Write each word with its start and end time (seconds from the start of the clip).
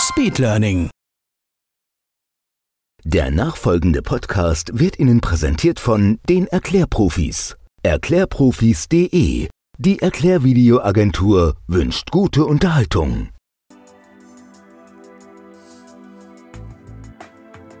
Speedlearning. 0.00 0.88
Der 3.04 3.30
nachfolgende 3.30 4.00
Podcast 4.00 4.70
wird 4.72 4.98
Ihnen 4.98 5.20
präsentiert 5.20 5.78
von 5.78 6.18
den 6.28 6.46
Erklärprofis. 6.46 7.56
Erklärprofis.de. 7.82 9.48
Die 9.78 9.98
Erklärvideoagentur 10.02 11.56
wünscht 11.66 12.10
gute 12.10 12.46
Unterhaltung. 12.46 13.28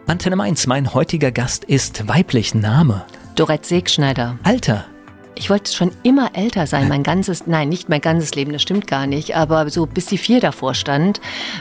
Antenne 0.06 0.36
Mainz, 0.36 0.66
mein 0.66 0.92
heutiger 0.92 1.32
Gast 1.32 1.64
ist 1.64 2.06
weiblich 2.06 2.54
Name. 2.54 3.06
Dorette 3.34 3.66
Segschneider. 3.66 4.38
Alter. 4.42 4.84
Ich 5.40 5.48
wollte 5.48 5.72
schon 5.72 5.90
immer 6.02 6.32
älter 6.34 6.66
sein, 6.66 6.86
mein 6.86 7.02
ganzes, 7.02 7.46
nein, 7.46 7.70
nicht 7.70 7.88
mein 7.88 8.02
ganzes 8.02 8.34
Leben, 8.34 8.52
das 8.52 8.60
stimmt 8.60 8.86
gar 8.86 9.06
nicht, 9.06 9.34
aber 9.34 9.70
so 9.70 9.86
bis 9.86 10.04
die 10.04 10.18
vier 10.18 10.38
davor 10.38 10.74
stand, 10.74 11.18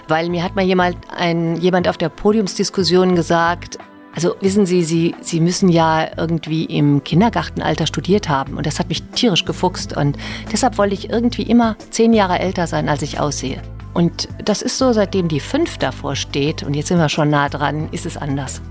weil 0.10 0.28
mir 0.28 0.44
hat 0.44 0.54
mal 0.54 0.66
jemand, 0.66 0.98
ein, 1.16 1.56
jemand 1.56 1.88
auf 1.88 1.98
der 1.98 2.10
Podiumsdiskussion 2.10 3.16
gesagt, 3.16 3.78
also 4.14 4.36
wissen 4.42 4.66
Sie, 4.66 4.84
Sie, 4.84 5.16
Sie 5.22 5.40
müssen 5.40 5.70
ja 5.70 6.10
irgendwie 6.18 6.66
im 6.66 7.06
Kindergartenalter 7.06 7.88
studiert 7.88 8.28
haben 8.28 8.58
und 8.58 8.66
das 8.66 8.80
hat 8.80 8.90
mich 8.90 9.02
tierisch 9.16 9.46
gefuchst 9.46 9.96
und 9.96 10.18
deshalb 10.52 10.78
wollte 10.78 10.96
ich 10.96 11.10
irgendwie 11.10 11.44
immer 11.44 11.78
zehn 11.90 12.12
Jahre 12.12 12.38
älter 12.38 12.68
sein, 12.68 12.90
als 12.90 13.02
ich 13.02 13.18
aussehe. 13.18 13.62
Und 13.94 14.28
das 14.44 14.62
ist 14.62 14.78
so, 14.78 14.92
seitdem 14.92 15.30
die 15.30 15.40
fünf 15.40 15.78
davor 15.78 16.18
steht 16.18 16.64
und 16.64 16.74
jetzt 16.74 16.90
sind 16.90 16.98
wir 16.98 17.08
schon 17.08 17.30
nah 17.30 17.48
dran, 17.48 17.88
ist 17.94 18.06
es 18.06 18.18
anders. 18.18 18.62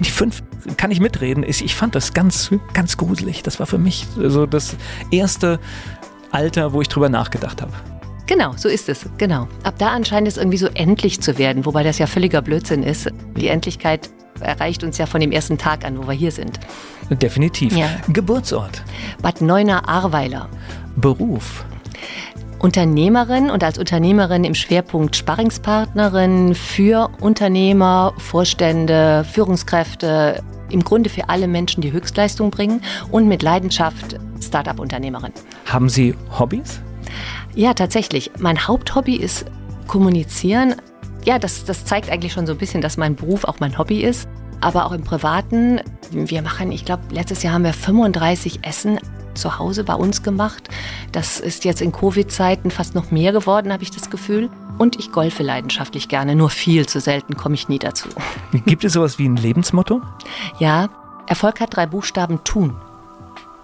Die 0.00 0.10
fünf 0.10 0.42
kann 0.76 0.90
ich 0.90 1.00
mitreden. 1.00 1.44
Ich 1.46 1.74
fand 1.74 1.94
das 1.94 2.12
ganz, 2.14 2.50
ganz 2.74 2.96
gruselig. 2.96 3.42
Das 3.42 3.58
war 3.58 3.66
für 3.66 3.78
mich 3.78 4.06
so 4.16 4.46
das 4.46 4.76
erste 5.10 5.58
Alter, 6.30 6.72
wo 6.72 6.82
ich 6.82 6.88
drüber 6.88 7.08
nachgedacht 7.08 7.62
habe. 7.62 7.72
Genau, 8.26 8.52
so 8.56 8.68
ist 8.68 8.90
es, 8.90 9.06
genau. 9.16 9.48
Ab 9.62 9.76
da 9.78 9.88
anscheinend 9.88 10.28
es 10.28 10.36
irgendwie 10.36 10.58
so 10.58 10.66
endlich 10.74 11.22
zu 11.22 11.38
werden, 11.38 11.64
wobei 11.64 11.82
das 11.82 11.98
ja 11.98 12.06
völliger 12.06 12.42
Blödsinn 12.42 12.82
ist. 12.82 13.10
Die 13.36 13.48
Endlichkeit 13.48 14.10
erreicht 14.40 14.84
uns 14.84 14.98
ja 14.98 15.06
von 15.06 15.20
dem 15.20 15.32
ersten 15.32 15.56
Tag 15.56 15.84
an, 15.84 15.96
wo 15.96 16.06
wir 16.06 16.12
hier 16.12 16.30
sind. 16.30 16.60
Definitiv. 17.08 17.74
Ja. 17.74 17.88
Geburtsort. 18.08 18.82
Bad 19.22 19.40
Neuner-Ahrweiler. 19.40 20.50
Beruf. 20.96 21.64
Unternehmerin 22.58 23.50
und 23.50 23.62
als 23.62 23.78
Unternehmerin 23.78 24.44
im 24.44 24.54
Schwerpunkt 24.54 25.14
Sparringspartnerin 25.14 26.54
für 26.54 27.08
Unternehmer, 27.20 28.14
Vorstände, 28.18 29.24
Führungskräfte, 29.30 30.42
im 30.70 30.82
Grunde 30.82 31.08
für 31.08 31.28
alle 31.28 31.48
Menschen, 31.48 31.80
die 31.80 31.92
Höchstleistung 31.92 32.50
bringen 32.50 32.82
und 33.10 33.28
mit 33.28 33.42
Leidenschaft 33.42 34.18
Startup-Unternehmerin. 34.40 35.32
Haben 35.66 35.88
Sie 35.88 36.14
Hobbys? 36.38 36.80
Ja, 37.54 37.74
tatsächlich. 37.74 38.30
Mein 38.38 38.66
Haupthobby 38.66 39.16
ist 39.16 39.46
Kommunizieren. 39.86 40.74
Ja, 41.24 41.38
das, 41.38 41.64
das 41.64 41.84
zeigt 41.84 42.10
eigentlich 42.10 42.32
schon 42.32 42.46
so 42.46 42.52
ein 42.52 42.58
bisschen, 42.58 42.82
dass 42.82 42.96
mein 42.96 43.16
Beruf 43.16 43.44
auch 43.44 43.60
mein 43.60 43.78
Hobby 43.78 44.02
ist. 44.02 44.28
Aber 44.60 44.86
auch 44.86 44.92
im 44.92 45.02
Privaten. 45.02 45.80
Wir 46.10 46.42
machen, 46.42 46.72
ich 46.72 46.84
glaube, 46.84 47.02
letztes 47.10 47.42
Jahr 47.42 47.54
haben 47.54 47.64
wir 47.64 47.72
35 47.72 48.60
Essen 48.62 48.98
zu 49.38 49.58
Hause 49.58 49.84
bei 49.84 49.94
uns 49.94 50.22
gemacht. 50.22 50.68
Das 51.12 51.40
ist 51.40 51.64
jetzt 51.64 51.80
in 51.80 51.92
Covid-Zeiten 51.92 52.70
fast 52.70 52.94
noch 52.94 53.10
mehr 53.10 53.32
geworden, 53.32 53.72
habe 53.72 53.82
ich 53.82 53.90
das 53.90 54.10
Gefühl. 54.10 54.50
Und 54.78 54.98
ich 54.98 55.10
golfe 55.10 55.42
leidenschaftlich 55.42 56.08
gerne, 56.08 56.34
nur 56.34 56.50
viel 56.50 56.86
zu 56.86 57.00
selten 57.00 57.36
komme 57.36 57.54
ich 57.54 57.68
nie 57.68 57.78
dazu. 57.78 58.08
Gibt 58.66 58.84
es 58.84 58.92
sowas 58.92 59.18
wie 59.18 59.28
ein 59.28 59.36
Lebensmotto? 59.36 60.02
Ja, 60.58 60.88
Erfolg 61.26 61.60
hat 61.60 61.76
drei 61.76 61.86
Buchstaben 61.86 62.44
tun. 62.44 62.76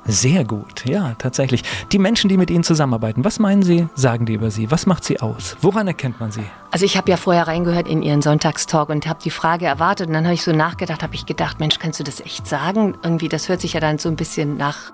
Sehr 0.07 0.45
gut, 0.45 0.85
ja, 0.85 1.15
tatsächlich. 1.17 1.63
Die 1.91 1.99
Menschen, 1.99 2.29
die 2.29 2.37
mit 2.37 2.51
Ihnen 2.51 2.63
zusammenarbeiten, 2.63 3.25
was 3.25 3.39
meinen 3.39 3.63
Sie, 3.63 3.89
sagen 3.95 4.27
die 4.27 4.35
über 4.35 4.51
Sie? 4.51 4.71
Was 4.71 4.85
macht 4.85 5.03
Sie 5.03 5.21
aus? 5.21 5.57
Woran 5.63 5.87
erkennt 5.87 6.21
man 6.21 6.31
Sie? 6.31 6.45
Also 6.71 6.85
ich 6.85 6.99
habe 6.99 7.11
ja 7.11 7.17
vorher 7.17 7.49
reingehört 7.49 7.89
in 7.89 8.03
Ihren 8.03 8.21
Sonntagstalk 8.21 8.91
und 8.91 9.07
habe 9.07 9.21
die 9.25 9.31
Frage 9.31 9.65
erwartet 9.65 10.09
und 10.09 10.13
dann 10.13 10.25
habe 10.25 10.35
ich 10.35 10.43
so 10.43 10.53
nachgedacht, 10.53 11.03
habe 11.03 11.15
ich 11.15 11.25
gedacht, 11.25 11.59
Mensch, 11.59 11.79
kannst 11.79 12.01
du 12.01 12.05
das 12.05 12.21
echt 12.21 12.47
sagen? 12.47 12.99
Irgendwie, 13.03 13.31
das 13.31 13.49
hört 13.49 13.63
sich 13.63 13.73
ja 13.73 13.81
dann 13.81 13.99
so 13.99 14.11
ein 14.11 14.17
bisschen 14.17 14.59
nach 14.59 14.93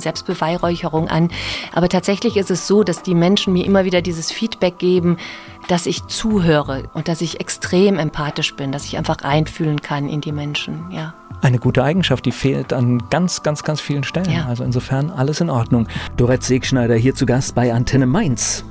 Selbstbeweihräucherung 0.00 1.08
an. 1.08 1.30
Aber 1.72 1.88
tatsächlich 1.88 2.36
ist 2.36 2.50
es 2.50 2.66
so, 2.66 2.82
dass 2.82 3.02
die 3.02 3.14
Menschen 3.14 3.52
mir 3.52 3.64
immer 3.64 3.84
wieder 3.84 4.02
dieses 4.02 4.32
Feedback 4.32 4.78
geben, 4.78 5.16
dass 5.68 5.86
ich 5.86 6.06
zuhöre 6.06 6.84
und 6.94 7.08
dass 7.08 7.20
ich 7.20 7.40
extrem 7.40 7.98
empathisch 7.98 8.54
bin, 8.54 8.72
dass 8.72 8.84
ich 8.84 8.98
einfach 8.98 9.22
reinfühlen 9.22 9.80
kann 9.80 10.08
in 10.08 10.20
die 10.20 10.32
Menschen, 10.32 10.90
ja. 10.90 11.14
Eine 11.40 11.58
gute 11.58 11.82
Eigenschaft, 11.82 12.24
die 12.24 12.30
fehlt 12.30 12.72
an 12.72 13.02
ganz, 13.10 13.42
ganz, 13.42 13.64
ganz 13.64 13.80
vielen 13.80 14.04
Stellen. 14.04 14.30
Ja. 14.30 14.46
Also 14.46 14.62
insofern 14.62 15.10
alles 15.10 15.40
in 15.40 15.50
Ordnung. 15.50 15.88
Dorette 16.16 16.46
Segschneider 16.46 16.94
hier 16.94 17.16
zu 17.16 17.26
Gast 17.26 17.56
bei 17.56 17.72
Antenne 17.72 18.06
Mainz. 18.06 18.64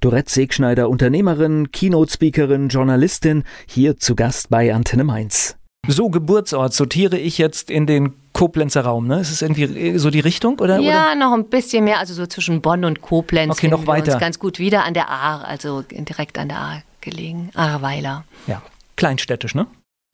Dorette 0.00 0.32
Segschneider, 0.32 0.88
Unternehmerin, 0.88 1.72
Keynote-Speakerin, 1.72 2.68
Journalistin, 2.68 3.44
hier 3.66 3.98
zu 3.98 4.16
Gast 4.16 4.48
bei 4.48 4.74
Antenne 4.74 5.04
Mainz. 5.04 5.56
So, 5.86 6.08
Geburtsort 6.08 6.72
sortiere 6.72 7.18
ich 7.18 7.36
jetzt 7.36 7.70
in 7.70 7.86
den 7.86 8.14
Koblenzer 8.32 8.82
Raum, 8.82 9.06
ne? 9.06 9.20
Ist 9.20 9.30
es 9.30 9.42
irgendwie 9.42 9.98
so 9.98 10.10
die 10.10 10.20
Richtung, 10.20 10.58
oder? 10.58 10.78
Ja, 10.78 11.12
oder? 11.12 11.14
noch 11.16 11.32
ein 11.32 11.48
bisschen 11.48 11.84
mehr, 11.84 11.98
also 11.98 12.14
so 12.14 12.26
zwischen 12.26 12.62
Bonn 12.62 12.84
und 12.84 13.02
Koblenz. 13.02 13.52
Okay, 13.52 13.68
noch 13.68 13.78
finden 13.80 13.86
wir 13.88 13.92
weiter. 13.92 14.12
Uns 14.14 14.20
ganz 14.20 14.38
gut 14.38 14.58
wieder 14.58 14.84
an 14.84 14.94
der 14.94 15.10
Ahr, 15.10 15.44
also 15.46 15.82
direkt 15.82 16.38
an 16.38 16.48
der 16.48 16.58
Ahr 16.58 16.82
gelegen, 17.02 17.50
Ahrweiler. 17.54 18.24
Ja, 18.46 18.62
kleinstädtisch, 18.96 19.54
ne? 19.54 19.66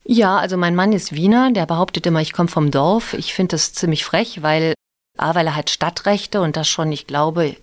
Ja, 0.03 0.37
also 0.37 0.57
mein 0.57 0.75
Mann 0.75 0.93
ist 0.93 1.13
Wiener, 1.13 1.51
der 1.51 1.65
behauptet 1.65 2.05
immer, 2.07 2.21
ich 2.21 2.33
komme 2.33 2.49
vom 2.49 2.71
Dorf. 2.71 3.13
Ich 3.13 3.33
finde 3.33 3.51
das 3.51 3.73
ziemlich 3.73 4.03
frech, 4.03 4.41
weil 4.41 4.73
Ahrweiler 5.17 5.55
hat 5.55 5.69
Stadtrechte 5.69 6.41
und 6.41 6.57
das 6.57 6.67
schon, 6.67 6.91
ich 6.91 7.07
glaube, 7.07 7.55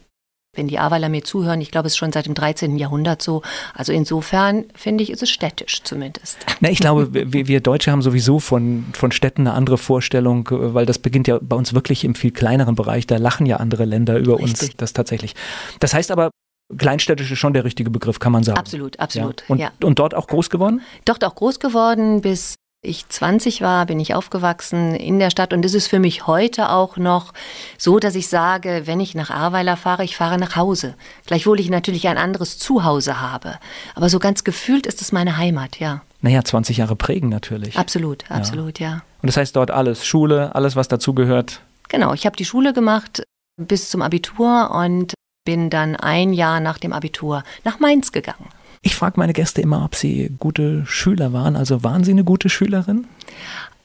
wenn 0.54 0.68
die 0.68 0.78
Ahrweiler 0.78 1.08
mir 1.08 1.24
zuhören, 1.24 1.60
ich 1.60 1.70
glaube, 1.70 1.86
es 1.86 1.94
ist 1.94 1.98
schon 1.98 2.12
seit 2.12 2.26
dem 2.26 2.34
13. 2.34 2.76
Jahrhundert 2.76 3.22
so. 3.22 3.42
Also 3.74 3.92
insofern 3.92 4.64
finde 4.74 5.04
ich, 5.04 5.10
ist 5.10 5.22
es 5.22 5.30
städtisch 5.30 5.82
zumindest. 5.82 6.38
Na, 6.60 6.70
ich 6.70 6.78
glaube, 6.78 7.08
wir, 7.12 7.48
wir 7.48 7.60
Deutsche 7.60 7.90
haben 7.90 8.02
sowieso 8.02 8.38
von, 8.38 8.86
von 8.92 9.12
Städten 9.12 9.42
eine 9.42 9.54
andere 9.54 9.78
Vorstellung, 9.78 10.48
weil 10.50 10.86
das 10.86 10.98
beginnt 10.98 11.28
ja 11.28 11.38
bei 11.40 11.56
uns 11.56 11.74
wirklich 11.74 12.04
im 12.04 12.14
viel 12.14 12.30
kleineren 12.30 12.74
Bereich. 12.74 13.06
Da 13.06 13.16
lachen 13.16 13.46
ja 13.46 13.56
andere 13.56 13.84
Länder 13.84 14.18
über 14.18 14.34
uns. 14.34 14.62
Richtig. 14.62 14.76
Das 14.76 14.92
tatsächlich. 14.92 15.34
Das 15.80 15.94
heißt 15.94 16.10
aber, 16.10 16.30
kleinstädtisch 16.76 17.30
ist 17.30 17.38
schon 17.38 17.52
der 17.52 17.64
richtige 17.64 17.90
Begriff, 17.90 18.18
kann 18.18 18.32
man 18.32 18.42
sagen. 18.42 18.58
Absolut, 18.58 18.98
absolut. 18.98 19.40
Ja. 19.40 19.46
Und, 19.48 19.58
ja. 19.58 19.72
und 19.82 19.98
dort 19.98 20.14
auch 20.14 20.26
groß 20.26 20.50
geworden? 20.50 20.80
Dort 21.04 21.24
auch 21.24 21.34
groß 21.34 21.60
geworden, 21.60 22.20
bis 22.20 22.54
ich 22.84 23.08
20 23.08 23.62
war, 23.62 23.86
bin 23.86 23.98
ich 23.98 24.14
aufgewachsen 24.14 24.94
in 24.94 25.18
der 25.18 25.30
Stadt 25.30 25.52
und 25.52 25.64
es 25.64 25.74
ist 25.74 25.88
für 25.88 25.98
mich 25.98 26.26
heute 26.26 26.70
auch 26.70 26.96
noch 26.96 27.32
so, 27.78 27.98
dass 27.98 28.14
ich 28.14 28.28
sage, 28.28 28.82
wenn 28.84 29.00
ich 29.00 29.14
nach 29.14 29.30
Ahrweiler 29.30 29.76
fahre, 29.76 30.04
ich 30.04 30.16
fahre 30.16 30.38
nach 30.38 30.56
Hause. 30.56 30.94
Gleichwohl 31.26 31.58
ich 31.60 31.70
natürlich 31.70 32.06
ein 32.08 32.18
anderes 32.18 32.58
Zuhause 32.58 33.20
habe. 33.20 33.58
Aber 33.94 34.08
so 34.08 34.18
ganz 34.18 34.44
gefühlt 34.44 34.86
ist 34.86 35.00
es 35.00 35.12
meine 35.12 35.36
Heimat, 35.36 35.80
ja. 35.80 36.02
Naja, 36.20 36.44
20 36.44 36.76
Jahre 36.76 36.96
prägen 36.96 37.28
natürlich. 37.28 37.76
Absolut, 37.76 38.30
absolut, 38.30 38.78
ja. 38.80 39.02
Und 39.22 39.26
das 39.26 39.36
heißt 39.36 39.56
dort 39.56 39.70
alles, 39.70 40.06
Schule, 40.06 40.54
alles, 40.54 40.76
was 40.76 40.88
dazugehört. 40.88 41.62
Genau, 41.88 42.12
ich 42.12 42.26
habe 42.26 42.36
die 42.36 42.44
Schule 42.44 42.72
gemacht 42.72 43.22
bis 43.56 43.90
zum 43.90 44.02
Abitur 44.02 44.70
und 44.70 45.14
bin 45.44 45.70
dann 45.70 45.96
ein 45.96 46.32
Jahr 46.32 46.60
nach 46.60 46.78
dem 46.78 46.92
Abitur 46.92 47.44
nach 47.64 47.78
Mainz 47.78 48.12
gegangen. 48.12 48.48
Ich 48.86 48.96
frage 48.96 49.18
meine 49.18 49.32
Gäste 49.32 49.62
immer, 49.62 49.82
ob 49.82 49.94
sie 49.94 50.30
gute 50.38 50.84
Schüler 50.84 51.32
waren. 51.32 51.56
Also 51.56 51.82
waren 51.82 52.04
sie 52.04 52.10
eine 52.10 52.22
gute 52.22 52.50
Schülerin? 52.50 53.06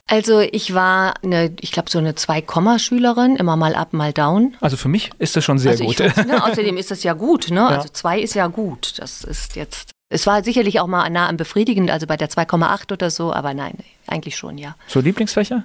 Also 0.08 0.42
ich 0.42 0.74
war 0.74 1.14
eine, 1.24 1.54
ich 1.62 1.72
glaube 1.72 1.90
so 1.90 2.00
eine 2.00 2.16
Zwei-Komma-Schülerin, 2.16 3.38
immer 3.38 3.56
mal 3.56 3.76
up, 3.76 3.94
mal 3.94 4.12
down. 4.12 4.58
Also 4.60 4.76
für 4.76 4.90
mich 4.90 5.12
ist 5.18 5.38
das 5.38 5.46
schon 5.46 5.58
sehr 5.58 5.72
also 5.72 5.86
gut. 5.86 6.00
Ne, 6.00 6.44
außerdem 6.46 6.76
ist 6.76 6.92
das 6.92 7.04
ja 7.04 7.14
gut, 7.14 7.50
ne? 7.50 7.62
Ja. 7.62 7.68
Also 7.68 7.88
zwei 7.90 8.20
ist 8.20 8.34
ja 8.34 8.48
gut. 8.48 8.96
Das 8.98 9.24
ist 9.24 9.56
jetzt. 9.56 9.92
Es 10.10 10.28
war 10.28 10.44
sicherlich 10.44 10.82
auch 10.82 10.88
mal 10.88 11.10
nah 11.10 11.30
am 11.30 11.38
befriedigend, 11.38 11.92
also 11.92 12.06
bei 12.06 12.18
der 12.18 12.30
2,8 12.30 12.92
oder 12.92 13.10
so, 13.10 13.32
aber 13.32 13.54
nein, 13.54 13.76
eigentlich 14.08 14.36
schon, 14.36 14.58
ja. 14.58 14.76
So 14.88 15.00
Lieblingsfächer? 15.00 15.64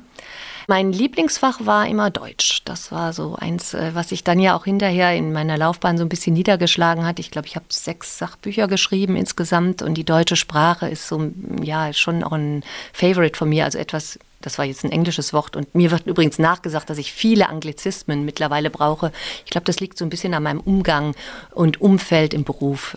Mein 0.67 0.93
Lieblingsfach 0.93 1.67
war 1.67 1.87
immer 1.87 2.11
Deutsch. 2.11 2.63
Das 2.65 2.91
war 2.91 3.13
so 3.13 3.37
eins, 3.37 3.75
äh, 3.75 3.91
was 3.95 4.09
sich 4.09 4.25
dann 4.25 4.41
ja 4.41 4.57
auch 4.57 4.65
hinterher 4.65 5.15
in 5.15 5.33
meiner 5.33 5.59
Laufbahn 5.59 5.99
so 5.99 6.05
ein 6.05 6.09
bisschen 6.09 6.35
niedergeschlagen 6.35 7.05
hat. 7.05 7.19
Ich 7.19 7.31
glaube, 7.31 7.47
ich 7.47 7.57
habe 7.57 7.67
sechs 7.69 8.19
Sachbücher 8.19 8.67
geschrieben 8.67 9.17
insgesamt 9.17 9.83
und 9.83 9.95
die 9.95 10.05
deutsche 10.05 10.37
Sprache 10.37 10.89
ist 10.89 11.07
so, 11.07 11.31
ja, 11.63 11.93
schon 11.93 12.25
auch 12.25 12.33
ein 12.33 12.63
Favorite 12.93 13.37
von 13.37 13.51
mir, 13.51 13.65
also 13.65 13.79
etwas, 13.79 14.19
das 14.41 14.59
war 14.59 14.65
jetzt 14.65 14.85
ein 14.85 14.93
englisches 14.93 15.33
Wort 15.33 15.57
und 15.57 15.75
mir 15.75 15.91
wird 15.91 16.07
übrigens 16.07 16.39
nachgesagt, 16.39 16.89
dass 16.89 16.99
ich 16.99 17.13
viele 17.13 17.49
Anglizismen 17.49 18.25
mittlerweile 18.25 18.71
brauche. 18.71 19.13
Ich 19.45 19.51
glaube, 19.51 19.67
das 19.67 19.81
liegt 19.81 19.99
so 19.99 20.05
ein 20.05 20.11
bisschen 20.11 20.33
an 20.33 20.43
meinem 20.43 20.61
Umgang 20.61 21.15
und 21.51 21.81
Umfeld 21.81 22.33
im 22.33 22.45
Beruf. 22.45 22.97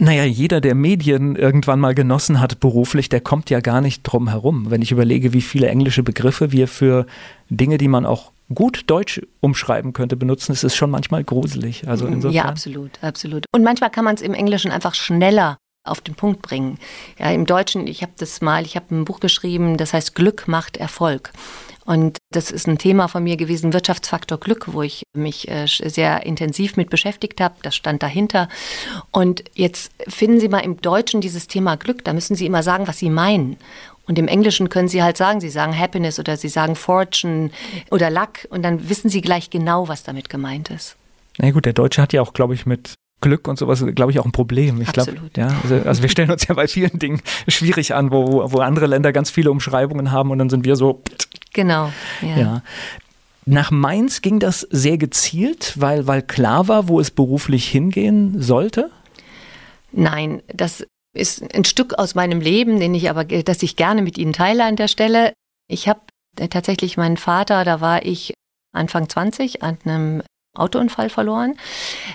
Naja, 0.00 0.24
jeder, 0.24 0.62
der 0.62 0.74
Medien 0.74 1.36
irgendwann 1.36 1.78
mal 1.78 1.94
genossen 1.94 2.40
hat 2.40 2.58
beruflich, 2.58 3.10
der 3.10 3.20
kommt 3.20 3.50
ja 3.50 3.60
gar 3.60 3.82
nicht 3.82 4.02
drum 4.02 4.28
herum. 4.28 4.70
Wenn 4.70 4.80
ich 4.80 4.92
überlege, 4.92 5.34
wie 5.34 5.42
viele 5.42 5.68
englische 5.68 6.02
Begriffe 6.02 6.52
wir 6.52 6.68
für 6.68 7.06
Dinge, 7.50 7.76
die 7.76 7.86
man 7.86 8.06
auch 8.06 8.32
gut 8.54 8.84
Deutsch 8.86 9.20
umschreiben 9.40 9.92
könnte, 9.92 10.16
benutzen, 10.16 10.52
ist 10.52 10.64
es 10.64 10.74
schon 10.74 10.90
manchmal 10.90 11.22
gruselig. 11.22 11.86
Also 11.86 12.06
insofern. 12.06 12.34
Ja, 12.34 12.44
absolut, 12.46 12.92
absolut. 13.02 13.44
Und 13.52 13.62
manchmal 13.62 13.90
kann 13.90 14.06
man 14.06 14.14
es 14.14 14.22
im 14.22 14.32
Englischen 14.32 14.70
einfach 14.70 14.94
schneller 14.94 15.58
auf 15.84 16.00
den 16.00 16.14
Punkt 16.14 16.40
bringen. 16.40 16.78
Ja, 17.18 17.30
im 17.30 17.44
Deutschen, 17.44 17.86
ich 17.86 18.00
habe 18.00 18.12
das 18.18 18.40
mal, 18.40 18.64
ich 18.64 18.76
habe 18.76 18.94
ein 18.94 19.04
Buch 19.04 19.20
geschrieben, 19.20 19.76
das 19.76 19.92
heißt 19.92 20.14
Glück 20.14 20.48
macht 20.48 20.78
Erfolg. 20.78 21.30
Und 21.90 22.18
das 22.30 22.52
ist 22.52 22.68
ein 22.68 22.78
Thema 22.78 23.08
von 23.08 23.24
mir 23.24 23.36
gewesen, 23.36 23.72
Wirtschaftsfaktor 23.72 24.38
Glück, 24.38 24.66
wo 24.74 24.82
ich 24.82 25.02
mich 25.12 25.50
äh, 25.50 25.66
sehr 25.66 26.24
intensiv 26.24 26.76
mit 26.76 26.88
beschäftigt 26.88 27.40
habe. 27.40 27.56
Das 27.62 27.74
stand 27.74 28.00
dahinter. 28.04 28.48
Und 29.10 29.42
jetzt 29.56 29.90
finden 30.06 30.38
Sie 30.38 30.48
mal 30.48 30.60
im 30.60 30.80
Deutschen 30.80 31.20
dieses 31.20 31.48
Thema 31.48 31.76
Glück. 31.76 32.04
Da 32.04 32.12
müssen 32.12 32.36
Sie 32.36 32.46
immer 32.46 32.62
sagen, 32.62 32.86
was 32.86 32.98
Sie 32.98 33.10
meinen. 33.10 33.56
Und 34.06 34.20
im 34.20 34.28
Englischen 34.28 34.68
können 34.68 34.86
Sie 34.86 35.02
halt 35.02 35.16
sagen, 35.16 35.40
Sie 35.40 35.50
sagen 35.50 35.76
Happiness 35.76 36.20
oder 36.20 36.36
Sie 36.36 36.48
sagen 36.48 36.76
Fortune 36.76 37.50
oder 37.90 38.08
Luck. 38.08 38.46
Und 38.50 38.62
dann 38.62 38.88
wissen 38.88 39.10
Sie 39.10 39.20
gleich 39.20 39.50
genau, 39.50 39.88
was 39.88 40.04
damit 40.04 40.28
gemeint 40.28 40.70
ist. 40.70 40.94
Na 41.38 41.50
gut, 41.50 41.66
der 41.66 41.72
Deutsche 41.72 42.00
hat 42.00 42.12
ja 42.12 42.22
auch, 42.22 42.34
glaube 42.34 42.54
ich, 42.54 42.66
mit 42.66 42.94
Glück 43.20 43.48
und 43.48 43.58
sowas, 43.58 43.84
glaube 43.94 44.12
ich, 44.12 44.18
auch 44.18 44.24
ein 44.24 44.32
Problem. 44.32 44.80
Ich 44.80 44.92
glaube, 44.92 45.14
ja, 45.36 45.48
also, 45.62 45.74
also, 45.74 46.02
wir 46.02 46.08
stellen 46.08 46.30
uns 46.30 46.46
ja 46.46 46.54
bei 46.54 46.68
vielen 46.68 46.98
Dingen 46.98 47.20
schwierig 47.48 47.94
an, 47.94 48.10
wo, 48.10 48.50
wo 48.52 48.60
andere 48.60 48.86
Länder 48.86 49.12
ganz 49.12 49.30
viele 49.30 49.50
Umschreibungen 49.50 50.10
haben 50.10 50.30
und 50.30 50.38
dann 50.38 50.50
sind 50.50 50.64
wir 50.64 50.76
so. 50.76 51.02
Genau. 51.52 51.92
Ja. 52.22 52.36
ja. 52.36 52.62
Nach 53.46 53.70
Mainz 53.70 54.22
ging 54.22 54.38
das 54.38 54.60
sehr 54.70 54.98
gezielt, 54.98 55.74
weil, 55.80 56.06
weil 56.06 56.22
klar 56.22 56.68
war, 56.68 56.88
wo 56.88 57.00
es 57.00 57.10
beruflich 57.10 57.68
hingehen 57.68 58.40
sollte? 58.40 58.90
Nein, 59.92 60.42
das 60.46 60.86
ist 61.14 61.42
ein 61.54 61.64
Stück 61.64 61.98
aus 61.98 62.14
meinem 62.14 62.40
Leben, 62.40 62.78
den 62.78 62.94
ich 62.94 63.10
aber, 63.10 63.24
das 63.24 63.62
ich 63.62 63.76
gerne 63.76 64.02
mit 64.02 64.18
Ihnen 64.18 64.32
teile 64.32 64.64
an 64.64 64.76
der 64.76 64.88
Stelle. 64.88 65.32
Ich 65.68 65.88
habe 65.88 66.00
tatsächlich 66.50 66.96
meinen 66.96 67.16
Vater, 67.16 67.64
da 67.64 67.80
war 67.80 68.04
ich 68.04 68.34
Anfang 68.72 69.08
20 69.08 69.62
an 69.62 69.78
einem 69.84 70.22
Autounfall 70.54 71.10
verloren, 71.10 71.58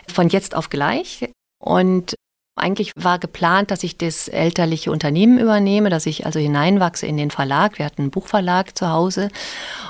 von 0.08 0.30
jetzt 0.30 0.56
auf 0.56 0.70
gleich. 0.70 1.30
Und 1.60 2.16
eigentlich 2.56 2.92
war 2.96 3.19
geplant, 3.19 3.72
dass 3.72 3.84
ich 3.84 3.98
das 3.98 4.28
elterliche 4.28 4.92
Unternehmen 4.92 5.40
übernehme, 5.40 5.90
dass 5.90 6.06
ich 6.06 6.25
also 6.25 6.40
hineinwachse 6.40 7.06
in 7.06 7.18
den 7.18 7.31
Verlag. 7.31 7.78
Wir 7.78 7.86
hatten 7.86 8.04
einen 8.04 8.12
Buchverlag 8.12 8.78
zu 8.78 8.90
Hause. 8.90 9.30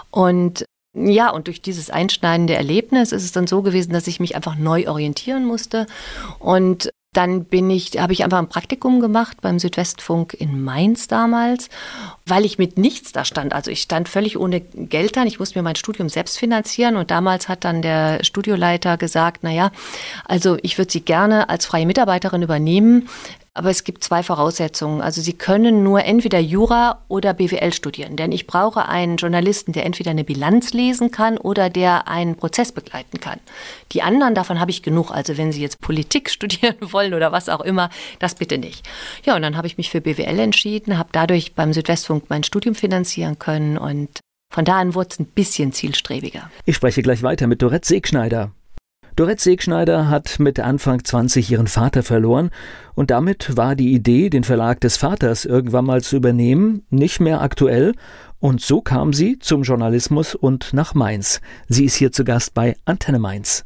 Und 0.09 0.65
ja, 0.95 1.29
und 1.29 1.47
durch 1.47 1.62
dieses 1.62 1.89
einschneidende 1.89 2.56
Erlebnis 2.56 3.12
ist 3.12 3.23
es 3.23 3.33
dann 3.33 3.47
so 3.47 3.62
gewesen, 3.62 3.91
dass 3.91 4.07
ich 4.07 4.19
mich 4.19 4.35
einfach 4.35 4.56
neu 4.56 4.88
orientieren 4.88 5.45
musste 5.45 5.88
und 6.39 6.89
dann 7.15 7.45
bin 7.45 7.69
ich, 7.69 7.91
habe 8.00 8.13
ich 8.13 8.23
einfach 8.23 8.39
ein 8.39 8.50
Praktikum 8.50 9.00
gemacht 9.00 9.38
beim 9.41 9.59
Südwestfunk 9.59 10.33
in 10.33 10.63
Mainz 10.63 11.07
damals, 11.07 11.69
weil 12.25 12.45
ich 12.45 12.57
mit 12.57 12.77
nichts 12.77 13.12
da 13.12 13.23
stand. 13.23 13.53
Also 13.53 13.71
ich 13.71 13.81
stand 13.81 14.09
völlig 14.09 14.38
ohne 14.38 14.59
Geld 14.59 15.17
an. 15.17 15.27
Ich 15.27 15.39
musste 15.39 15.57
mir 15.57 15.63
mein 15.63 15.75
Studium 15.75 16.09
selbst 16.09 16.38
finanzieren 16.38 16.97
und 16.97 17.12
damals 17.12 17.47
hat 17.47 17.63
dann 17.63 17.81
der 17.81 18.23
Studioleiter 18.23 18.97
gesagt, 18.97 19.39
na 19.44 19.51
ja, 19.51 19.71
also 20.25 20.57
ich 20.62 20.77
würde 20.77 20.91
Sie 20.91 21.01
gerne 21.01 21.50
als 21.50 21.65
freie 21.65 21.85
Mitarbeiterin 21.85 22.41
übernehmen. 22.41 23.07
Aber 23.57 23.69
es 23.69 23.86
gibt 23.86 24.04
zwei 24.04 24.22
Voraussetzungen. 24.22 25.02
Also 25.02 25.22
Sie 25.22 25.31
können 25.31 25.81
nur 25.81 26.04
entweder 26.04 26.40
Jura 26.40 27.04
oder 27.07 27.34
BWL 27.34 27.72
studieren. 27.72 28.18
Denn 28.18 28.34
ich 28.34 28.48
brauche 28.48 28.90
einen 28.90 29.16
Journalisten, 29.16 29.72
der 29.72 29.86
entweder 29.86 30.12
eine 30.12 30.25
Bilanz 30.25 30.74
lesen 30.74 31.10
kann 31.10 31.38
oder 31.38 31.69
der 31.69 32.10
einen 32.10 32.36
Prozess 32.36 32.74
begleiten 32.74 33.22
kann. 33.22 33.40
Die 33.94 34.02
anderen, 34.02 34.36
davon 34.36 34.60
habe 34.60 34.72
ich 34.72 34.84
genug. 34.84 35.10
Also 35.10 35.38
wenn 35.38 35.54
Sie 35.54 35.62
jetzt 35.62 35.80
Politik 35.80 36.30
studieren 36.36 36.75
wollen 36.81 37.13
oder 37.13 37.31
was 37.31 37.48
auch 37.48 37.62
immer, 37.62 37.90
das 38.19 38.36
bitte 38.36 38.57
nicht. 38.57 38.86
Ja, 39.25 39.38
und 39.38 39.42
dann 39.42 39.56
habe 39.56 39.68
ich 39.68 39.78
mich 39.78 39.90
für 39.90 40.02
BWL 40.02 40.38
entschieden, 40.38 40.98
habe 40.98 41.10
dadurch 41.13 41.54
beim 41.54 41.72
Südwestfunk 41.72 42.25
mein 42.28 42.44
Studium 42.44 42.75
finanzieren 42.75 43.40
können 43.40 43.78
und 43.78 44.19
von 44.54 44.66
da 44.66 44.80
an 44.80 44.96
wurde 44.96 45.10
es 45.12 45.19
ein 45.19 45.25
bisschen 45.28 45.72
zielstrebiger. 45.72 46.50
Ich 46.66 46.75
spreche 46.75 47.02
gleich 47.02 47.24
weiter 47.24 47.48
mit 47.48 47.62
Dorette 47.62 47.88
Segschneider. 47.88 48.52
Dorette 49.15 49.41
Segschneider 49.41 50.09
hat 50.09 50.39
mit 50.39 50.59
Anfang 50.59 51.01
20 51.01 51.50
ihren 51.50 51.67
Vater 51.67 52.03
verloren 52.03 52.50
und 52.95 53.12
damit 53.12 53.56
war 53.56 53.77
die 53.77 53.94
Idee, 53.94 54.29
den 54.29 54.44
Verlag 54.44 54.81
des 54.81 54.97
Vaters 54.97 55.45
irgendwann 55.45 55.85
mal 55.85 56.01
zu 56.01 56.17
übernehmen, 56.17 56.83
nicht 56.89 57.21
mehr 57.21 57.41
aktuell 57.41 57.94
und 58.39 58.59
so 58.59 58.81
kam 58.81 59.13
sie 59.13 59.39
zum 59.39 59.63
Journalismus 59.63 60.35
und 60.35 60.73
nach 60.73 60.95
Mainz. 60.95 61.39
Sie 61.69 61.85
ist 61.85 61.95
hier 61.95 62.12
zu 62.12 62.25
Gast 62.25 62.53
bei 62.53 62.75
Antenne 62.83 63.19
Mainz. 63.19 63.63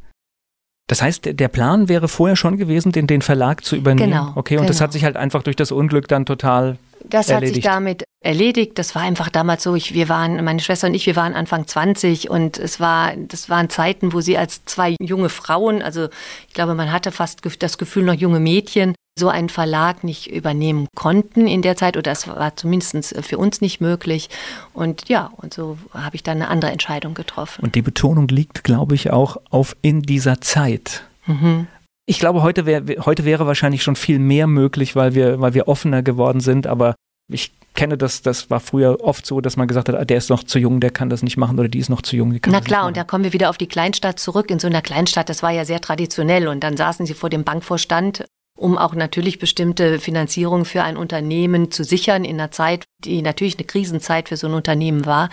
Das 0.90 1.04
heißt, 1.04 1.40
der 1.40 1.48
Plan 1.50 1.88
wäre 1.88 2.08
vorher 2.08 2.36
schon 2.36 2.58
gewesen, 2.58 2.92
den, 2.92 3.06
den 3.06 3.22
Verlag 3.22 3.64
zu 3.64 3.76
übernehmen. 3.76 4.12
Genau. 4.12 4.32
Okay, 4.34 4.56
und 4.56 4.62
genau. 4.62 4.70
das 4.70 4.82
hat 4.82 4.92
sich 4.92 5.04
halt 5.04 5.18
einfach 5.18 5.44
durch 5.44 5.56
das 5.56 5.72
Unglück 5.72 6.08
dann 6.08 6.26
total 6.26 6.80
das 7.04 7.30
erledigt. 7.30 7.52
hat 7.52 7.56
sich 7.56 7.64
damit 7.64 8.04
erledigt. 8.22 8.72
Das 8.80 8.96
war 8.96 9.04
einfach 9.04 9.30
damals 9.30 9.62
so. 9.62 9.76
Ich, 9.76 9.94
wir 9.94 10.10
waren, 10.10 10.44
meine 10.44 10.60
Schwester 10.60 10.88
und 10.88 10.96
ich, 10.96 11.06
wir 11.06 11.16
waren 11.16 11.36
Anfang 11.36 11.68
20 11.68 12.32
und 12.32 12.58
es 12.58 12.80
war, 12.80 13.14
das 13.16 13.50
waren 13.52 13.70
Zeiten, 13.70 14.14
wo 14.14 14.22
sie 14.22 14.36
als 14.36 14.66
zwei 14.66 14.96
junge 15.00 15.30
Frauen, 15.30 15.84
also 15.84 16.10
ich 16.48 16.56
glaube, 16.56 16.74
man 16.74 16.92
hatte 16.92 17.12
fast 17.12 17.42
das 17.60 17.78
Gefühl, 17.78 18.04
noch 18.04 18.16
junge 18.16 18.40
Mädchen, 18.40 18.96
so 19.20 19.30
einen 19.30 19.50
Verlag 19.50 20.04
nicht 20.04 20.32
übernehmen 20.32 20.88
konnten 20.96 21.46
in 21.46 21.62
der 21.62 21.76
Zeit 21.76 21.98
oder 21.98 22.12
es 22.12 22.28
war 22.28 22.56
zumindest 22.56 23.16
für 23.24 23.38
uns 23.38 23.62
nicht 23.62 23.82
möglich. 23.82 24.30
Und 24.74 25.08
ja, 25.10 25.32
und 25.38 25.54
so 25.54 25.78
habe 25.94 26.16
ich 26.16 26.24
dann 26.24 26.38
eine 26.38 26.48
andere 26.48 26.72
Entscheidung 26.72 27.14
getroffen. 27.14 27.64
Und 27.64 27.76
die 27.76 27.82
Betonung 27.82 28.28
liegt, 28.28 28.64
glaube 28.64 28.96
ich, 28.96 29.12
auch 29.12 29.38
auf 29.50 29.76
in 29.82 30.02
dieser 30.02 30.42
Zeit. 30.42 31.04
Mhm. 31.28 31.68
Ich 32.06 32.20
glaube, 32.20 32.42
heute, 32.42 32.66
wär, 32.66 32.84
heute 33.06 33.24
wäre 33.26 33.46
wahrscheinlich 33.46 33.84
schon 33.84 33.96
viel 33.96 34.18
mehr 34.18 34.48
möglich, 34.48 34.96
weil 34.96 35.14
wir, 35.14 35.40
weil 35.40 35.54
wir 35.54 35.68
offener 35.68 36.02
geworden 36.02 36.40
sind, 36.40 36.66
aber 36.66 36.96
ich 37.32 37.52
kenne 37.76 37.98
das, 37.98 38.22
das 38.22 38.50
war 38.50 38.60
früher 38.60 38.98
oft 39.02 39.26
so, 39.26 39.42
dass 39.42 39.56
man 39.56 39.68
gesagt 39.68 39.90
hat, 39.90 39.96
ah, 39.96 40.06
der 40.06 40.18
ist 40.18 40.30
noch 40.30 40.44
zu 40.44 40.60
jung, 40.60 40.80
der 40.80 40.90
kann 40.92 41.10
das 41.10 41.24
nicht 41.24 41.38
machen 41.38 41.58
oder 41.60 41.70
die 41.70 41.80
ist 41.80 41.90
noch 41.90 42.02
zu 42.02 42.16
jung, 42.16 42.34
die 42.34 42.40
kann 42.40 42.52
Na 42.52 42.62
klar, 42.62 42.88
und 42.88 42.98
da 42.98 43.04
kommen 43.04 43.24
wir 43.24 43.34
wieder 43.34 43.50
auf 43.50 43.58
die 43.58 43.68
Kleinstadt 43.68 44.20
zurück. 44.20 44.50
In 44.50 44.60
so 44.60 44.68
einer 44.68 44.82
Kleinstadt, 44.82 45.30
das 45.30 45.44
war 45.44 45.52
ja 45.52 45.66
sehr 45.66 45.80
traditionell 45.80 46.48
und 46.48 46.62
dann 46.62 46.76
saßen 46.76 47.06
sie 47.06 47.14
vor 47.14 47.30
dem 47.30 47.44
Bankvorstand 47.44 48.26
um 48.60 48.78
auch 48.78 48.94
natürlich 48.94 49.40
bestimmte 49.40 50.00
Finanzierung 50.00 50.66
für 50.66 50.84
ein 50.84 50.98
Unternehmen 50.98 51.72
zu 51.72 51.84
sichern 51.84 52.26
in 52.26 52.40
einer 52.40 52.52
Zeit, 52.52 52.84
die 53.04 53.22
natürlich 53.22 53.58
eine 53.58 53.66
Krisenzeit 53.66 54.30
für 54.30 54.38
so 54.38 54.48
ein 54.48 54.54
Unternehmen 54.54 55.06
war. 55.06 55.30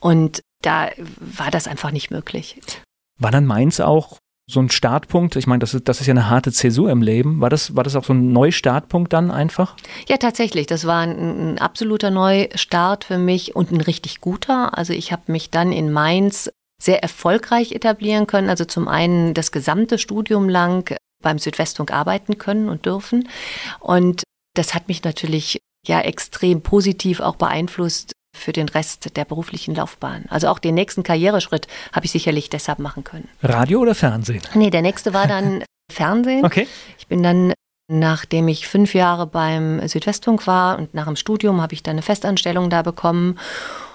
Und 0.00 0.40
da 0.62 0.90
war 1.20 1.50
das 1.50 1.68
einfach 1.68 1.90
nicht 1.90 2.10
möglich. 2.10 2.60
War 3.18 3.30
dann 3.30 3.46
Mainz 3.46 3.80
auch 3.80 4.18
so 4.46 4.60
ein 4.60 4.70
Startpunkt? 4.70 5.36
Ich 5.36 5.46
meine, 5.46 5.60
das 5.60 5.74
ist, 5.74 5.88
das 5.88 6.00
ist 6.00 6.06
ja 6.06 6.12
eine 6.12 6.30
harte 6.30 6.50
Zäsur 6.50 6.90
im 6.90 7.02
Leben. 7.02 7.40
War 7.40 7.50
das, 7.50 7.76
war 7.76 7.84
das 7.84 7.94
auch 7.94 8.04
so 8.04 8.14
ein 8.14 8.32
Neustartpunkt 8.32 9.12
dann 9.12 9.30
einfach? 9.30 9.76
Ja, 10.08 10.16
tatsächlich. 10.16 10.66
Das 10.66 10.86
war 10.86 11.00
ein, 11.02 11.54
ein 11.54 11.58
absoluter 11.58 12.10
Neustart 12.10 13.04
für 13.04 13.18
mich 13.18 13.54
und 13.54 13.70
ein 13.70 13.80
richtig 13.80 14.20
guter. 14.20 14.76
Also 14.76 14.94
ich 14.94 15.12
habe 15.12 15.30
mich 15.30 15.50
dann 15.50 15.72
in 15.72 15.92
Mainz 15.92 16.50
sehr 16.80 17.02
erfolgreich 17.02 17.72
etablieren 17.72 18.26
können. 18.26 18.48
Also 18.48 18.64
zum 18.64 18.88
einen 18.88 19.34
das 19.34 19.52
gesamte 19.52 19.98
Studium 19.98 20.48
lang 20.48 20.96
beim 21.22 21.38
Südwestfunk 21.38 21.92
arbeiten 21.92 22.38
können 22.38 22.68
und 22.68 22.86
dürfen. 22.86 23.28
Und 23.80 24.22
das 24.54 24.74
hat 24.74 24.88
mich 24.88 25.02
natürlich 25.04 25.58
ja 25.86 26.00
extrem 26.00 26.62
positiv 26.62 27.20
auch 27.20 27.36
beeinflusst 27.36 28.12
für 28.34 28.52
den 28.52 28.68
Rest 28.68 29.16
der 29.16 29.24
beruflichen 29.24 29.74
Laufbahn. 29.74 30.24
Also 30.28 30.48
auch 30.48 30.58
den 30.58 30.74
nächsten 30.74 31.02
Karriereschritt 31.02 31.66
habe 31.92 32.06
ich 32.06 32.12
sicherlich 32.12 32.50
deshalb 32.50 32.78
machen 32.78 33.04
können. 33.04 33.28
Radio 33.42 33.80
oder 33.80 33.94
Fernsehen? 33.94 34.42
Nee, 34.54 34.70
der 34.70 34.82
nächste 34.82 35.12
war 35.12 35.26
dann 35.26 35.64
Fernsehen. 35.92 36.44
Okay. 36.44 36.66
Ich 36.98 37.06
bin 37.06 37.22
dann, 37.22 37.52
nachdem 37.90 38.48
ich 38.48 38.66
fünf 38.66 38.94
Jahre 38.94 39.26
beim 39.26 39.86
Südwestfunk 39.86 40.46
war 40.46 40.78
und 40.78 40.94
nach 40.94 41.06
dem 41.06 41.16
Studium 41.16 41.60
habe 41.60 41.74
ich 41.74 41.82
dann 41.82 41.92
eine 41.92 42.02
Festanstellung 42.02 42.70
da 42.70 42.82
bekommen. 42.82 43.38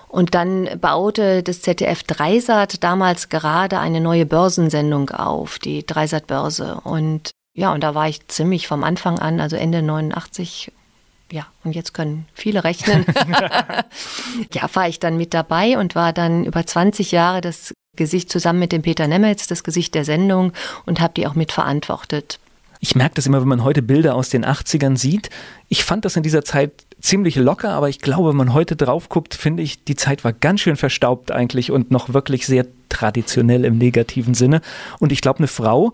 Und 0.07 0.35
dann 0.35 0.69
baute 0.79 1.43
das 1.43 1.61
ZDF 1.61 2.03
Dreisat 2.03 2.83
damals 2.83 3.29
gerade 3.29 3.79
eine 3.79 3.99
neue 3.99 4.25
Börsensendung 4.25 5.09
auf, 5.09 5.59
die 5.59 5.85
Dreisat-Börse. 5.85 6.79
Und 6.83 7.31
ja, 7.53 7.73
und 7.73 7.81
da 7.81 7.93
war 7.93 8.07
ich 8.07 8.27
ziemlich 8.27 8.67
vom 8.67 8.83
Anfang 8.83 9.19
an, 9.19 9.39
also 9.39 9.55
Ende 9.55 9.81
89, 9.81 10.71
ja, 11.31 11.47
und 11.63 11.75
jetzt 11.75 11.93
können 11.93 12.25
viele 12.33 12.63
rechnen. 12.63 13.05
ja, 14.53 14.69
war 14.73 14.87
ich 14.87 14.99
dann 14.99 15.17
mit 15.17 15.33
dabei 15.33 15.77
und 15.77 15.95
war 15.95 16.13
dann 16.13 16.45
über 16.45 16.65
20 16.65 17.11
Jahre 17.11 17.41
das 17.41 17.73
Gesicht 17.95 18.31
zusammen 18.31 18.59
mit 18.59 18.71
dem 18.71 18.83
Peter 18.83 19.07
Nemetz, 19.07 19.47
das 19.47 19.63
Gesicht 19.63 19.95
der 19.95 20.05
Sendung 20.05 20.53
und 20.85 21.01
habe 21.01 21.13
die 21.15 21.27
auch 21.27 21.35
mitverantwortet. 21.35 22.39
Ich 22.79 22.95
merke 22.95 23.15
das 23.15 23.25
immer, 23.25 23.41
wenn 23.41 23.47
man 23.47 23.63
heute 23.63 23.81
Bilder 23.81 24.15
aus 24.15 24.29
den 24.29 24.45
80ern 24.45 24.97
sieht. 24.97 25.29
Ich 25.67 25.83
fand 25.83 26.05
das 26.05 26.15
in 26.15 26.23
dieser 26.23 26.45
Zeit 26.45 26.85
ziemlich 26.99 27.35
locker, 27.35 27.69
aber 27.69 27.89
ich 27.89 27.99
glaube, 27.99 28.29
wenn 28.29 28.37
man 28.37 28.53
heute 28.53 28.75
drauf 28.75 29.09
guckt, 29.09 29.35
finde 29.35 29.63
ich, 29.63 29.83
die 29.83 29.95
Zeit 29.95 30.23
war 30.23 30.33
ganz 30.33 30.61
schön 30.61 30.75
verstaubt 30.75 31.31
eigentlich 31.31 31.71
und 31.71 31.91
noch 31.91 32.13
wirklich 32.13 32.45
sehr 32.47 32.65
traditionell 32.89 33.65
im 33.65 33.77
negativen 33.77 34.33
Sinne. 34.33 34.61
Und 34.99 35.11
ich 35.11 35.21
glaube, 35.21 35.39
eine 35.39 35.47
Frau 35.47 35.93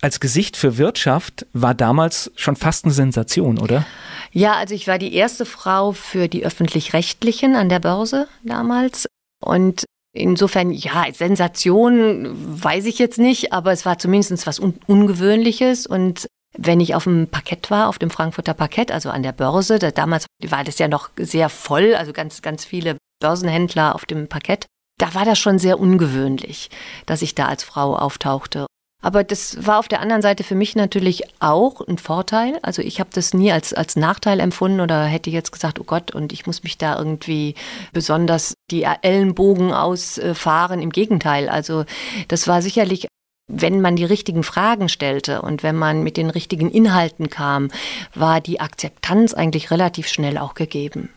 als 0.00 0.20
Gesicht 0.20 0.56
für 0.56 0.76
Wirtschaft 0.76 1.46
war 1.52 1.74
damals 1.74 2.30
schon 2.36 2.56
fast 2.56 2.84
eine 2.84 2.92
Sensation, 2.92 3.58
oder? 3.58 3.86
Ja, 4.32 4.54
also 4.54 4.74
ich 4.74 4.86
war 4.86 4.98
die 4.98 5.14
erste 5.14 5.46
Frau 5.46 5.92
für 5.92 6.28
die 6.28 6.44
öffentlich-rechtlichen 6.44 7.56
an 7.56 7.68
der 7.68 7.80
Börse 7.80 8.28
damals. 8.42 9.06
Und 9.40 9.84
Insofern, 10.16 10.70
ja, 10.70 11.06
Sensation 11.12 12.28
weiß 12.32 12.84
ich 12.84 13.00
jetzt 13.00 13.18
nicht, 13.18 13.52
aber 13.52 13.72
es 13.72 13.84
war 13.84 13.98
zumindest 13.98 14.46
was 14.46 14.60
Un 14.60 14.74
Ungewöhnliches. 14.86 15.88
Und 15.88 16.28
wenn 16.56 16.80
ich 16.80 16.94
auf 16.94 17.04
dem 17.04 17.28
Parkett 17.28 17.70
war, 17.70 17.88
auf 17.88 17.98
dem 17.98 18.10
Frankfurter 18.10 18.54
Parkett, 18.54 18.92
also 18.92 19.10
an 19.10 19.22
der 19.22 19.32
Börse, 19.32 19.78
da, 19.78 19.90
damals 19.90 20.26
war 20.46 20.64
das 20.64 20.78
ja 20.78 20.88
noch 20.88 21.10
sehr 21.16 21.48
voll, 21.48 21.94
also 21.94 22.12
ganz, 22.12 22.42
ganz 22.42 22.64
viele 22.64 22.96
Börsenhändler 23.20 23.94
auf 23.94 24.04
dem 24.04 24.28
Parkett, 24.28 24.66
da 24.98 25.14
war 25.14 25.24
das 25.24 25.38
schon 25.38 25.58
sehr 25.58 25.80
ungewöhnlich, 25.80 26.70
dass 27.06 27.22
ich 27.22 27.34
da 27.34 27.46
als 27.46 27.64
Frau 27.64 27.96
auftauchte. 27.96 28.66
Aber 29.02 29.22
das 29.22 29.66
war 29.66 29.80
auf 29.80 29.88
der 29.88 30.00
anderen 30.00 30.22
Seite 30.22 30.44
für 30.44 30.54
mich 30.54 30.76
natürlich 30.76 31.24
auch 31.38 31.82
ein 31.86 31.98
Vorteil. 31.98 32.58
Also 32.62 32.80
ich 32.80 33.00
habe 33.00 33.10
das 33.12 33.34
nie 33.34 33.52
als, 33.52 33.74
als 33.74 33.96
Nachteil 33.96 34.40
empfunden 34.40 34.80
oder 34.80 35.04
hätte 35.04 35.28
jetzt 35.28 35.52
gesagt, 35.52 35.78
oh 35.78 35.84
Gott, 35.84 36.12
und 36.12 36.32
ich 36.32 36.46
muss 36.46 36.62
mich 36.62 36.78
da 36.78 36.96
irgendwie 36.96 37.54
besonders 37.92 38.54
die 38.70 38.84
Ellenbogen 39.02 39.74
ausfahren. 39.74 40.80
Im 40.80 40.88
Gegenteil. 40.88 41.50
Also 41.50 41.84
das 42.28 42.48
war 42.48 42.62
sicherlich 42.62 43.06
wenn 43.46 43.80
man 43.80 43.96
die 43.96 44.04
richtigen 44.04 44.42
Fragen 44.42 44.88
stellte 44.88 45.42
und 45.42 45.62
wenn 45.62 45.76
man 45.76 46.02
mit 46.02 46.16
den 46.16 46.30
richtigen 46.30 46.70
Inhalten 46.70 47.30
kam, 47.30 47.70
war 48.14 48.40
die 48.40 48.60
Akzeptanz 48.60 49.34
eigentlich 49.34 49.70
relativ 49.70 50.08
schnell 50.08 50.38
auch 50.38 50.54
gegeben. 50.54 51.10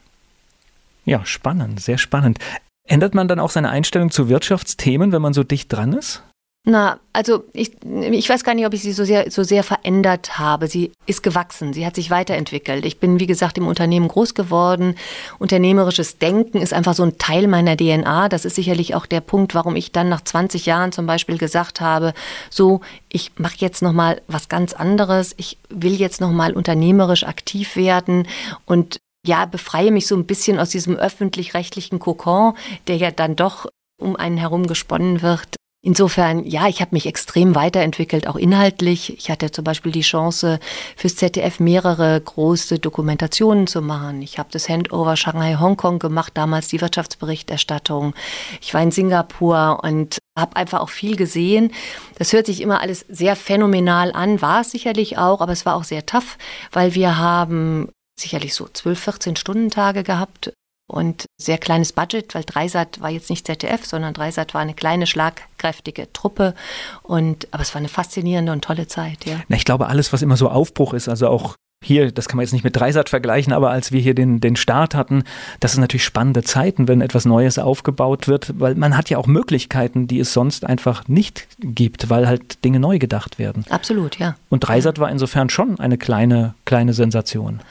Ja, 1.05 1.25
spannend, 1.25 1.79
sehr 1.79 1.97
spannend. 1.97 2.39
Ändert 2.83 3.15
man 3.15 3.27
dann 3.27 3.39
auch 3.39 3.49
seine 3.49 3.69
Einstellung 3.69 4.11
zu 4.11 4.29
Wirtschaftsthemen, 4.29 5.11
wenn 5.11 5.21
man 5.21 5.33
so 5.33 5.43
dicht 5.43 5.71
dran 5.71 5.93
ist? 5.93 6.23
Na, 6.69 6.99
also 7.13 7.45
ich, 7.53 7.71
ich 8.11 8.27
weiß 8.27 8.43
gar 8.43 8.53
nicht, 8.53 8.65
ob 8.65 8.73
ich 8.73 8.81
sie 8.81 8.91
so 8.91 9.05
sehr, 9.05 9.31
so 9.31 9.43
sehr 9.43 9.63
verändert 9.63 10.37
habe. 10.37 10.67
Sie 10.67 10.91
ist 11.05 11.23
gewachsen, 11.23 11.71
sie 11.71 11.85
hat 11.85 11.95
sich 11.95 12.09
weiterentwickelt. 12.09 12.83
Ich 12.85 12.99
bin, 12.99 13.21
wie 13.21 13.25
gesagt, 13.25 13.57
im 13.57 13.67
Unternehmen 13.67 14.09
groß 14.09 14.33
geworden. 14.33 14.95
Unternehmerisches 15.39 16.17
Denken 16.17 16.57
ist 16.57 16.73
einfach 16.73 16.93
so 16.93 17.03
ein 17.03 17.17
Teil 17.17 17.47
meiner 17.47 17.77
DNA. 17.77 18.27
Das 18.27 18.43
ist 18.43 18.55
sicherlich 18.55 18.95
auch 18.95 19.05
der 19.05 19.21
Punkt, 19.21 19.55
warum 19.55 19.77
ich 19.77 19.93
dann 19.93 20.09
nach 20.09 20.19
20 20.19 20.65
Jahren 20.65 20.91
zum 20.91 21.05
Beispiel 21.05 21.37
gesagt 21.37 21.79
habe, 21.79 22.13
so, 22.49 22.81
ich 23.07 23.31
mache 23.37 23.55
jetzt 23.59 23.81
nochmal 23.81 24.21
was 24.27 24.49
ganz 24.49 24.73
anderes. 24.73 25.35
Ich 25.37 25.57
will 25.69 25.95
jetzt 25.95 26.19
nochmal 26.19 26.51
unternehmerisch 26.51 27.23
aktiv 27.23 27.77
werden 27.77 28.27
und 28.65 28.97
ja, 29.25 29.45
befreie 29.45 29.91
mich 29.91 30.05
so 30.05 30.17
ein 30.17 30.25
bisschen 30.25 30.59
aus 30.59 30.69
diesem 30.69 30.97
öffentlich-rechtlichen 30.97 31.99
Kokon, 31.99 32.55
der 32.87 32.97
ja 32.97 33.11
dann 33.11 33.37
doch 33.37 33.67
um 34.01 34.17
einen 34.17 34.37
herum 34.37 34.67
gesponnen 34.67 35.21
wird 35.21 35.56
Insofern, 35.87 36.43
ja, 36.43 36.67
ich 36.67 36.81
habe 36.81 36.93
mich 36.93 37.05
extrem 37.05 37.55
weiterentwickelt, 37.55 38.27
auch 38.27 38.35
inhaltlich. 38.35 39.17
Ich 39.17 39.29
hatte 39.29 39.51
zum 39.51 39.63
Beispiel 39.63 39.93
die 39.93 40.01
Chance, 40.01 40.59
fürs 40.97 41.15
ZDF 41.15 41.61
mehrere 41.61 42.19
große 42.19 42.77
Dokumentationen 42.77 43.67
zu 43.67 43.81
machen. 43.81 44.21
Ich 44.21 44.37
habe 44.37 44.49
das 44.51 44.67
Handover 44.67 45.15
Shanghai-Hongkong 45.15 45.99
gemacht, 45.99 46.33
damals 46.35 46.67
die 46.67 46.81
Wirtschaftsberichterstattung. 46.81 48.15
Ich 48.59 48.73
war 48.73 48.81
in 48.81 48.91
Singapur 48.91 49.79
und 49.81 50.17
habe 50.37 50.57
einfach 50.57 50.81
auch 50.81 50.89
viel 50.89 51.15
gesehen. 51.15 51.71
Das 52.17 52.33
hört 52.33 52.47
sich 52.47 52.59
immer 52.59 52.81
alles 52.81 53.05
sehr 53.07 53.37
phänomenal 53.37 54.11
an, 54.11 54.41
war 54.41 54.59
es 54.59 54.71
sicherlich 54.71 55.17
auch, 55.17 55.39
aber 55.39 55.53
es 55.53 55.65
war 55.65 55.75
auch 55.75 55.85
sehr 55.85 56.05
tough, 56.05 56.37
weil 56.73 56.95
wir 56.95 57.17
haben 57.17 57.87
sicherlich 58.19 58.55
so 58.55 58.67
12, 58.67 58.99
14 58.99 59.35
Stunden 59.37 59.69
Tage 59.69 60.03
gehabt 60.03 60.51
und 60.87 61.25
sehr 61.37 61.57
kleines 61.57 61.91
Budget, 61.93 62.33
weil 62.33 62.43
Dreisat 62.43 63.01
war 63.01 63.09
jetzt 63.09 63.29
nicht 63.29 63.45
ZDF, 63.45 63.85
sondern 63.85 64.13
Dreisat 64.13 64.53
war 64.53 64.61
eine 64.61 64.73
kleine, 64.73 65.05
schlagkräftige 65.05 66.11
Truppe. 66.13 66.55
Und, 67.03 67.47
aber 67.51 67.61
es 67.61 67.73
war 67.73 67.79
eine 67.79 67.89
faszinierende 67.89 68.51
und 68.53 68.63
tolle 68.63 68.87
Zeit, 68.87 69.25
ja. 69.25 69.41
Na, 69.49 69.57
ich 69.57 69.65
glaube, 69.65 69.87
alles, 69.87 70.13
was 70.13 70.21
immer 70.21 70.37
so 70.37 70.49
Aufbruch 70.49 70.93
ist, 70.93 71.09
also 71.09 71.27
auch 71.27 71.55
hier, 71.83 72.11
das 72.11 72.27
kann 72.27 72.37
man 72.37 72.43
jetzt 72.43 72.53
nicht 72.53 72.63
mit 72.63 72.75
Dreisat 72.75 73.07
vergleichen, 73.07 73.53
aber 73.53 73.69
als 73.69 73.91
wir 73.91 74.01
hier 74.01 74.15
den, 74.15 74.39
den 74.39 74.55
Start 74.55 74.95
hatten, 74.95 75.23
das 75.59 75.73
sind 75.73 75.81
natürlich 75.81 76.03
spannende 76.03 76.41
Zeiten, 76.43 76.87
wenn 76.87 77.01
etwas 77.01 77.25
Neues 77.25 77.59
aufgebaut 77.59 78.27
wird, 78.27 78.59
weil 78.59 78.73
man 78.75 78.97
hat 78.97 79.09
ja 79.11 79.19
auch 79.19 79.27
Möglichkeiten, 79.27 80.07
die 80.07 80.19
es 80.19 80.33
sonst 80.33 80.65
einfach 80.65 81.07
nicht 81.07 81.47
gibt, 81.59 82.09
weil 82.09 82.27
halt 82.27 82.63
Dinge 82.65 82.79
neu 82.79 82.97
gedacht 82.97 83.37
werden. 83.37 83.63
Absolut, 83.69 84.17
ja. 84.17 84.35
Und 84.49 84.61
Dreisat 84.61 84.97
war 84.97 85.11
insofern 85.11 85.49
schon 85.49 85.79
eine 85.79 85.99
kleine, 85.99 86.55
kleine 86.67 86.93
Sensation. 86.93 87.61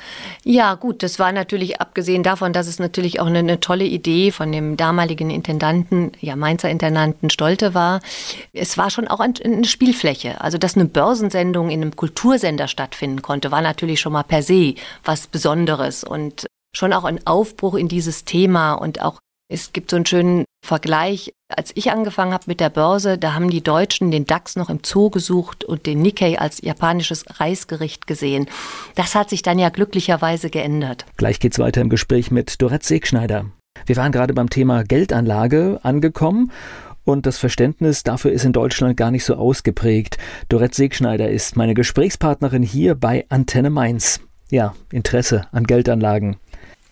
Ja, 0.42 0.74
gut, 0.74 1.04
das 1.04 1.20
war 1.20 1.30
natürlich, 1.30 1.80
abgesehen 1.80 2.24
davon, 2.24 2.52
dass 2.52 2.66
es 2.66 2.80
natürlich 2.80 3.20
auch 3.20 3.26
eine, 3.26 3.38
eine 3.38 3.60
tolle 3.60 3.84
Idee 3.84 4.32
von 4.32 4.50
dem 4.50 4.76
damaligen 4.76 5.30
Intendanten, 5.30 6.10
ja, 6.20 6.34
Mainzer 6.34 6.70
Intendanten 6.70 7.30
Stolte 7.30 7.72
war. 7.72 8.00
Es 8.52 8.76
war 8.76 8.90
schon 8.90 9.06
auch 9.06 9.20
eine 9.20 9.64
Spielfläche. 9.64 10.40
Also, 10.40 10.58
dass 10.58 10.74
eine 10.74 10.86
Börsensendung 10.86 11.70
in 11.70 11.82
einem 11.82 11.94
Kultursender 11.94 12.66
stattfinden 12.66 13.22
konnte, 13.22 13.52
war 13.52 13.62
natürlich 13.62 13.76
natürlich 13.76 14.00
schon 14.00 14.14
mal 14.14 14.22
per 14.22 14.42
se 14.42 14.74
was 15.04 15.26
Besonderes 15.26 16.02
und 16.02 16.46
schon 16.74 16.94
auch 16.94 17.04
ein 17.04 17.26
Aufbruch 17.26 17.74
in 17.74 17.88
dieses 17.88 18.24
Thema 18.24 18.72
und 18.72 19.02
auch 19.02 19.18
es 19.48 19.72
gibt 19.72 19.90
so 19.90 19.96
einen 19.96 20.06
schönen 20.06 20.44
Vergleich. 20.64 21.32
Als 21.48 21.70
ich 21.76 21.92
angefangen 21.92 22.32
habe 22.32 22.44
mit 22.46 22.58
der 22.58 22.70
Börse, 22.70 23.18
da 23.18 23.34
haben 23.34 23.50
die 23.50 23.62
Deutschen 23.62 24.10
den 24.10 24.24
DAX 24.24 24.56
noch 24.56 24.68
im 24.68 24.80
Zoo 24.84 25.10
gesucht 25.10 25.62
und 25.62 25.86
den 25.86 26.00
Nikkei 26.00 26.38
als 26.38 26.60
japanisches 26.60 27.24
Reisgericht 27.40 28.08
gesehen. 28.08 28.46
Das 28.96 29.14
hat 29.14 29.30
sich 29.30 29.42
dann 29.42 29.58
ja 29.58 29.68
glücklicherweise 29.68 30.50
geändert. 30.50 31.06
Gleich 31.16 31.38
geht's 31.38 31.60
weiter 31.60 31.80
im 31.80 31.88
Gespräch 31.88 32.32
mit 32.32 32.60
Dorette 32.60 32.86
Segschneider. 32.86 33.46
Wir 33.84 33.96
waren 33.96 34.10
gerade 34.10 34.34
beim 34.34 34.50
Thema 34.50 34.82
Geldanlage 34.82 35.78
angekommen 35.82 36.50
und 37.04 37.26
das 37.26 37.38
Verständnis 37.38 38.02
dafür 38.02 38.32
ist 38.32 38.44
in 38.44 38.52
Deutschland 38.52 38.96
gar 38.96 39.12
nicht 39.12 39.24
so 39.24 39.36
ausgeprägt. 39.36 40.18
Dorette 40.48 40.74
Segschneider 40.74 41.30
ist 41.30 41.56
meine 41.56 41.74
Gesprächspartnerin 41.74 42.64
hier 42.64 42.96
bei 42.96 43.26
Antenne 43.28 43.70
Mainz. 43.70 44.20
Ja, 44.50 44.74
Interesse 44.90 45.46
an 45.52 45.64
Geldanlagen. 45.64 46.36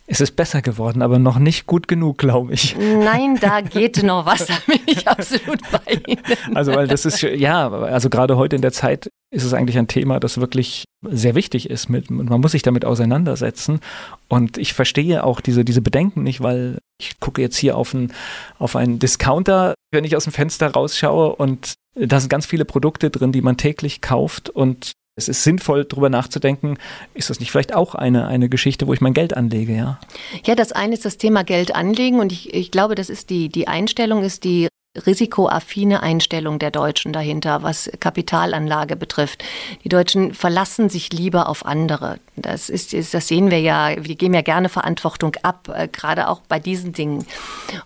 Es 0.06 0.20
ist 0.20 0.37
besser 0.37 0.61
geworden, 0.61 1.00
aber 1.00 1.18
noch 1.18 1.38
nicht 1.38 1.66
gut 1.66 1.88
genug, 1.88 2.18
glaube 2.18 2.52
ich. 2.52 2.76
Nein, 2.76 3.38
da 3.40 3.61
geht 3.62 4.02
noch 4.02 4.26
was, 4.26 4.46
da 4.46 4.54
bin 4.66 4.80
ich 4.87 5.08
absolut 5.08 5.61
bei 5.70 5.94
Ihnen. 6.06 6.23
Also, 6.54 6.75
weil 6.75 6.87
das 6.87 7.06
ist, 7.06 7.23
ja, 7.23 7.70
also 7.70 8.11
gerade 8.11 8.37
heute 8.37 8.56
in 8.56 8.62
der 8.62 8.73
Zeit 8.73 9.08
ist 9.30 9.44
es 9.44 9.54
eigentlich 9.54 9.78
ein 9.78 9.88
Thema, 9.88 10.20
das 10.20 10.38
wirklich 10.38 10.84
sehr 11.02 11.34
wichtig 11.34 11.70
ist. 11.70 11.88
Mit, 11.88 12.11
man 12.11 12.40
muss 12.40 12.52
sich 12.52 12.62
damit 12.62 12.84
auseinandersetzen. 12.84 13.80
Und 14.28 14.58
ich 14.58 14.75
verstehe 14.75 15.25
auch 15.25 15.40
diese, 15.40 15.64
diese 15.64 15.80
Bedenken 15.80 16.23
nicht, 16.23 16.42
weil 16.42 16.78
ich 17.00 17.18
gucke 17.18 17.40
jetzt 17.40 17.56
hier 17.56 17.76
auf, 17.76 17.94
ein, 17.94 18.12
auf 18.58 18.76
einen 18.76 18.99
Discounter, 18.99 19.75
wenn 19.90 20.04
ich 20.04 20.16
aus 20.16 20.25
dem 20.25 20.32
Fenster 20.32 20.70
rausschaue 20.70 21.34
und 21.34 21.75
da 21.94 22.20
sind 22.20 22.28
ganz 22.28 22.46
viele 22.46 22.64
Produkte 22.64 23.11
drin, 23.11 23.32
die 23.32 23.42
man 23.42 23.56
täglich 23.56 24.00
kauft 24.00 24.50
und 24.50 24.92
es 25.16 25.28
ist 25.28 25.44
sinnvoll, 25.44 25.85
darüber 25.85 26.11
nachzudenken, 26.11 26.76
ist 27.14 27.30
das 27.30 27.40
nicht 27.40 27.50
vielleicht 27.50 27.75
auch 27.75 27.94
eine, 27.94 28.26
eine 28.26 28.49
Geschichte, 28.49 28.87
wo 28.87 28.92
ich 28.92 29.00
mein 29.00 29.14
Geld 29.14 29.37
anlege, 29.37 29.75
ja? 29.75 30.00
Ja, 30.44 30.54
das 30.54 30.73
eine 30.73 30.94
ist 30.94 31.04
das 31.04 31.18
Thema 31.18 31.44
Geld 31.44 31.75
anlegen 31.75 32.21
und 32.21 32.33
ich, 32.33 32.52
ich 32.52 32.71
glaube, 32.71 32.94
das 32.94 33.11
ist 33.11 33.30
die, 33.30 33.49
die 33.49 33.68
Einstellung 33.68 34.23
ist 34.23 34.44
die 34.44 34.68
risikoaffine 35.06 36.02
Einstellung 36.02 36.59
der 36.59 36.71
Deutschen 36.71 37.12
dahinter, 37.12 37.62
was 37.62 37.90
Kapitalanlage 37.99 38.97
betrifft. 38.97 39.44
Die 39.83 39.88
Deutschen 39.88 40.35
verlassen 40.35 40.88
sich 40.88 41.12
lieber 41.12 41.49
auf 41.49 41.66
andere. 41.66 42.21
Das 42.37 42.68
ist, 42.68 42.92
das 42.92 43.28
sehen 43.28 43.50
wir 43.50 43.61
ja. 43.61 43.90
Wir 43.99 44.14
geben 44.14 44.35
ja 44.35 44.42
gerne 44.42 44.68
Verantwortung 44.68 45.35
ab, 45.42 45.68
äh, 45.75 45.88
gerade 45.88 46.28
auch 46.28 46.40
bei 46.49 46.61
diesen 46.61 46.92
Dingen. 46.92 47.26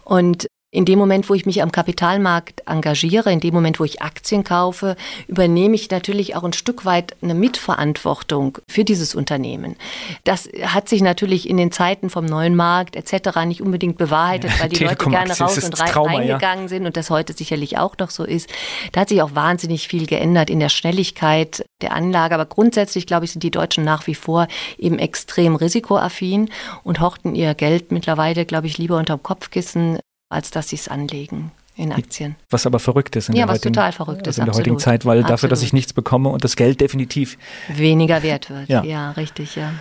Und 0.05 0.49
in 0.71 0.85
dem 0.85 0.99
Moment, 0.99 1.31
wo 1.31 1.35
ich 1.35 1.47
mich 1.47 1.63
am 1.63 1.73
Kapitalmarkt 1.73 2.63
engagiere, 2.67 3.33
in 3.33 3.41
dem 3.41 3.55
Moment, 3.55 3.81
wo 3.81 3.85
ich 3.85 4.03
Aktien 4.03 4.45
kaufe, 4.45 4.97
übernehme 5.27 5.75
ich 5.75 5.91
natürlich 5.91 6.37
auch 6.37 6.45
ein 6.45 6.53
Stück 6.53 6.85
weit 6.85 7.17
eine 7.23 7.35
Mitverantwortung 7.35 8.59
für 8.69 8.85
dieses 8.85 9.15
Unternehmen. 9.15 9.77
Das 10.25 10.47
hat 10.63 10.91
sich 10.91 11.01
natürlich 11.01 11.49
in 11.49 11.57
den 11.57 11.73
Zeiten 11.73 12.11
vom 12.11 12.27
neuen 12.27 12.55
Markt 12.55 12.97
etc. 12.97 13.47
nicht 13.47 13.63
unbedingt 13.63 13.97
bewahrheitet, 13.97 14.61
weil 14.61 14.69
die 14.69 14.85
Leute 14.85 15.09
gerne 15.09 15.39
raus 15.39 15.57
und 15.65 15.81
rein, 15.81 15.89
Trauma, 15.89 16.19
reingegangen 16.19 16.65
ja. 16.65 16.69
sind 16.69 16.85
und 16.85 16.99
das 16.99 17.09
heute 17.09 17.33
sicherlich 17.33 17.79
auch 17.79 17.97
noch 17.99 18.11
so 18.11 18.25
ist. 18.25 18.51
Da 18.93 19.01
hat 19.01 19.09
sich 19.09 19.23
auch 19.23 19.35
wahnsinnig 19.35 19.89
viel 19.89 20.07
geändert 20.07 20.51
in 20.51 20.61
der 20.61 20.69
Schnelligkeit 20.69 21.65
der 21.81 21.95
Anlage. 21.95 22.35
Aber 22.35 22.45
grundsätzlich, 22.45 23.07
glaube 23.07 23.25
ich, 23.25 23.33
sind 23.33 23.43
die 23.43 23.51
Deutschen 23.51 23.85
nach 23.85 24.07
wie 24.07 24.15
vor 24.15 24.49
eben 24.77 24.99
extrem 24.99 25.57
risikoaffin 25.57 26.51
und 26.85 27.01
horten 27.01 27.35
ihr 27.35 27.55
Geld 27.55 27.91
mittlerweile, 27.91 28.45
glaube 28.45 28.67
ich, 28.67 28.77
lieber 28.77 28.99
unterm 28.99 29.23
Kopfkissen 29.23 29.99
als 30.29 30.51
dass 30.51 30.69
sie 30.69 30.77
es 30.77 30.89
anlegen 30.89 31.53
in 31.77 31.93
Aktien. 31.93 32.37
Was 32.51 32.67
aber 32.67 32.81
verrückt 32.81 33.15
ist 33.17 33.29
in 33.29 33.37
ja, 33.37 33.43
der, 33.43 33.49
was 33.49 33.61
heutigen, 33.61 33.75
total 33.75 33.93
verrückt 33.93 34.27
ist, 34.27 34.39
in 34.39 34.47
der 34.47 34.55
heutigen 34.55 34.79
Zeit, 34.79 35.07
weil 35.07 35.19
absolut. 35.19 35.33
dafür, 35.33 35.49
dass 35.49 35.63
ich 35.63 35.73
nichts 35.73 35.93
bekomme 35.93 36.29
und 36.29 36.43
das 36.43 36.57
Geld 36.57 36.81
definitiv 36.81 37.39
weniger 37.69 38.23
wert 38.23 38.51
wird. 38.51 38.69
Ja, 38.69 38.83
ja 38.83 39.13
richtig, 39.13 39.55
ja. 39.55 39.73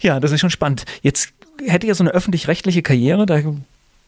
Ja, 0.00 0.18
das 0.18 0.32
ist 0.32 0.40
schon 0.40 0.50
spannend. 0.50 0.84
Jetzt 1.02 1.32
hätte 1.64 1.86
ja 1.86 1.94
so 1.94 2.02
eine 2.02 2.10
öffentlich-rechtliche 2.10 2.82
Karriere, 2.82 3.26
da 3.26 3.40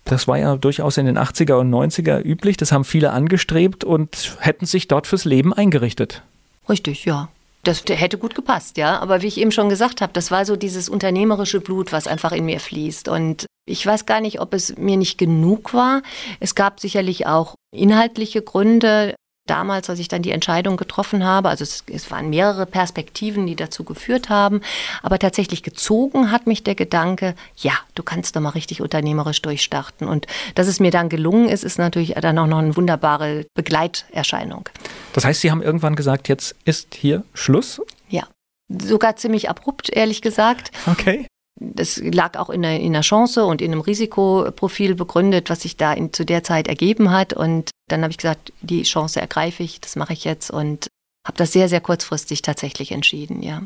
das 0.05 0.27
war 0.27 0.39
ja 0.39 0.57
durchaus 0.57 0.97
in 0.97 1.07
den 1.07 1.19
80er 1.19 1.55
und 1.55 1.71
90er 1.71 2.23
üblich. 2.23 2.57
Das 2.57 2.73
haben 2.73 2.85
viele 2.85 3.13
angestrebt 3.13 3.85
und 3.85 4.37
hätten 4.41 4.67
sich 4.67 4.89
dort 4.89 5.07
fürs 5.07 5.25
Leben 5.25 5.53
eingerichtet. 5.53 6.23
Richtig, 6.69 7.05
ja 7.05 7.29
Das 7.63 7.85
hätte 7.87 8.19
gut 8.19 8.35
gepasst, 8.35 8.79
ja. 8.79 8.99
Aber 9.01 9.23
wie 9.23 9.27
ich 9.27 9.39
eben 9.39 9.53
schon 9.53 9.69
gesagt 9.69 10.01
habe, 10.01 10.13
das 10.13 10.31
war 10.31 10.45
so 10.45 10.57
dieses 10.57 10.89
unternehmerische 10.89 11.61
Blut, 11.61 11.93
was 11.93 12.07
einfach 12.07 12.33
in 12.33 12.47
mir 12.47 12.61
fließt. 12.61 13.09
Und 13.09 13.47
ich 13.69 13.85
weiß 13.85 14.07
gar 14.07 14.21
nicht, 14.21 14.41
ob 14.41 14.55
es 14.55 14.77
mir 14.77 14.97
nicht 14.97 15.19
genug 15.19 15.75
war. 15.75 16.03
Es 16.41 16.55
gab 16.55 16.81
sicherlich 16.81 17.27
auch 17.27 17.55
inhaltliche 17.71 18.43
Gründe 18.43 19.15
damals, 19.47 19.89
als 19.89 19.99
ich 19.99 20.09
dann 20.09 20.23
die 20.23 20.31
Entscheidung 20.31 20.77
getroffen 20.77 21.25
habe. 21.25 21.49
Also 21.49 21.63
es, 21.63 21.85
es, 21.91 22.11
waren 22.11 22.29
mehrere 22.29 22.67
Perspektiven, 22.67 23.47
die 23.47 23.57
dazu 23.57 23.83
geführt 23.83 24.29
haben. 24.29 24.61
Aber 25.03 25.19
tatsächlich 25.19 25.63
gezogen 25.63 26.31
hat 26.31 26.47
mich 26.47 26.65
der 26.65 26.75
Gedanke, 26.75 27.35
ja, 27.57 27.73
du 27.95 28.03
kannst 28.03 28.37
doch 28.37 28.41
mal 28.41 28.51
richtig 28.51 28.83
unternehmerisch 28.83 29.41
durchstarten. 29.43 30.07
Und 30.07 30.27
dass 30.55 30.67
es 30.67 30.81
mir 30.81 30.91
dann 30.91 31.09
gelungen 31.09 31.49
ist, 31.49 31.65
ist 31.65 31.79
natürlich 31.79 32.15
dann 32.15 32.39
auch 32.39 32.47
noch 32.47 32.59
eine 32.59 32.77
wunderbare 32.77 33.47
Begleiterscheinung. 33.55 34.69
Das 35.15 35.25
heißt, 35.25 35.41
Sie 35.41 35.51
haben 35.51 35.63
irgendwann 35.63 35.97
gesagt, 35.97 36.29
jetzt 36.29 36.55
ist 36.65 36.95
hier 36.95 37.25
Schluss? 37.33 37.81
Ja. 38.09 38.25
Sogar 38.69 39.17
ziemlich 39.17 39.49
abrupt, 39.49 39.89
ehrlich 39.89 40.21
gesagt. 40.21 40.73
Okay 40.87 41.27
das 41.61 42.01
lag 42.03 42.39
auch 42.39 42.51
in 42.51 42.65
einer, 42.65 42.79
in 42.79 42.95
einer, 42.95 43.03
Chance 43.03 43.45
und 43.45 43.61
in 43.61 43.73
einem 43.73 43.81
Risikoprofil 43.81 44.95
begründet, 44.95 45.51
was 45.51 45.63
sich 45.63 45.77
da 45.77 45.93
in, 45.93 46.13
zu 46.13 46.25
der 46.25 46.45
Zeit 46.45 46.69
ergeben 46.69 47.11
hat. 47.11 47.33
Und 47.33 47.71
dann 47.89 48.03
habe 48.03 48.11
ich 48.11 48.19
gesagt, 48.19 48.53
die 48.61 48.83
Chance 48.83 49.21
ergreife 49.21 49.63
ich, 49.63 49.81
das 49.81 49.97
mache 49.97 50.13
ich 50.13 50.25
jetzt 50.25 50.51
und 50.51 50.89
habe 51.27 51.37
das 51.37 51.53
sehr, 51.53 51.69
sehr 51.69 51.81
kurzfristig 51.81 52.43
tatsächlich 52.43 52.93
entschieden, 52.93 53.43
ja. 53.43 53.63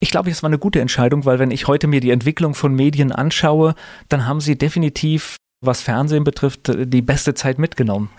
Ich 0.00 0.10
glaube, 0.10 0.30
es 0.30 0.42
war 0.42 0.48
eine 0.48 0.58
gute 0.58 0.80
Entscheidung, 0.80 1.24
weil 1.24 1.38
wenn 1.38 1.52
ich 1.52 1.68
heute 1.68 1.86
mir 1.86 2.00
die 2.00 2.10
Entwicklung 2.10 2.54
von 2.54 2.74
Medien 2.74 3.12
anschaue, 3.12 3.76
dann 4.08 4.26
haben 4.26 4.40
Sie 4.40 4.58
definitiv, 4.58 5.36
was 5.64 5.80
Fernsehen 5.80 6.24
betrifft, 6.24 6.72
die 6.74 7.02
beste 7.02 7.34
Zeit 7.34 7.60
mitgenommen. 7.60 8.10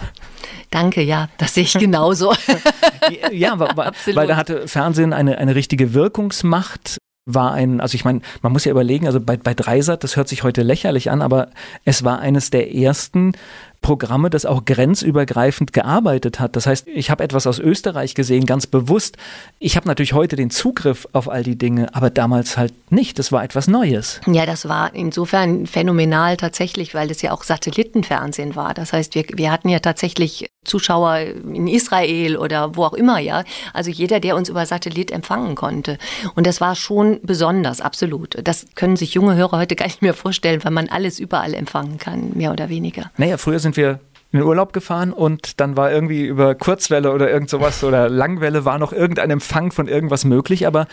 Danke, 0.69 1.01
ja, 1.01 1.27
das 1.37 1.55
sehe 1.55 1.63
ich 1.63 1.73
genauso. 1.73 2.33
ja, 3.33 3.59
weil, 3.59 3.91
weil 4.15 4.27
da 4.27 4.37
hatte 4.37 4.65
Fernsehen 4.69 5.11
eine, 5.11 5.37
eine 5.37 5.55
richtige 5.55 5.93
Wirkungsmacht 5.93 6.99
war 7.25 7.53
ein, 7.53 7.79
also 7.79 7.95
ich 7.95 8.05
meine, 8.05 8.21
man 8.41 8.51
muss 8.51 8.65
ja 8.65 8.71
überlegen, 8.71 9.07
also 9.07 9.19
bei, 9.21 9.37
bei 9.37 9.53
Dreisat, 9.53 10.03
das 10.03 10.17
hört 10.17 10.27
sich 10.27 10.43
heute 10.43 10.61
lächerlich 10.61 11.09
an, 11.09 11.21
aber 11.21 11.49
es 11.85 12.03
war 12.03 12.19
eines 12.19 12.49
der 12.49 12.75
ersten 12.75 13.33
Programme, 13.83 14.31
das 14.31 14.47
auch 14.47 14.65
grenzübergreifend 14.65 15.73
gearbeitet 15.73 16.39
hat. 16.39 16.55
Das 16.55 16.65
heißt, 16.65 16.87
ich 16.87 17.11
habe 17.11 17.23
etwas 17.23 17.45
aus 17.45 17.59
Österreich 17.59 18.15
gesehen, 18.15 18.47
ganz 18.47 18.65
bewusst. 18.65 19.17
Ich 19.59 19.75
habe 19.75 19.87
natürlich 19.87 20.13
heute 20.13 20.35
den 20.35 20.49
Zugriff 20.49 21.07
auf 21.13 21.29
all 21.29 21.43
die 21.43 21.55
Dinge, 21.55 21.93
aber 21.93 22.09
damals 22.09 22.57
halt 22.57 22.73
nicht. 22.91 23.19
Das 23.19 23.31
war 23.31 23.43
etwas 23.43 23.67
Neues. 23.67 24.21
Ja, 24.25 24.47
das 24.47 24.67
war 24.67 24.95
insofern 24.95 25.67
phänomenal 25.67 26.37
tatsächlich, 26.37 26.95
weil 26.95 27.07
das 27.07 27.21
ja 27.21 27.31
auch 27.31 27.43
Satellitenfernsehen 27.43 28.55
war. 28.55 28.73
Das 28.73 28.93
heißt, 28.93 29.13
wir, 29.13 29.25
wir 29.35 29.51
hatten 29.51 29.69
ja 29.69 29.79
tatsächlich 29.79 30.49
Zuschauer 30.63 31.17
in 31.17 31.67
Israel 31.67 32.37
oder 32.37 32.75
wo 32.75 32.85
auch 32.85 32.93
immer, 32.93 33.19
ja. 33.19 33.43
Also 33.73 33.91
jeder, 33.91 34.19
der 34.19 34.35
uns 34.35 34.49
über 34.49 34.65
Satellit 34.65 35.11
empfangen 35.11 35.55
konnte. 35.55 35.97
Und 36.35 36.47
das 36.47 36.61
war 36.61 36.75
schon 36.75 37.19
besonders, 37.21 37.81
absolut. 37.81 38.37
Das 38.43 38.65
können 38.75 38.95
sich 38.95 39.13
junge 39.13 39.35
Hörer 39.35 39.57
heute 39.57 39.75
gar 39.75 39.85
nicht 39.85 40.01
mehr 40.01 40.13
vorstellen, 40.13 40.63
weil 40.63 40.71
man 40.71 40.89
alles 40.89 41.19
überall 41.19 41.53
empfangen 41.53 41.97
kann, 41.97 42.31
mehr 42.35 42.51
oder 42.51 42.69
weniger. 42.69 43.11
Naja, 43.17 43.37
früher 43.37 43.59
sind 43.59 43.72
wir 43.77 43.99
in 44.31 44.39
den 44.39 44.47
Urlaub 44.47 44.73
gefahren 44.73 45.13
und 45.13 45.59
dann 45.59 45.77
war 45.77 45.91
irgendwie 45.91 46.25
über 46.25 46.55
Kurzwelle 46.55 47.11
oder 47.11 47.29
irgend 47.29 47.51
sowas 47.51 47.83
oder 47.83 48.09
Langwelle 48.09 48.65
war 48.65 48.79
noch 48.79 48.91
irgendein 48.91 49.29
Empfang 49.29 49.71
von 49.71 49.87
irgendwas 49.87 50.25
möglich, 50.25 50.65
aber 50.65 50.87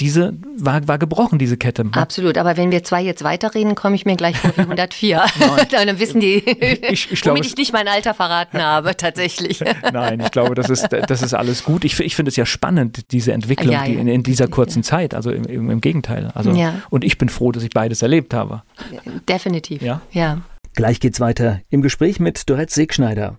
diese 0.00 0.34
war, 0.56 0.86
war 0.88 0.98
gebrochen, 0.98 1.38
diese 1.38 1.56
Kette. 1.56 1.84
Absolut, 1.92 2.36
aber 2.36 2.56
wenn 2.56 2.72
wir 2.72 2.82
zwei 2.82 3.02
jetzt 3.02 3.22
weiterreden, 3.22 3.74
komme 3.74 3.94
ich 3.94 4.04
mir 4.04 4.16
gleich 4.16 4.36
vor 4.36 4.50
wie 4.56 4.60
104. 4.62 5.24
dann 5.70 5.98
wissen 5.98 6.20
die, 6.20 6.36
ich, 6.36 7.12
ich 7.12 7.20
glaube, 7.20 7.38
womit 7.38 7.50
ich 7.50 7.56
nicht 7.56 7.72
mein 7.72 7.86
Alter 7.86 8.14
verraten 8.14 8.58
habe, 8.62 8.96
tatsächlich. 8.96 9.62
Nein, 9.92 10.20
ich 10.20 10.30
glaube, 10.32 10.54
das 10.54 10.70
ist, 10.70 10.88
das 10.90 11.22
ist 11.22 11.34
alles 11.34 11.64
gut. 11.64 11.84
Ich, 11.84 11.98
ich 12.00 12.16
finde 12.16 12.30
es 12.30 12.36
ja 12.36 12.46
spannend, 12.46 13.12
diese 13.12 13.32
Entwicklung 13.32 13.72
ja, 13.72 13.80
ja. 13.80 13.86
Die 13.86 13.94
in, 13.94 14.08
in, 14.08 14.22
dieser 14.22 14.48
kurzen 14.48 14.82
ja. 14.82 14.88
Zeit, 14.88 15.14
also 15.14 15.30
im, 15.30 15.44
im, 15.44 15.70
im 15.70 15.80
Gegenteil. 15.80 16.30
Also, 16.34 16.52
Und 16.90 17.04
ich 17.04 17.18
bin 17.18 17.28
froh, 17.28 17.52
dass 17.52 17.62
ich 17.62 17.70
beides 17.70 18.02
erlebt 18.02 18.34
habe. 18.34 18.62
Definitiv, 19.28 19.82
ja. 19.82 20.00
Gleich 20.74 20.98
geht's 20.98 21.20
weiter 21.20 21.60
im 21.70 21.82
Gespräch 21.82 22.18
mit 22.18 22.50
Dorette 22.50 22.74
Segschneider. 22.74 23.38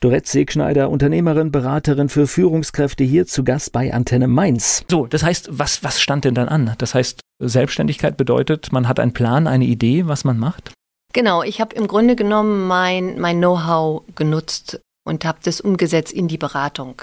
Dorette 0.00 0.28
Segschneider, 0.28 0.90
Unternehmerin, 0.90 1.52
Beraterin 1.52 2.08
für 2.08 2.26
Führungskräfte 2.26 3.04
hier 3.04 3.26
zu 3.26 3.44
Gast 3.44 3.70
bei 3.72 3.92
Antenne 3.92 4.26
Mainz. 4.26 4.84
So, 4.90 5.06
das 5.06 5.22
heißt, 5.22 5.48
was, 5.52 5.84
was 5.84 6.00
stand 6.00 6.24
denn 6.24 6.34
dann 6.34 6.48
an? 6.48 6.74
Das 6.78 6.94
heißt, 6.94 7.20
Selbstständigkeit 7.40 8.16
bedeutet, 8.16 8.72
man 8.72 8.88
hat 8.88 8.98
einen 8.98 9.12
Plan, 9.12 9.46
eine 9.46 9.64
Idee, 9.64 10.08
was 10.08 10.24
man 10.24 10.38
macht? 10.38 10.72
Genau, 11.12 11.44
ich 11.44 11.60
habe 11.60 11.74
im 11.76 11.86
Grunde 11.86 12.16
genommen 12.16 12.66
mein, 12.66 13.20
mein 13.20 13.38
Know-how 13.38 14.02
genutzt 14.16 14.80
und 15.08 15.24
habe 15.24 15.38
das 15.42 15.60
umgesetzt 15.60 16.12
in 16.12 16.28
die 16.28 16.38
Beratung. 16.38 17.02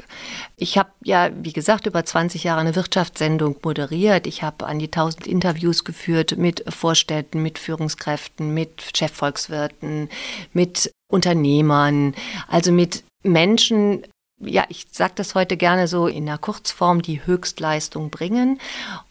Ich 0.55 0.77
habe 0.77 0.91
ja, 1.03 1.31
wie 1.41 1.53
gesagt, 1.53 1.87
über 1.87 2.05
20 2.05 2.43
Jahre 2.43 2.61
eine 2.61 2.75
Wirtschaftssendung 2.75 3.57
moderiert. 3.63 4.27
Ich 4.27 4.43
habe 4.43 4.65
an 4.67 4.79
die 4.79 4.85
1000 4.85 5.27
Interviews 5.27 5.83
geführt 5.83 6.37
mit 6.37 6.63
Vorstädten, 6.71 7.41
mit 7.41 7.59
Führungskräften, 7.59 8.53
mit 8.53 8.91
Chefvolkswirten, 8.95 10.09
mit 10.53 10.91
Unternehmern, 11.11 12.15
also 12.47 12.71
mit 12.71 13.03
Menschen, 13.23 14.03
ja, 14.39 14.65
ich 14.69 14.85
sage 14.91 15.13
das 15.15 15.33
heute 15.33 15.57
gerne 15.57 15.87
so 15.87 16.07
in 16.07 16.25
der 16.25 16.37
Kurzform, 16.37 17.01
die 17.01 17.25
Höchstleistung 17.25 18.11
bringen. 18.11 18.59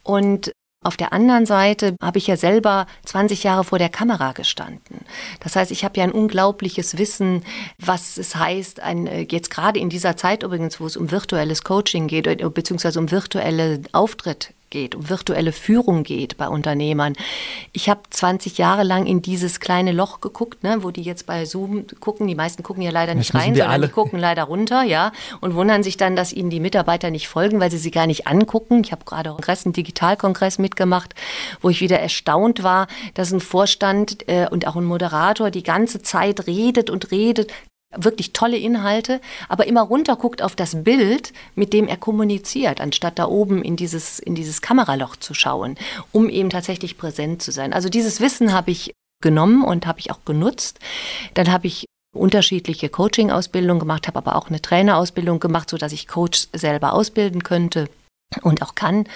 Und 0.02 0.52
auf 0.84 0.96
der 0.96 1.12
anderen 1.12 1.46
Seite 1.46 1.96
habe 2.00 2.18
ich 2.18 2.26
ja 2.26 2.36
selber 2.36 2.86
20 3.06 3.42
Jahre 3.42 3.64
vor 3.64 3.78
der 3.78 3.88
Kamera 3.88 4.32
gestanden. 4.32 5.00
Das 5.40 5.56
heißt, 5.56 5.70
ich 5.70 5.84
habe 5.84 5.98
ja 5.98 6.04
ein 6.04 6.12
unglaubliches 6.12 6.98
Wissen, 6.98 7.42
was 7.78 8.18
es 8.18 8.36
heißt, 8.36 8.80
ein, 8.80 9.06
äh, 9.06 9.26
jetzt 9.30 9.50
gerade 9.50 9.78
in 9.80 9.88
dieser 9.88 10.16
Zeit 10.16 10.42
übrigens, 10.42 10.80
wo 10.80 10.86
es 10.86 10.96
um 10.96 11.10
virtuelles 11.10 11.64
Coaching 11.64 12.06
geht, 12.06 12.26
äh, 12.26 12.36
beziehungsweise 12.48 12.98
um 13.00 13.10
virtuelle 13.10 13.80
Auftritt 13.92 14.52
geht, 14.74 14.96
um 14.96 15.08
virtuelle 15.08 15.52
Führung 15.52 16.02
geht 16.02 16.36
bei 16.36 16.48
Unternehmern. 16.48 17.14
Ich 17.72 17.88
habe 17.88 18.00
20 18.10 18.58
Jahre 18.58 18.82
lang 18.82 19.06
in 19.06 19.22
dieses 19.22 19.60
kleine 19.60 19.92
Loch 19.92 20.20
geguckt, 20.20 20.64
ne, 20.64 20.78
wo 20.82 20.90
die 20.90 21.02
jetzt 21.02 21.26
bei 21.26 21.44
Zoom 21.44 21.86
gucken. 22.00 22.26
Die 22.26 22.34
meisten 22.34 22.64
gucken 22.64 22.82
ja 22.82 22.90
leider 22.90 23.14
nicht 23.14 23.32
rein, 23.34 23.54
sondern 23.54 23.70
alle. 23.70 23.86
die 23.86 23.92
gucken 23.92 24.18
leider 24.18 24.42
runter, 24.42 24.82
ja, 24.82 25.12
und 25.40 25.54
wundern 25.54 25.84
sich 25.84 25.96
dann, 25.96 26.16
dass 26.16 26.32
ihnen 26.32 26.50
die 26.50 26.58
Mitarbeiter 26.58 27.10
nicht 27.10 27.28
folgen, 27.28 27.60
weil 27.60 27.70
sie 27.70 27.78
sie 27.78 27.92
gar 27.92 28.08
nicht 28.08 28.26
angucken. 28.26 28.82
Ich 28.84 28.90
habe 28.90 29.04
gerade 29.04 29.36
einen 29.38 29.72
Digitalkongress 29.72 30.58
mitgemacht, 30.58 31.14
wo 31.60 31.70
ich 31.70 31.80
wieder 31.80 32.00
erstaunt 32.00 32.64
war, 32.64 32.88
dass 33.14 33.32
ein 33.32 33.40
Vorstand 33.40 34.28
äh, 34.28 34.48
und 34.50 34.66
auch 34.66 34.74
ein 34.74 34.84
Moderator 34.84 35.52
die 35.52 35.62
ganze 35.62 36.02
Zeit 36.02 36.48
redet 36.48 36.90
und 36.90 37.12
redet, 37.12 37.52
wirklich 37.96 38.32
tolle 38.32 38.56
Inhalte, 38.56 39.20
aber 39.48 39.66
immer 39.66 39.82
runterguckt 39.82 40.42
auf 40.42 40.56
das 40.56 40.84
Bild, 40.84 41.32
mit 41.54 41.72
dem 41.72 41.88
er 41.88 41.96
kommuniziert, 41.96 42.80
anstatt 42.80 43.18
da 43.18 43.26
oben 43.26 43.62
in 43.62 43.76
dieses, 43.76 44.18
in 44.18 44.34
dieses 44.34 44.62
Kameraloch 44.62 45.16
zu 45.16 45.34
schauen, 45.34 45.76
um 46.12 46.28
eben 46.28 46.50
tatsächlich 46.50 46.98
präsent 46.98 47.42
zu 47.42 47.52
sein. 47.52 47.72
Also 47.72 47.88
dieses 47.88 48.20
Wissen 48.20 48.52
habe 48.52 48.70
ich 48.70 48.92
genommen 49.20 49.64
und 49.64 49.86
habe 49.86 50.00
ich 50.00 50.10
auch 50.10 50.24
genutzt. 50.24 50.78
Dann 51.34 51.50
habe 51.50 51.66
ich 51.66 51.86
unterschiedliche 52.14 52.88
Coaching-Ausbildungen 52.88 53.80
gemacht, 53.80 54.06
habe 54.06 54.18
aber 54.18 54.36
auch 54.36 54.48
eine 54.48 54.62
Trainerausbildung 54.62 55.40
gemacht, 55.40 55.68
so 55.70 55.76
dass 55.76 55.92
ich 55.92 56.06
Coach 56.06 56.46
selber 56.52 56.92
ausbilden 56.92 57.42
könnte 57.42 57.88
und 58.42 58.62
auch 58.62 58.74
kann 58.74 59.06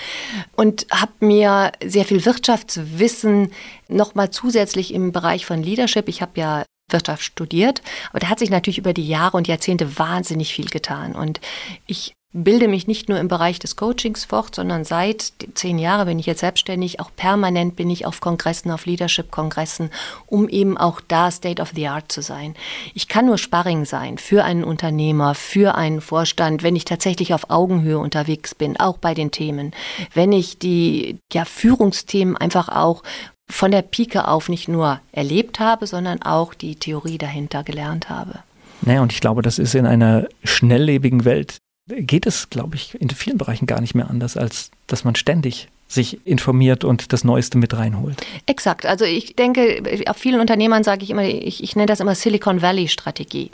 und 0.57 0.87
habe 0.93 1.13
mir 1.21 1.73
sehr 1.85 2.05
viel 2.05 2.25
Wirtschaftswissen 2.25 3.53
noch 3.89 4.15
mal 4.15 4.31
zusätzlich 4.31 4.93
im 4.95 5.13
Bereich 5.13 5.47
von 5.47 5.63
Leadership. 5.63 6.09
Ich 6.09 6.23
habe 6.23 6.33
ja 6.37 6.65
Wirtschaft 6.91 7.23
studiert. 7.23 7.83
Aber 8.11 8.21
da 8.21 8.29
hat 8.29 8.39
sich 8.39 8.51
natürlich 8.51 8.79
über 8.79 8.93
die 8.93 9.09
Jahre 9.09 9.37
und 9.37 9.49
Jahrzehnte 9.49 9.99
wahnsinnig 9.99 10.53
viel 10.53 10.69
getan. 10.69 11.15
Und 11.15 11.41
ich 11.87 12.15
bilde 12.33 12.69
mich 12.69 12.87
nicht 12.87 13.09
nur 13.09 13.19
im 13.19 13.29
Bereich 13.29 13.59
des 13.59 13.77
Coachings 13.77 14.27
fort, 14.27 14.55
sondern 14.55 14.85
seit 14.85 15.33
zehn 15.55 15.79
Jahren 15.79 16.07
bin 16.07 16.19
ich 16.19 16.27
jetzt 16.27 16.41
selbstständig. 16.41 17.01
Auch 17.01 17.11
permanent 17.17 17.75
bin 17.75 17.89
ich 17.89 18.05
auf 18.05 18.21
Kongressen, 18.21 18.71
auf 18.71 18.85
Leadership-Kongressen, 18.85 19.91
um 20.27 20.49
eben 20.49 20.77
auch 20.77 21.01
da 21.01 21.31
State 21.31 21.61
of 21.63 21.73
the 21.75 21.89
Art 21.89 22.13
zu 22.13 22.21
sein. 22.21 22.55
Ich 22.95 23.09
kann 23.09 23.27
nur 23.27 23.39
Sparring 23.39 23.87
sein 23.87 24.19
für 24.19 24.45
einen 24.45 24.63
Unternehmer, 24.63 25.35
für 25.35 25.75
einen 25.75 26.03
Vorstand, 26.03 26.63
wenn 26.63 26.77
ich 26.77 26.85
tatsächlich 26.85 27.33
auf 27.33 27.49
Augenhöhe 27.49 27.99
unterwegs 27.99 28.55
bin, 28.55 28.79
auch 28.79 28.99
bei 28.99 29.15
den 29.15 29.31
Themen. 29.31 29.73
Wenn 30.13 30.33
ich 30.33 30.59
die 30.59 31.19
ja, 31.33 31.47
Führungsthemen 31.47 32.37
einfach 32.37 32.69
auch 32.69 33.03
von 33.51 33.71
der 33.71 33.83
Pike 33.83 34.29
auf 34.29 34.49
nicht 34.49 34.69
nur 34.69 35.01
erlebt 35.13 35.61
habe, 35.61 35.87
sondern 35.87 36.23
auch 36.23 36.55
die 36.55 36.77
Theorie 36.77 37.19
dahinter 37.19 37.65
gelernt 37.65 38.09
habe. 38.09 38.41
Naja, 38.83 39.03
und 39.03 39.13
ich 39.13 39.21
glaube, 39.21 39.43
das 39.43 39.59
ist 39.59 39.75
in 39.75 39.87
einer 39.87 40.29
schnelllebigen 40.45 41.25
Welt, 41.25 41.59
geht 41.89 42.27
es, 42.27 42.51
glaube 42.51 42.77
ich, 42.77 43.01
in 43.01 43.11
vielen 43.11 43.39
Bereichen 43.39 43.67
gar 43.67 43.81
nicht 43.81 43.95
mehr 43.95 44.11
anders, 44.11 44.37
als 44.37 44.71
dass 44.87 45.05
man 45.05 45.15
ständig 45.15 45.69
sich 45.89 46.25
informiert 46.27 46.85
und 46.85 47.13
das 47.13 47.25
Neueste 47.25 47.57
mit 47.57 47.75
reinholt. 47.75 48.21
Exakt. 48.47 48.85
Also 48.85 49.07
ich 49.07 49.35
denke, 49.37 49.83
auf 50.07 50.19
vielen 50.19 50.39
Unternehmern 50.39 50.85
sage 50.85 51.03
ich 51.03 51.11
immer, 51.11 51.25
ich, 51.25 51.63
ich 51.63 51.77
nenne 51.77 51.87
das 51.87 52.01
immer 52.01 52.15
Silicon 52.15 52.61
Valley 52.61 52.89
Strategie. 52.89 53.51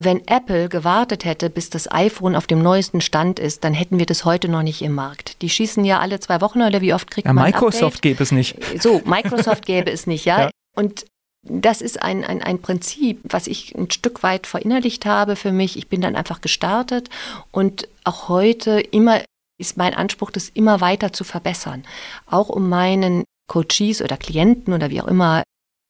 Wenn 0.00 0.26
Apple 0.26 0.68
gewartet 0.68 1.24
hätte, 1.24 1.48
bis 1.48 1.70
das 1.70 1.90
iPhone 1.90 2.34
auf 2.34 2.48
dem 2.48 2.60
neuesten 2.60 3.00
Stand 3.00 3.38
ist, 3.38 3.62
dann 3.62 3.72
hätten 3.72 3.98
wir 4.00 4.06
das 4.06 4.24
heute 4.24 4.48
noch 4.48 4.62
nicht 4.62 4.82
im 4.82 4.94
Markt. 4.94 5.40
Die 5.42 5.48
schießen 5.48 5.84
ja 5.84 6.00
alle 6.00 6.18
zwei 6.18 6.40
Wochen 6.40 6.60
oder 6.62 6.80
wie 6.80 6.92
oft 6.92 7.10
kriegt 7.10 7.26
ja, 7.26 7.32
man 7.32 7.44
Microsoft 7.44 8.02
gäbe 8.02 8.22
es 8.22 8.32
nicht. 8.32 8.56
So, 8.82 9.00
Microsoft 9.04 9.64
gäbe 9.66 9.90
es 9.90 10.08
nicht, 10.08 10.24
ja. 10.24 10.42
ja. 10.42 10.50
Und 10.74 11.06
das 11.48 11.80
ist 11.80 12.02
ein, 12.02 12.24
ein, 12.24 12.42
ein 12.42 12.60
Prinzip, 12.60 13.20
was 13.22 13.46
ich 13.46 13.74
ein 13.76 13.90
Stück 13.90 14.24
weit 14.24 14.48
verinnerlicht 14.48 15.06
habe 15.06 15.36
für 15.36 15.52
mich. 15.52 15.76
Ich 15.76 15.88
bin 15.88 16.00
dann 16.00 16.16
einfach 16.16 16.40
gestartet 16.40 17.08
und 17.52 17.88
auch 18.04 18.28
heute 18.28 18.80
immer 18.80 19.20
ist 19.58 19.76
mein 19.76 19.94
Anspruch, 19.94 20.30
das 20.30 20.48
immer 20.48 20.80
weiter 20.80 21.12
zu 21.12 21.24
verbessern. 21.24 21.84
Auch 22.26 22.48
um 22.48 22.68
meinen 22.68 23.24
Coaches 23.48 24.02
oder 24.02 24.16
Klienten 24.16 24.74
oder 24.74 24.90
wie 24.90 25.00
auch 25.00 25.06
immer 25.06 25.42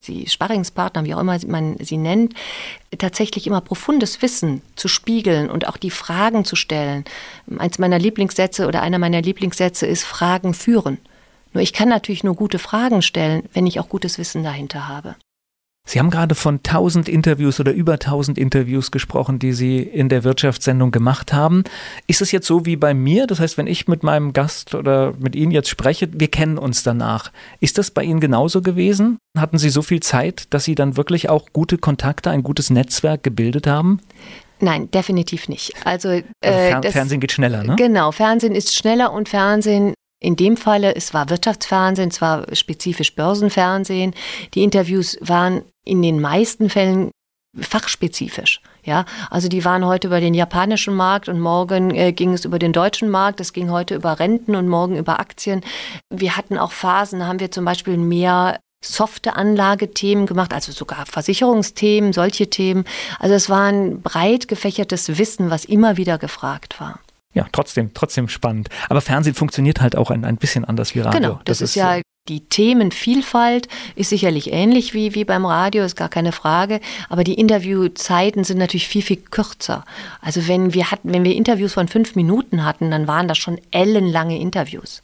die 0.06 0.28
Sparringspartner, 0.28 1.04
wie 1.04 1.14
auch 1.14 1.20
immer 1.20 1.38
man 1.46 1.76
sie 1.78 1.96
nennt, 1.96 2.34
tatsächlich 2.96 3.46
immer 3.46 3.60
profundes 3.60 4.22
Wissen 4.22 4.62
zu 4.76 4.88
spiegeln 4.88 5.50
und 5.50 5.66
auch 5.66 5.76
die 5.76 5.90
Fragen 5.90 6.44
zu 6.44 6.54
stellen. 6.54 7.04
Eins 7.58 7.78
meiner 7.78 7.98
Lieblingssätze 7.98 8.68
oder 8.68 8.82
einer 8.82 8.98
meiner 8.98 9.22
Lieblingssätze 9.22 9.86
ist 9.86 10.04
Fragen 10.04 10.54
führen. 10.54 10.98
Nur 11.52 11.62
ich 11.62 11.72
kann 11.72 11.88
natürlich 11.88 12.22
nur 12.22 12.34
gute 12.34 12.58
Fragen 12.58 13.02
stellen, 13.02 13.48
wenn 13.52 13.66
ich 13.66 13.80
auch 13.80 13.88
gutes 13.88 14.18
Wissen 14.18 14.44
dahinter 14.44 14.88
habe. 14.88 15.16
Sie 15.86 16.00
haben 16.00 16.10
gerade 16.10 16.34
von 16.34 16.56
1000 16.56 17.08
Interviews 17.08 17.60
oder 17.60 17.72
über 17.72 17.92
1000 17.94 18.36
Interviews 18.36 18.90
gesprochen, 18.90 19.38
die 19.38 19.52
Sie 19.52 19.78
in 19.78 20.08
der 20.08 20.24
Wirtschaftssendung 20.24 20.90
gemacht 20.90 21.32
haben. 21.32 21.62
Ist 22.08 22.20
es 22.20 22.32
jetzt 22.32 22.46
so 22.46 22.66
wie 22.66 22.76
bei 22.76 22.92
mir? 22.92 23.26
Das 23.28 23.38
heißt, 23.38 23.56
wenn 23.56 23.68
ich 23.68 23.86
mit 23.86 24.02
meinem 24.02 24.32
Gast 24.32 24.74
oder 24.74 25.14
mit 25.18 25.36
Ihnen 25.36 25.52
jetzt 25.52 25.68
spreche, 25.68 26.08
wir 26.12 26.28
kennen 26.28 26.58
uns 26.58 26.82
danach. 26.82 27.30
Ist 27.60 27.78
das 27.78 27.92
bei 27.92 28.02
Ihnen 28.02 28.20
genauso 28.20 28.62
gewesen? 28.62 29.18
Hatten 29.38 29.58
Sie 29.58 29.70
so 29.70 29.80
viel 29.80 30.00
Zeit, 30.00 30.52
dass 30.52 30.64
Sie 30.64 30.74
dann 30.74 30.96
wirklich 30.96 31.28
auch 31.28 31.46
gute 31.52 31.78
Kontakte, 31.78 32.30
ein 32.30 32.42
gutes 32.42 32.68
Netzwerk 32.68 33.22
gebildet 33.22 33.68
haben? 33.68 34.00
Nein, 34.58 34.90
definitiv 34.90 35.48
nicht. 35.48 35.74
Also, 35.84 36.08
also 36.08 36.24
Fer 36.42 36.80
das, 36.80 36.92
Fernsehen 36.92 37.20
geht 37.20 37.32
schneller, 37.32 37.62
ne? 37.62 37.76
Genau, 37.76 38.10
Fernsehen 38.10 38.54
ist 38.54 38.74
schneller 38.74 39.12
und 39.12 39.28
Fernsehen 39.28 39.94
in 40.20 40.36
dem 40.36 40.56
Falle, 40.56 40.94
es 40.94 41.12
war 41.12 41.28
Wirtschaftsfernsehen, 41.28 42.08
es 42.08 42.20
war 42.20 42.46
spezifisch 42.54 43.14
Börsenfernsehen. 43.14 44.14
Die 44.54 44.62
Interviews 44.62 45.18
waren 45.20 45.62
in 45.84 46.02
den 46.02 46.20
meisten 46.20 46.70
Fällen 46.70 47.10
fachspezifisch. 47.58 48.60
Ja, 48.82 49.04
also 49.30 49.48
die 49.48 49.64
waren 49.64 49.84
heute 49.84 50.06
über 50.08 50.20
den 50.20 50.34
japanischen 50.34 50.94
Markt 50.94 51.28
und 51.28 51.40
morgen 51.40 51.94
äh, 51.94 52.12
ging 52.12 52.32
es 52.32 52.44
über 52.44 52.58
den 52.58 52.72
deutschen 52.72 53.08
Markt. 53.08 53.40
Es 53.40 53.52
ging 53.52 53.70
heute 53.70 53.94
über 53.94 54.18
Renten 54.20 54.54
und 54.54 54.68
morgen 54.68 54.96
über 54.96 55.18
Aktien. 55.18 55.62
Wir 56.10 56.36
hatten 56.36 56.56
auch 56.58 56.72
Phasen, 56.72 57.26
haben 57.26 57.40
wir 57.40 57.50
zum 57.50 57.64
Beispiel 57.64 57.96
mehr 57.96 58.60
softe 58.84 59.34
Anlagethemen 59.34 60.26
gemacht, 60.26 60.52
also 60.52 60.70
sogar 60.70 61.06
Versicherungsthemen, 61.06 62.12
solche 62.12 62.48
Themen. 62.48 62.84
Also 63.18 63.34
es 63.34 63.50
war 63.50 63.64
ein 63.64 64.02
breit 64.02 64.48
gefächertes 64.48 65.18
Wissen, 65.18 65.50
was 65.50 65.64
immer 65.64 65.96
wieder 65.96 66.18
gefragt 66.18 66.78
war 66.78 67.00
ja, 67.36 67.46
trotzdem, 67.52 67.92
trotzdem 67.92 68.28
spannend. 68.28 68.70
Aber 68.88 69.02
Fernsehen 69.02 69.34
funktioniert 69.34 69.82
halt 69.82 69.94
auch 69.94 70.10
ein, 70.10 70.24
ein 70.24 70.38
bisschen 70.38 70.64
anders 70.64 70.94
wie 70.94 71.00
Radio. 71.00 71.20
Genau, 71.20 71.40
das, 71.44 71.58
das 71.58 71.70
ist, 71.70 71.74
ja 71.76 72.00
die 72.28 72.40
Themenvielfalt 72.40 73.68
ist 73.94 74.10
sicherlich 74.10 74.52
ähnlich 74.52 74.94
wie, 74.94 75.14
wie 75.14 75.24
beim 75.24 75.46
Radio, 75.46 75.84
ist 75.84 75.96
gar 75.96 76.08
keine 76.08 76.32
Frage. 76.32 76.80
Aber 77.08 77.22
die 77.22 77.34
Interviewzeiten 77.34 78.42
sind 78.42 78.58
natürlich 78.58 78.88
viel, 78.88 79.02
viel 79.02 79.18
kürzer. 79.18 79.84
Also 80.20 80.48
wenn 80.48 80.74
wir 80.74 80.90
hatten, 80.90 81.12
wenn 81.12 81.24
wir 81.24 81.36
Interviews 81.36 81.74
von 81.74 81.86
fünf 81.86 82.16
Minuten 82.16 82.64
hatten, 82.64 82.90
dann 82.90 83.06
waren 83.06 83.28
das 83.28 83.38
schon 83.38 83.60
ellenlange 83.70 84.40
Interviews. 84.40 85.02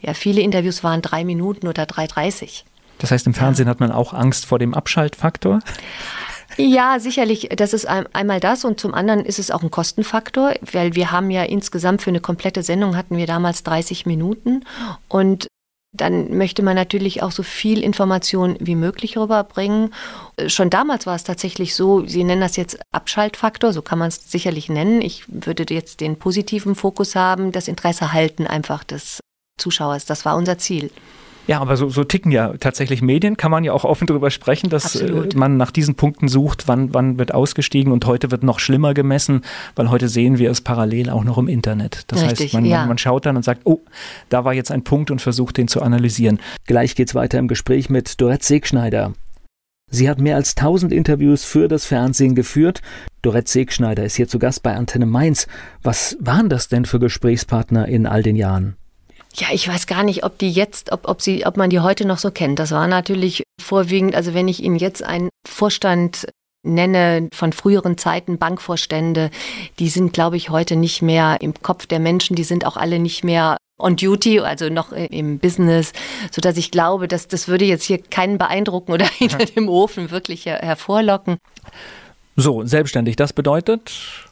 Ja, 0.00 0.14
viele 0.14 0.42
Interviews 0.42 0.84
waren 0.84 1.02
drei 1.02 1.24
Minuten 1.24 1.66
oder 1.66 1.84
3,30. 1.84 2.62
Das 2.98 3.10
heißt, 3.10 3.26
im 3.26 3.34
Fernsehen 3.34 3.66
ja. 3.66 3.70
hat 3.70 3.80
man 3.80 3.90
auch 3.90 4.12
Angst 4.12 4.46
vor 4.46 4.58
dem 4.58 4.74
Abschaltfaktor? 4.74 5.60
Ja, 6.56 6.98
sicherlich. 6.98 7.48
Das 7.56 7.72
ist 7.72 7.86
einmal 7.86 8.40
das 8.40 8.64
und 8.64 8.80
zum 8.80 8.94
anderen 8.94 9.24
ist 9.24 9.38
es 9.38 9.50
auch 9.50 9.62
ein 9.62 9.70
Kostenfaktor, 9.70 10.54
weil 10.72 10.94
wir 10.94 11.10
haben 11.10 11.30
ja 11.30 11.42
insgesamt 11.44 12.02
für 12.02 12.10
eine 12.10 12.20
komplette 12.20 12.62
Sendung 12.62 12.96
hatten 12.96 13.16
wir 13.16 13.26
damals 13.26 13.62
30 13.62 14.06
Minuten 14.06 14.64
und 15.08 15.46
dann 15.92 16.36
möchte 16.36 16.62
man 16.62 16.76
natürlich 16.76 17.22
auch 17.22 17.32
so 17.32 17.42
viel 17.42 17.82
Information 17.82 18.56
wie 18.60 18.76
möglich 18.76 19.16
rüberbringen. 19.16 19.92
Schon 20.46 20.70
damals 20.70 21.06
war 21.06 21.16
es 21.16 21.24
tatsächlich 21.24 21.74
so, 21.74 22.06
Sie 22.06 22.22
nennen 22.22 22.40
das 22.40 22.56
jetzt 22.56 22.78
Abschaltfaktor, 22.92 23.72
so 23.72 23.82
kann 23.82 23.98
man 23.98 24.08
es 24.08 24.30
sicherlich 24.30 24.68
nennen. 24.68 25.02
Ich 25.02 25.24
würde 25.26 25.64
jetzt 25.68 26.00
den 26.00 26.16
positiven 26.16 26.76
Fokus 26.76 27.16
haben, 27.16 27.50
das 27.50 27.66
Interesse 27.66 28.12
halten 28.12 28.46
einfach 28.46 28.84
des 28.84 29.18
Zuschauers. 29.58 30.04
Das 30.04 30.24
war 30.24 30.36
unser 30.36 30.58
Ziel. 30.58 30.92
Ja, 31.50 31.60
aber 31.60 31.76
so, 31.76 31.88
so 31.88 32.04
ticken 32.04 32.30
ja 32.30 32.54
tatsächlich 32.60 33.02
Medien, 33.02 33.36
kann 33.36 33.50
man 33.50 33.64
ja 33.64 33.72
auch 33.72 33.82
offen 33.82 34.06
darüber 34.06 34.30
sprechen, 34.30 34.70
dass 34.70 34.94
äh, 34.94 35.02
Absolut. 35.02 35.34
man 35.34 35.56
nach 35.56 35.72
diesen 35.72 35.96
Punkten 35.96 36.28
sucht, 36.28 36.68
wann, 36.68 36.94
wann 36.94 37.18
wird 37.18 37.34
ausgestiegen 37.34 37.92
und 37.92 38.06
heute 38.06 38.30
wird 38.30 38.44
noch 38.44 38.60
schlimmer 38.60 38.94
gemessen, 38.94 39.40
weil 39.74 39.90
heute 39.90 40.08
sehen 40.08 40.38
wir 40.38 40.48
es 40.52 40.60
parallel 40.60 41.10
auch 41.10 41.24
noch 41.24 41.38
im 41.38 41.48
Internet. 41.48 42.04
Das 42.06 42.22
Richtig, 42.22 42.40
heißt, 42.40 42.54
man, 42.54 42.64
ja. 42.66 42.86
man 42.86 42.98
schaut 42.98 43.26
dann 43.26 43.34
und 43.34 43.42
sagt, 43.42 43.62
oh, 43.64 43.80
da 44.28 44.44
war 44.44 44.54
jetzt 44.54 44.70
ein 44.70 44.84
Punkt 44.84 45.10
und 45.10 45.20
versucht 45.20 45.56
den 45.56 45.66
zu 45.66 45.82
analysieren. 45.82 46.38
Gleich 46.68 46.94
geht's 46.94 47.16
weiter 47.16 47.40
im 47.40 47.48
Gespräch 47.48 47.90
mit 47.90 48.20
Dorette 48.20 48.46
Segschneider. 48.46 49.14
Sie 49.90 50.08
hat 50.08 50.20
mehr 50.20 50.36
als 50.36 50.56
1000 50.56 50.92
Interviews 50.92 51.42
für 51.42 51.66
das 51.66 51.84
Fernsehen 51.84 52.36
geführt. 52.36 52.80
Dorette 53.22 53.50
Segschneider 53.50 54.04
ist 54.04 54.14
hier 54.14 54.28
zu 54.28 54.38
Gast 54.38 54.62
bei 54.62 54.76
Antenne 54.76 55.06
Mainz. 55.06 55.48
Was 55.82 56.16
waren 56.20 56.48
das 56.48 56.68
denn 56.68 56.84
für 56.84 57.00
Gesprächspartner 57.00 57.88
in 57.88 58.06
all 58.06 58.22
den 58.22 58.36
Jahren? 58.36 58.76
Ja, 59.34 59.48
ich 59.52 59.68
weiß 59.68 59.86
gar 59.86 60.02
nicht, 60.02 60.24
ob 60.24 60.38
die 60.38 60.50
jetzt, 60.50 60.92
ob, 60.92 61.08
ob 61.08 61.22
sie, 61.22 61.46
ob 61.46 61.56
man 61.56 61.70
die 61.70 61.80
heute 61.80 62.04
noch 62.04 62.18
so 62.18 62.30
kennt. 62.30 62.58
Das 62.58 62.72
war 62.72 62.88
natürlich 62.88 63.44
vorwiegend, 63.60 64.14
also 64.14 64.34
wenn 64.34 64.48
ich 64.48 64.62
Ihnen 64.62 64.76
jetzt 64.76 65.02
einen 65.02 65.28
Vorstand 65.46 66.26
nenne 66.62 67.28
von 67.32 67.52
früheren 67.52 67.96
Zeiten, 67.96 68.38
Bankvorstände, 68.38 69.30
die 69.78 69.88
sind, 69.88 70.12
glaube 70.12 70.36
ich, 70.36 70.50
heute 70.50 70.76
nicht 70.76 71.00
mehr 71.00 71.38
im 71.40 71.54
Kopf 71.54 71.86
der 71.86 72.00
Menschen, 72.00 72.36
die 72.36 72.44
sind 72.44 72.66
auch 72.66 72.76
alle 72.76 72.98
nicht 72.98 73.24
mehr 73.24 73.56
on 73.78 73.96
duty, 73.96 74.40
also 74.40 74.68
noch 74.68 74.92
im 74.92 75.38
Business, 75.38 75.92
so 76.30 76.40
dass 76.40 76.58
ich 76.58 76.70
glaube, 76.70 77.08
dass 77.08 77.28
das 77.28 77.48
würde 77.48 77.64
jetzt 77.64 77.84
hier 77.84 77.98
keinen 77.98 78.36
beeindrucken 78.36 78.92
oder 78.92 79.06
hinter 79.18 79.38
dem 79.38 79.68
Ofen 79.68 80.10
wirklich 80.10 80.46
hervorlocken. 80.46 81.38
So, 82.36 82.64
selbstständig, 82.64 83.16
das 83.16 83.32
bedeutet, 83.32 84.29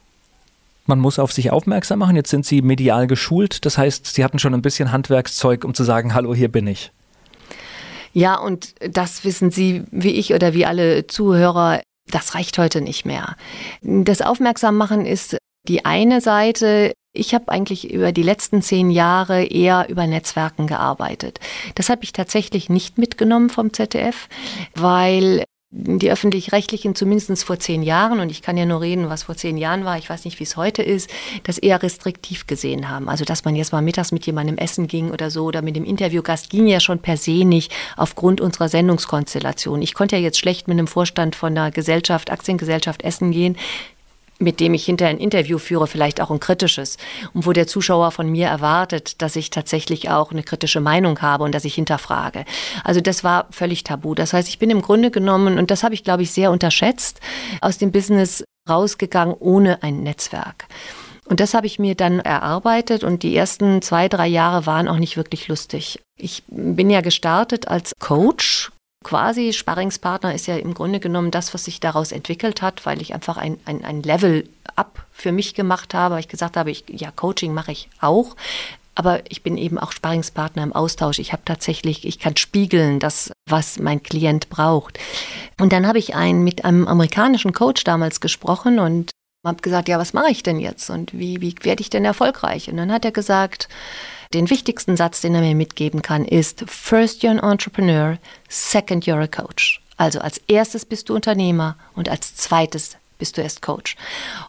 man 0.89 0.99
muss 0.99 1.19
auf 1.19 1.31
sich 1.31 1.51
aufmerksam 1.51 1.99
machen. 1.99 2.17
Jetzt 2.17 2.31
sind 2.31 2.45
Sie 2.45 2.61
medial 2.61 3.07
geschult. 3.07 3.65
Das 3.65 3.77
heißt, 3.77 4.05
Sie 4.07 4.23
hatten 4.25 4.39
schon 4.39 4.53
ein 4.53 4.61
bisschen 4.61 4.91
Handwerkszeug, 4.91 5.63
um 5.63 5.73
zu 5.73 5.85
sagen, 5.85 6.13
hallo, 6.13 6.35
hier 6.35 6.51
bin 6.51 6.67
ich. 6.67 6.91
Ja, 8.11 8.35
und 8.35 8.73
das 8.81 9.23
wissen 9.23 9.51
Sie 9.51 9.83
wie 9.91 10.11
ich 10.11 10.33
oder 10.33 10.53
wie 10.53 10.65
alle 10.65 11.07
Zuhörer, 11.07 11.81
das 12.07 12.35
reicht 12.35 12.57
heute 12.57 12.81
nicht 12.81 13.05
mehr. 13.05 13.35
Das 13.81 14.21
Aufmerksammachen 14.21 15.05
ist 15.05 15.37
die 15.67 15.85
eine 15.85 16.19
Seite. 16.19 16.93
Ich 17.13 17.33
habe 17.33 17.49
eigentlich 17.49 17.91
über 17.91 18.11
die 18.11 18.23
letzten 18.23 18.61
zehn 18.61 18.89
Jahre 18.89 19.43
eher 19.43 19.87
über 19.89 20.07
Netzwerken 20.07 20.67
gearbeitet. 20.67 21.39
Das 21.75 21.89
habe 21.89 22.03
ich 22.03 22.13
tatsächlich 22.13 22.69
nicht 22.69 22.97
mitgenommen 22.97 23.49
vom 23.49 23.73
ZDF, 23.73 24.27
weil 24.75 25.43
die 25.71 26.09
öffentlich-rechtlichen 26.09 26.95
zumindest 26.95 27.43
vor 27.43 27.59
zehn 27.59 27.83
Jahren, 27.83 28.19
und 28.19 28.31
ich 28.31 28.41
kann 28.41 28.57
ja 28.57 28.65
nur 28.65 28.81
reden, 28.81 29.09
was 29.09 29.23
vor 29.23 29.35
zehn 29.35 29.55
Jahren 29.55 29.85
war, 29.85 29.99
ich 29.99 30.09
weiß 30.09 30.25
nicht, 30.25 30.39
wie 30.39 30.43
es 30.43 30.57
heute 30.57 30.81
ist, 30.81 31.11
das 31.43 31.59
eher 31.59 31.83
restriktiv 31.83 32.47
gesehen 32.47 32.89
haben. 32.89 33.07
Also, 33.07 33.23
dass 33.23 33.45
man 33.45 33.55
jetzt 33.55 33.71
mal 33.71 33.83
mittags 33.83 34.11
mit 34.11 34.25
jemandem 34.25 34.57
essen 34.57 34.87
ging 34.87 35.11
oder 35.11 35.29
so 35.29 35.45
oder 35.45 35.61
mit 35.61 35.75
dem 35.75 35.85
Interviewgast 35.85 36.49
ging 36.49 36.67
ja 36.67 36.79
schon 36.79 36.99
per 36.99 37.17
se 37.17 37.45
nicht 37.45 37.71
aufgrund 37.97 38.41
unserer 38.41 38.67
Sendungskonstellation. 38.67 39.83
Ich 39.83 39.93
konnte 39.93 40.15
ja 40.15 40.23
jetzt 40.23 40.39
schlecht 40.39 40.67
mit 40.67 40.77
einem 40.77 40.87
Vorstand 40.87 41.35
von 41.35 41.55
einer 41.55 41.69
Gesellschaft, 41.69 42.31
Aktiengesellschaft 42.31 43.03
essen 43.03 43.31
gehen 43.31 43.55
mit 44.39 44.59
dem 44.59 44.73
ich 44.73 44.85
hinterher 44.85 45.13
ein 45.13 45.19
Interview 45.19 45.57
führe, 45.57 45.85
vielleicht 45.85 46.21
auch 46.21 46.31
ein 46.31 46.39
kritisches 46.39 46.97
und 47.33 47.45
wo 47.45 47.53
der 47.53 47.67
Zuschauer 47.67 48.11
von 48.11 48.29
mir 48.29 48.47
erwartet, 48.47 49.21
dass 49.21 49.35
ich 49.35 49.49
tatsächlich 49.49 50.09
auch 50.09 50.31
eine 50.31 50.43
kritische 50.43 50.79
Meinung 50.79 51.21
habe 51.21 51.43
und 51.43 51.53
dass 51.53 51.65
ich 51.65 51.75
hinterfrage. 51.75 52.45
Also 52.83 53.01
das 53.01 53.23
war 53.23 53.47
völlig 53.51 53.83
tabu. 53.83 54.15
Das 54.15 54.33
heißt, 54.33 54.47
ich 54.47 54.57
bin 54.57 54.69
im 54.69 54.81
Grunde 54.81 55.11
genommen, 55.11 55.59
und 55.59 55.71
das 55.71 55.83
habe 55.83 55.93
ich, 55.93 56.03
glaube 56.03 56.23
ich, 56.23 56.31
sehr 56.31 56.51
unterschätzt, 56.51 57.19
aus 57.61 57.77
dem 57.77 57.91
Business 57.91 58.43
rausgegangen 58.69 59.35
ohne 59.37 59.83
ein 59.83 60.03
Netzwerk. 60.03 60.67
Und 61.25 61.39
das 61.39 61.53
habe 61.53 61.67
ich 61.67 61.77
mir 61.77 61.93
dann 61.93 62.19
erarbeitet 62.19 63.03
und 63.03 63.21
die 63.21 63.35
ersten 63.35 63.83
zwei, 63.83 64.07
drei 64.07 64.25
Jahre 64.25 64.65
waren 64.65 64.87
auch 64.87 64.97
nicht 64.97 65.15
wirklich 65.15 65.47
lustig. 65.47 65.99
Ich 66.17 66.43
bin 66.47 66.89
ja 66.89 67.01
gestartet 67.01 67.67
als 67.67 67.93
Coach, 67.99 68.71
quasi 69.03 69.53
Sparringspartner 69.53 70.33
ist 70.33 70.47
ja 70.47 70.57
im 70.57 70.73
Grunde 70.73 70.99
genommen 70.99 71.31
das, 71.31 71.53
was 71.53 71.65
sich 71.65 71.79
daraus 71.79 72.11
entwickelt 72.11 72.61
hat, 72.61 72.85
weil 72.85 73.01
ich 73.01 73.13
einfach 73.13 73.37
ein, 73.37 73.59
ein, 73.65 73.83
ein 73.85 74.03
Level 74.03 74.47
up 74.75 75.05
für 75.11 75.31
mich 75.31 75.53
gemacht 75.53 75.93
habe, 75.93 76.15
weil 76.15 76.21
ich 76.21 76.27
gesagt 76.27 76.57
habe, 76.57 76.71
ich, 76.71 76.83
ja, 76.89 77.11
Coaching 77.11 77.53
mache 77.53 77.71
ich 77.71 77.89
auch. 78.01 78.35
Aber 78.95 79.21
ich 79.29 79.43
bin 79.43 79.57
eben 79.57 79.77
auch 79.77 79.93
Sparringspartner 79.93 80.61
im 80.61 80.73
Austausch. 80.73 81.19
Ich 81.19 81.31
habe 81.31 81.43
tatsächlich, 81.45 82.05
ich 82.05 82.19
kann 82.19 82.35
spiegeln, 82.35 82.99
das, 82.99 83.31
was 83.49 83.79
mein 83.79 84.03
Klient 84.03 84.49
braucht. 84.49 84.99
Und 85.57 85.71
dann 85.71 85.87
habe 85.87 85.99
ich 85.99 86.15
einen, 86.15 86.43
mit 86.43 86.65
einem 86.65 86.85
amerikanischen 86.85 87.53
Coach 87.53 87.85
damals 87.85 88.19
gesprochen 88.19 88.79
und 88.79 89.11
habe 89.45 89.61
gesagt, 89.61 89.87
ja, 89.87 89.97
was 89.97 90.11
mache 90.11 90.31
ich 90.31 90.43
denn 90.43 90.59
jetzt 90.59 90.89
und 90.89 91.17
wie, 91.17 91.39
wie 91.39 91.55
werde 91.61 91.81
ich 91.81 91.89
denn 91.89 92.03
erfolgreich? 92.03 92.69
Und 92.69 92.75
dann 92.75 92.91
hat 92.91 93.05
er 93.05 93.11
gesagt, 93.11 93.69
den 94.33 94.49
wichtigsten 94.49 94.95
Satz, 94.95 95.21
den 95.21 95.33
er 95.33 95.41
mir 95.41 95.55
mitgeben 95.55 96.01
kann, 96.01 96.23
ist 96.25 96.63
First 96.67 97.23
you're 97.23 97.31
an 97.31 97.39
entrepreneur, 97.39 98.17
second 98.47 99.05
you're 99.05 99.23
a 99.23 99.27
coach. 99.27 99.81
Also 99.97 100.19
als 100.19 100.39
erstes 100.47 100.85
bist 100.85 101.09
du 101.09 101.15
Unternehmer 101.15 101.77
und 101.95 102.09
als 102.09 102.35
zweites 102.35 102.97
bist 103.17 103.35
du 103.35 103.41
erst 103.41 103.61
Coach. 103.61 103.97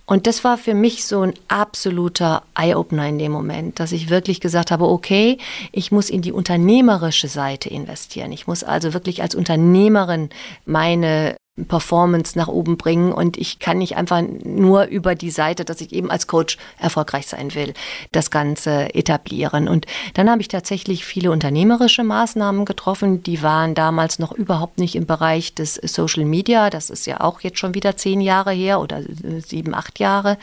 Und 0.06 0.28
das 0.28 0.44
war 0.44 0.56
für 0.56 0.74
mich 0.74 1.04
so 1.04 1.22
ein 1.22 1.34
absoluter 1.48 2.44
Eye-Opener 2.54 3.08
in 3.08 3.18
dem 3.18 3.32
Moment, 3.32 3.80
dass 3.80 3.90
ich 3.90 4.10
wirklich 4.10 4.40
gesagt 4.40 4.70
habe, 4.70 4.86
okay, 4.86 5.38
ich 5.72 5.90
muss 5.90 6.08
in 6.08 6.22
die 6.22 6.30
unternehmerische 6.30 7.26
Seite 7.26 7.68
investieren. 7.68 8.30
Ich 8.30 8.46
muss 8.46 8.62
also 8.62 8.92
wirklich 8.92 9.22
als 9.22 9.34
Unternehmerin 9.34 10.30
meine 10.66 11.34
Performance 11.66 12.38
nach 12.38 12.48
oben 12.48 12.76
bringen 12.76 13.12
und 13.12 13.36
ich 13.36 13.58
kann 13.58 13.78
nicht 13.78 13.96
einfach 13.96 14.22
nur 14.44 14.84
über 14.84 15.14
die 15.14 15.30
Seite, 15.30 15.64
dass 15.64 15.80
ich 15.80 15.92
eben 15.92 16.10
als 16.10 16.26
Coach 16.26 16.58
erfolgreich 16.78 17.26
sein 17.26 17.54
will, 17.54 17.74
das 18.12 18.30
Ganze 18.30 18.94
etablieren. 18.94 19.68
Und 19.68 19.86
dann 20.14 20.30
habe 20.30 20.40
ich 20.40 20.48
tatsächlich 20.48 21.04
viele 21.04 21.30
unternehmerische 21.30 22.04
Maßnahmen 22.04 22.64
getroffen, 22.64 23.22
die 23.22 23.42
waren 23.42 23.74
damals 23.74 24.18
noch 24.18 24.32
überhaupt 24.32 24.78
nicht 24.78 24.94
im 24.94 25.06
Bereich 25.06 25.54
des 25.54 25.74
Social 25.74 26.24
Media, 26.24 26.70
das 26.70 26.90
ist 26.90 27.06
ja 27.06 27.20
auch 27.20 27.40
jetzt 27.40 27.58
schon 27.58 27.74
wieder 27.74 27.96
zehn 27.96 28.20
Jahre 28.20 28.52
her 28.52 28.80
oder 28.80 29.02
sieben, 29.46 29.74
acht 29.74 29.98
Jahre, 29.98 30.38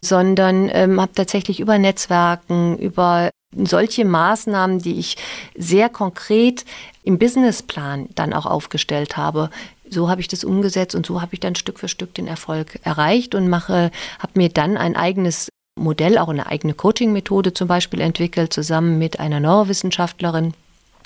sondern 0.00 0.70
ähm, 0.72 1.00
habe 1.00 1.12
tatsächlich 1.12 1.60
über 1.60 1.78
Netzwerken, 1.78 2.78
über 2.78 3.30
solche 3.56 4.04
Maßnahmen, 4.04 4.80
die 4.80 4.98
ich 4.98 5.16
sehr 5.56 5.88
konkret 5.88 6.64
im 7.04 7.18
Businessplan 7.18 8.08
dann 8.14 8.32
auch 8.32 8.46
aufgestellt 8.46 9.16
habe, 9.16 9.50
so 9.94 10.10
habe 10.10 10.20
ich 10.20 10.28
das 10.28 10.44
umgesetzt 10.44 10.94
und 10.94 11.06
so 11.06 11.22
habe 11.22 11.34
ich 11.34 11.40
dann 11.40 11.54
Stück 11.54 11.78
für 11.78 11.88
Stück 11.88 12.14
den 12.14 12.26
Erfolg 12.26 12.78
erreicht 12.82 13.34
und 13.34 13.48
mache, 13.48 13.90
habe 14.18 14.32
mir 14.34 14.48
dann 14.50 14.76
ein 14.76 14.96
eigenes 14.96 15.48
Modell, 15.78 16.18
auch 16.18 16.28
eine 16.28 16.46
eigene 16.46 16.74
Coaching-Methode 16.74 17.52
zum 17.52 17.68
Beispiel 17.68 18.00
entwickelt, 18.00 18.52
zusammen 18.52 18.98
mit 18.98 19.18
einer 19.18 19.40
Neurowissenschaftlerin. 19.40 20.54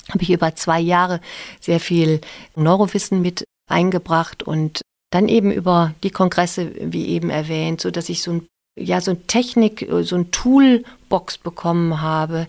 Habe 0.09 0.23
ich 0.23 0.31
über 0.31 0.55
zwei 0.55 0.79
Jahre 0.79 1.21
sehr 1.59 1.79
viel 1.79 2.21
Neurowissen 2.55 3.21
mit 3.21 3.45
eingebracht 3.69 4.43
und 4.43 4.81
dann 5.11 5.27
eben 5.27 5.51
über 5.51 5.93
die 6.03 6.11
Kongresse, 6.11 6.71
wie 6.79 7.07
eben 7.07 7.29
erwähnt, 7.29 7.81
so 7.81 7.91
dass 7.91 8.09
ich 8.09 8.21
so 8.21 8.31
ein 8.31 8.47
ja 8.79 9.01
so 9.01 9.11
ein 9.11 9.27
Technik, 9.27 9.87
so 10.01 10.15
ein 10.15 10.31
Toolbox 10.31 11.37
bekommen 11.37 12.01
habe, 12.01 12.47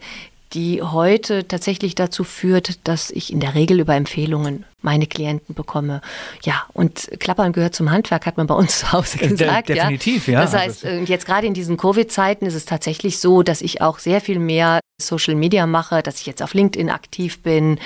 die 0.53 0.83
heute 0.83 1.47
tatsächlich 1.47 1.95
dazu 1.95 2.25
führt, 2.25 2.87
dass 2.89 3.11
ich 3.11 3.33
in 3.33 3.41
der 3.41 3.55
Regel 3.55 3.81
über 3.81 3.95
Empfehlungen 3.95 4.65
meine 4.83 5.07
Klienten 5.07 5.55
bekomme. 5.55 6.01
Ja, 6.43 6.65
und 6.73 7.11
Klappern 7.21 7.53
gehört 7.53 7.75
zum 7.75 7.91
Handwerk, 7.91 8.27
hat 8.27 8.37
man 8.37 8.47
bei 8.47 8.55
uns 8.55 8.79
zu 8.81 8.93
Hause 8.93 9.19
gesagt. 9.19 9.69
De 9.69 9.77
definitiv, 9.77 10.27
ja. 10.27 10.41
Das 10.41 10.55
heißt, 10.55 10.85
äh, 10.85 11.03
jetzt 11.03 11.27
gerade 11.27 11.47
in 11.47 11.55
diesen 11.55 11.77
Covid-Zeiten 11.77 12.47
ist 12.47 12.55
es 12.55 12.65
tatsächlich 12.65 13.19
so, 13.19 13.43
dass 13.43 13.63
ich 13.63 13.81
auch 13.81 13.99
sehr 13.99 14.21
viel 14.21 14.39
mehr 14.39 14.81
Social 15.01 15.35
Media 15.35 15.67
mache, 15.67 16.03
dass 16.03 16.21
ich 16.21 16.27
jetzt 16.27 16.43
auf 16.43 16.55
LinkedIn 16.55 16.91
aktiv 16.91 17.43
bin, 17.43 17.79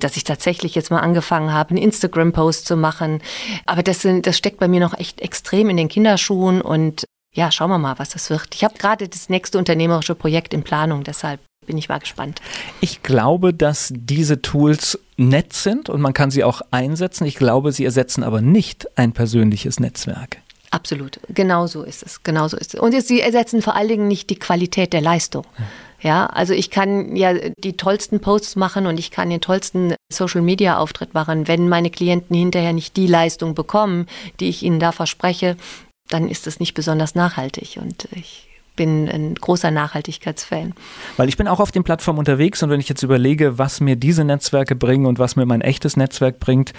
dass 0.00 0.16
ich 0.16 0.24
tatsächlich 0.24 0.74
jetzt 0.74 0.90
mal 0.90 1.00
angefangen 1.00 1.52
habe, 1.52 1.70
einen 1.70 1.78
Instagram-Post 1.78 2.66
zu 2.66 2.76
machen. 2.76 3.22
Aber 3.66 3.82
das, 3.82 4.02
sind, 4.02 4.26
das 4.26 4.36
steckt 4.36 4.58
bei 4.58 4.68
mir 4.68 4.80
noch 4.80 4.98
echt 4.98 5.20
extrem 5.20 5.70
in 5.70 5.76
den 5.76 5.88
Kinderschuhen 5.88 6.60
und 6.60 7.04
ja, 7.32 7.50
schauen 7.50 7.70
wir 7.70 7.78
mal, 7.78 7.98
was 7.98 8.10
das 8.10 8.30
wird. 8.30 8.54
Ich 8.54 8.62
habe 8.62 8.78
gerade 8.78 9.08
das 9.08 9.28
nächste 9.28 9.58
unternehmerische 9.58 10.14
Projekt 10.14 10.54
in 10.54 10.62
Planung, 10.62 11.02
deshalb 11.02 11.40
bin 11.66 11.78
ich 11.78 11.88
mal 11.88 11.98
gespannt. 11.98 12.40
Ich 12.80 13.02
glaube, 13.02 13.54
dass 13.54 13.92
diese 13.94 14.42
Tools 14.42 14.98
nett 15.16 15.52
sind 15.52 15.88
und 15.88 16.00
man 16.00 16.12
kann 16.12 16.30
sie 16.30 16.44
auch 16.44 16.62
einsetzen. 16.70 17.26
Ich 17.26 17.36
glaube, 17.36 17.72
sie 17.72 17.84
ersetzen 17.84 18.22
aber 18.22 18.40
nicht 18.40 18.86
ein 18.98 19.12
persönliches 19.12 19.80
Netzwerk. 19.80 20.38
Absolut, 20.70 21.20
genau 21.28 21.68
so 21.68 21.84
ist 21.84 22.02
es, 22.02 22.24
genau 22.24 22.48
so 22.48 22.56
ist 22.56 22.74
es. 22.74 22.80
Und 22.80 23.00
sie 23.00 23.20
ersetzen 23.20 23.62
vor 23.62 23.76
allen 23.76 23.86
Dingen 23.86 24.08
nicht 24.08 24.28
die 24.28 24.38
Qualität 24.38 24.92
der 24.92 25.02
Leistung. 25.02 25.46
Ja, 26.00 26.26
also 26.26 26.52
ich 26.52 26.70
kann 26.70 27.14
ja 27.14 27.32
die 27.56 27.76
tollsten 27.76 28.20
Posts 28.20 28.56
machen 28.56 28.86
und 28.86 28.98
ich 28.98 29.10
kann 29.10 29.30
den 29.30 29.40
tollsten 29.40 29.94
Social 30.12 30.42
Media 30.42 30.78
Auftritt 30.78 31.14
machen. 31.14 31.46
Wenn 31.46 31.68
meine 31.68 31.90
Klienten 31.90 32.36
hinterher 32.36 32.72
nicht 32.72 32.96
die 32.96 33.06
Leistung 33.06 33.54
bekommen, 33.54 34.06
die 34.40 34.48
ich 34.48 34.64
ihnen 34.64 34.80
da 34.80 34.90
verspreche, 34.90 35.56
dann 36.10 36.28
ist 36.28 36.46
es 36.46 36.60
nicht 36.60 36.74
besonders 36.74 37.14
nachhaltig. 37.14 37.78
Und 37.80 38.08
ich 38.10 38.48
bin 38.76 39.08
ein 39.08 39.34
großer 39.34 39.70
Nachhaltigkeitsfan. 39.70 40.74
Weil 41.16 41.28
ich 41.28 41.36
bin 41.36 41.48
auch 41.48 41.60
auf 41.60 41.72
den 41.72 41.84
Plattformen 41.84 42.18
unterwegs 42.18 42.62
und 42.62 42.70
wenn 42.70 42.80
ich 42.80 42.88
jetzt 42.88 43.02
überlege, 43.02 43.58
was 43.58 43.80
mir 43.80 43.96
diese 43.96 44.24
Netzwerke 44.24 44.74
bringen 44.74 45.06
und 45.06 45.18
was 45.18 45.36
mir 45.36 45.46
mein 45.46 45.60
echtes 45.60 45.96
Netzwerk 45.96 46.40
bringt, 46.40 46.72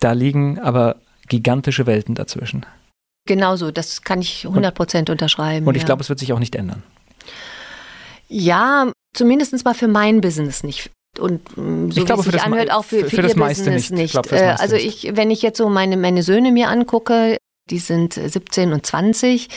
da 0.00 0.12
liegen 0.12 0.58
aber 0.58 0.96
gigantische 1.28 1.86
Welten 1.86 2.14
dazwischen. 2.14 2.66
Genauso, 3.26 3.70
das 3.70 4.02
kann 4.02 4.20
ich 4.20 4.46
100 4.46 4.74
Prozent 4.74 5.10
unterschreiben. 5.10 5.66
Und 5.66 5.76
ich 5.76 5.82
ja. 5.82 5.86
glaube, 5.86 6.02
es 6.02 6.08
wird 6.08 6.18
sich 6.18 6.32
auch 6.32 6.38
nicht 6.38 6.54
ändern. 6.54 6.82
Ja, 8.28 8.92
zumindest 9.14 9.64
mal 9.64 9.74
für 9.74 9.88
mein 9.88 10.20
Business 10.20 10.62
nicht. 10.62 10.90
Und 11.18 11.56
mm, 11.56 11.90
so 11.90 12.00
ich 12.00 12.06
glaube, 12.06 12.24
wie 12.24 12.28
es 12.28 12.34
sich 12.34 12.42
anhört, 12.42 12.72
auch 12.72 12.84
für, 12.84 13.00
für, 13.00 13.10
für, 13.10 13.16
für 13.16 13.22
das 13.22 13.34
Business 13.34 13.90
nicht. 13.90 13.92
nicht. 13.92 14.04
Ich 14.14 14.22
glaub, 14.22 14.32
also 14.32 14.76
ich, 14.76 15.12
wenn 15.14 15.30
ich 15.30 15.42
jetzt 15.42 15.58
so 15.58 15.68
meine, 15.68 15.96
meine 15.96 16.22
Söhne 16.22 16.52
mir 16.52 16.68
angucke, 16.68 17.38
die 17.70 17.78
sind 17.78 18.14
17 18.14 18.72
und 18.72 18.84
20. 18.84 19.48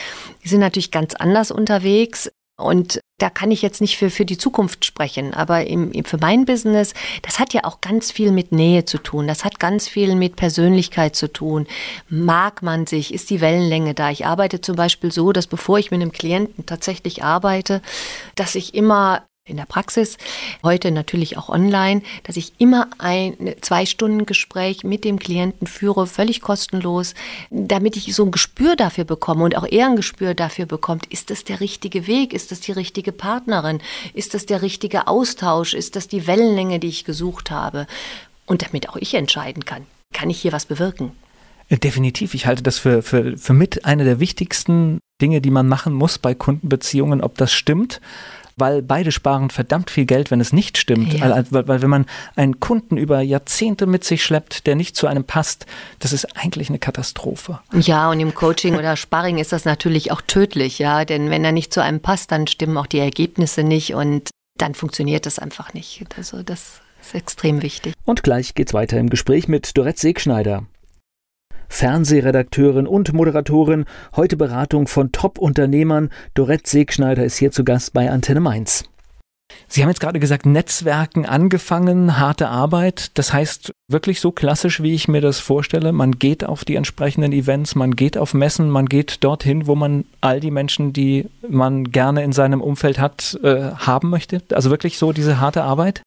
Die 0.42 0.48
sind 0.48 0.60
natürlich 0.60 0.90
ganz 0.90 1.14
anders 1.14 1.50
unterwegs. 1.50 2.30
Und 2.60 3.00
da 3.18 3.30
kann 3.30 3.52
ich 3.52 3.62
jetzt 3.62 3.80
nicht 3.80 3.96
für, 3.96 4.10
für 4.10 4.24
die 4.24 4.36
Zukunft 4.36 4.84
sprechen, 4.84 5.32
aber 5.32 5.68
im, 5.68 5.92
für 6.04 6.18
mein 6.18 6.44
Business, 6.44 6.92
das 7.22 7.38
hat 7.38 7.54
ja 7.54 7.62
auch 7.62 7.80
ganz 7.80 8.10
viel 8.10 8.32
mit 8.32 8.50
Nähe 8.50 8.84
zu 8.84 8.98
tun. 8.98 9.28
Das 9.28 9.44
hat 9.44 9.60
ganz 9.60 9.86
viel 9.86 10.16
mit 10.16 10.34
Persönlichkeit 10.34 11.14
zu 11.14 11.32
tun. 11.32 11.68
Mag 12.08 12.62
man 12.62 12.86
sich? 12.86 13.14
Ist 13.14 13.30
die 13.30 13.40
Wellenlänge 13.40 13.94
da? 13.94 14.10
Ich 14.10 14.26
arbeite 14.26 14.60
zum 14.60 14.74
Beispiel 14.74 15.12
so, 15.12 15.30
dass 15.30 15.46
bevor 15.46 15.78
ich 15.78 15.92
mit 15.92 16.02
einem 16.02 16.10
Klienten 16.10 16.66
tatsächlich 16.66 17.22
arbeite, 17.22 17.80
dass 18.34 18.56
ich 18.56 18.74
immer 18.74 19.27
in 19.48 19.56
der 19.56 19.66
Praxis, 19.66 20.18
heute 20.62 20.90
natürlich 20.90 21.36
auch 21.36 21.48
online, 21.48 22.02
dass 22.24 22.36
ich 22.36 22.52
immer 22.58 22.88
ein 22.98 23.36
zwei 23.60 23.86
Stunden 23.86 24.26
Gespräch 24.26 24.84
mit 24.84 25.04
dem 25.04 25.18
Klienten 25.18 25.66
führe, 25.66 26.06
völlig 26.06 26.40
kostenlos, 26.40 27.14
damit 27.50 27.96
ich 27.96 28.14
so 28.14 28.24
ein 28.24 28.30
Gespür 28.30 28.76
dafür 28.76 29.04
bekomme 29.04 29.44
und 29.44 29.56
auch 29.56 29.66
er 29.68 29.86
ein 29.86 29.96
Gespür 29.96 30.34
dafür 30.34 30.66
bekommt, 30.66 31.06
ist 31.06 31.30
das 31.30 31.44
der 31.44 31.60
richtige 31.60 32.06
Weg, 32.06 32.32
ist 32.32 32.52
das 32.52 32.60
die 32.60 32.72
richtige 32.72 33.12
Partnerin, 33.12 33.80
ist 34.14 34.34
das 34.34 34.46
der 34.46 34.62
richtige 34.62 35.06
Austausch, 35.06 35.74
ist 35.74 35.96
das 35.96 36.08
die 36.08 36.26
Wellenlänge, 36.26 36.78
die 36.78 36.88
ich 36.88 37.04
gesucht 37.04 37.50
habe? 37.50 37.86
Und 38.46 38.62
damit 38.62 38.88
auch 38.88 38.96
ich 38.96 39.14
entscheiden 39.14 39.64
kann, 39.64 39.86
kann 40.12 40.30
ich 40.30 40.40
hier 40.40 40.52
was 40.52 40.66
bewirken. 40.66 41.12
Äh, 41.68 41.78
definitiv. 41.78 42.34
Ich 42.34 42.46
halte 42.46 42.62
das 42.62 42.78
für, 42.78 43.02
für, 43.02 43.36
für 43.36 43.52
mit 43.52 43.84
eine 43.84 44.04
der 44.04 44.20
wichtigsten 44.20 45.00
Dinge, 45.20 45.40
die 45.40 45.50
man 45.50 45.68
machen 45.68 45.92
muss 45.92 46.18
bei 46.18 46.34
Kundenbeziehungen, 46.34 47.20
ob 47.20 47.36
das 47.36 47.52
stimmt 47.52 48.00
weil 48.58 48.82
beide 48.82 49.12
sparen 49.12 49.50
verdammt 49.50 49.90
viel 49.90 50.06
Geld, 50.06 50.30
wenn 50.30 50.40
es 50.40 50.52
nicht 50.52 50.78
stimmt. 50.78 51.14
Ja. 51.14 51.44
Weil, 51.50 51.68
weil, 51.68 51.82
wenn 51.82 51.90
man 51.90 52.06
einen 52.36 52.60
Kunden 52.60 52.96
über 52.96 53.20
Jahrzehnte 53.20 53.86
mit 53.86 54.04
sich 54.04 54.22
schleppt, 54.22 54.66
der 54.66 54.74
nicht 54.74 54.96
zu 54.96 55.06
einem 55.06 55.24
passt, 55.24 55.66
das 55.98 56.12
ist 56.12 56.36
eigentlich 56.36 56.68
eine 56.68 56.78
Katastrophe. 56.78 57.60
Ja, 57.72 58.10
und 58.10 58.20
im 58.20 58.34
Coaching 58.34 58.76
oder 58.76 58.96
Sparring 58.96 59.38
ist 59.38 59.52
das 59.52 59.64
natürlich 59.64 60.12
auch 60.12 60.20
tödlich, 60.20 60.78
ja, 60.78 61.04
denn 61.04 61.30
wenn 61.30 61.44
er 61.44 61.52
nicht 61.52 61.72
zu 61.72 61.82
einem 61.82 62.00
passt, 62.00 62.32
dann 62.32 62.46
stimmen 62.46 62.76
auch 62.76 62.86
die 62.86 62.98
Ergebnisse 62.98 63.62
nicht 63.62 63.94
und 63.94 64.30
dann 64.56 64.74
funktioniert 64.74 65.26
das 65.26 65.38
einfach 65.38 65.74
nicht. 65.74 66.04
Also 66.16 66.42
das 66.42 66.80
ist 67.00 67.14
extrem 67.14 67.62
wichtig. 67.62 67.94
Und 68.04 68.22
gleich 68.22 68.54
geht's 68.54 68.74
weiter 68.74 68.98
im 68.98 69.10
Gespräch 69.10 69.48
mit 69.48 69.76
Dorette 69.76 70.00
Segschneider. 70.00 70.64
Fernsehredakteurin 71.68 72.86
und 72.86 73.12
Moderatorin, 73.12 73.84
heute 74.16 74.36
Beratung 74.36 74.86
von 74.86 75.12
Top-Unternehmern. 75.12 76.10
Dorette 76.34 76.68
Segschneider 76.68 77.24
ist 77.24 77.36
hier 77.36 77.52
zu 77.52 77.64
Gast 77.64 77.92
bei 77.92 78.10
Antenne 78.10 78.40
Mainz. 78.40 78.84
Sie 79.66 79.82
haben 79.82 79.90
jetzt 79.90 80.00
gerade 80.00 80.18
gesagt, 80.18 80.46
Netzwerken 80.46 81.26
angefangen, 81.26 82.18
harte 82.18 82.48
Arbeit. 82.48 83.16
Das 83.18 83.32
heißt 83.32 83.72
wirklich 83.88 84.20
so 84.20 84.30
klassisch, 84.30 84.82
wie 84.82 84.94
ich 84.94 85.08
mir 85.08 85.20
das 85.20 85.40
vorstelle. 85.40 85.92
Man 85.92 86.12
geht 86.12 86.44
auf 86.44 86.64
die 86.64 86.76
entsprechenden 86.76 87.32
Events, 87.32 87.74
man 87.74 87.96
geht 87.96 88.18
auf 88.18 88.34
Messen, 88.34 88.70
man 88.70 88.86
geht 88.86 89.24
dorthin, 89.24 89.66
wo 89.66 89.74
man 89.74 90.04
all 90.20 90.40
die 90.40 90.50
Menschen, 90.50 90.92
die 90.92 91.26
man 91.46 91.84
gerne 91.84 92.24
in 92.24 92.32
seinem 92.32 92.60
Umfeld 92.60 92.98
hat, 92.98 93.38
äh, 93.42 93.72
haben 93.72 94.10
möchte. 94.10 94.42
Also 94.52 94.70
wirklich 94.70 94.98
so 94.98 95.12
diese 95.12 95.40
harte 95.40 95.62
Arbeit? 95.62 96.02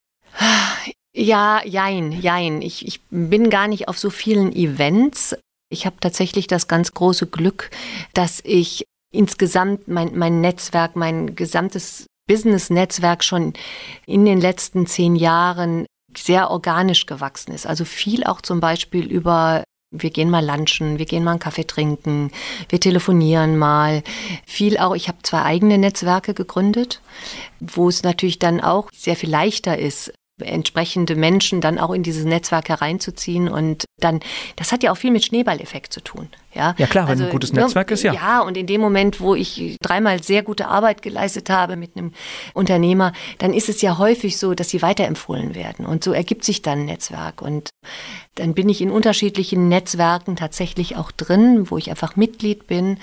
Ja, 1.13 1.61
jein, 1.65 2.11
jein. 2.11 2.61
Ich, 2.61 2.87
ich 2.87 3.01
bin 3.09 3.49
gar 3.49 3.67
nicht 3.67 3.87
auf 3.87 3.99
so 3.99 4.09
vielen 4.09 4.55
Events. 4.55 5.35
Ich 5.71 5.85
habe 5.85 5.95
tatsächlich 5.99 6.47
das 6.47 6.67
ganz 6.67 6.93
große 6.93 7.27
Glück, 7.27 7.71
dass 8.13 8.41
ich 8.43 8.85
insgesamt 9.11 9.87
mein, 9.87 10.17
mein 10.17 10.41
Netzwerk, 10.41 10.95
mein 10.95 11.35
gesamtes 11.35 12.05
Business-Netzwerk 12.27 13.23
schon 13.23 13.53
in 14.05 14.25
den 14.25 14.39
letzten 14.39 14.85
zehn 14.85 15.15
Jahren 15.15 15.85
sehr 16.15 16.51
organisch 16.51 17.05
gewachsen 17.05 17.53
ist. 17.53 17.65
Also 17.65 17.85
viel 17.85 18.25
auch 18.25 18.41
zum 18.41 18.59
Beispiel 18.59 19.09
über 19.09 19.63
wir 19.93 20.09
gehen 20.09 20.29
mal 20.29 20.45
lunchen, 20.45 20.99
wir 20.99 21.05
gehen 21.05 21.23
mal 21.23 21.31
einen 21.31 21.39
Kaffee 21.41 21.65
trinken, 21.65 22.31
wir 22.69 22.79
telefonieren 22.79 23.57
mal. 23.57 24.03
Viel 24.45 24.77
auch, 24.77 24.95
ich 24.95 25.09
habe 25.09 25.17
zwei 25.21 25.41
eigene 25.41 25.77
Netzwerke 25.77 26.33
gegründet, 26.33 27.01
wo 27.59 27.89
es 27.89 28.01
natürlich 28.01 28.39
dann 28.39 28.61
auch 28.61 28.89
sehr 28.93 29.17
viel 29.17 29.29
leichter 29.29 29.77
ist, 29.77 30.13
entsprechende 30.41 31.15
Menschen 31.15 31.61
dann 31.61 31.79
auch 31.79 31.91
in 31.91 32.03
dieses 32.03 32.25
Netzwerk 32.25 32.69
hereinzuziehen 32.69 33.47
und 33.47 33.85
dann, 33.99 34.19
das 34.55 34.71
hat 34.71 34.83
ja 34.83 34.91
auch 34.91 34.97
viel 34.97 35.11
mit 35.11 35.23
Schneeballeffekt 35.23 35.93
zu 35.93 36.01
tun. 36.01 36.29
Ja, 36.53 36.75
ja 36.77 36.87
klar, 36.87 37.05
wenn 37.05 37.11
also, 37.11 37.25
ein 37.25 37.29
gutes 37.29 37.53
Netzwerk 37.53 37.89
ne, 37.89 37.93
ist, 37.93 38.03
ja. 38.03 38.13
Ja, 38.13 38.41
und 38.41 38.57
in 38.57 38.67
dem 38.67 38.81
Moment, 38.81 39.19
wo 39.19 39.35
ich 39.35 39.77
dreimal 39.81 40.21
sehr 40.21 40.43
gute 40.43 40.67
Arbeit 40.67 41.01
geleistet 41.01 41.49
habe 41.49 41.75
mit 41.75 41.95
einem 41.95 42.11
Unternehmer, 42.53 43.13
dann 43.37 43.53
ist 43.53 43.69
es 43.69 43.81
ja 43.81 43.97
häufig 43.97 44.37
so, 44.37 44.53
dass 44.53 44.69
sie 44.69 44.81
weiterempfohlen 44.81 45.55
werden. 45.55 45.85
Und 45.85 46.03
so 46.03 46.11
ergibt 46.13 46.43
sich 46.43 46.61
dann 46.61 46.79
ein 46.79 46.85
Netzwerk. 46.85 47.41
Und 47.41 47.69
dann 48.35 48.53
bin 48.53 48.69
ich 48.69 48.81
in 48.81 48.91
unterschiedlichen 48.91 49.69
Netzwerken 49.69 50.35
tatsächlich 50.35 50.97
auch 50.97 51.11
drin, 51.11 51.69
wo 51.69 51.77
ich 51.77 51.89
einfach 51.89 52.15
Mitglied 52.15 52.67
bin 52.67 52.97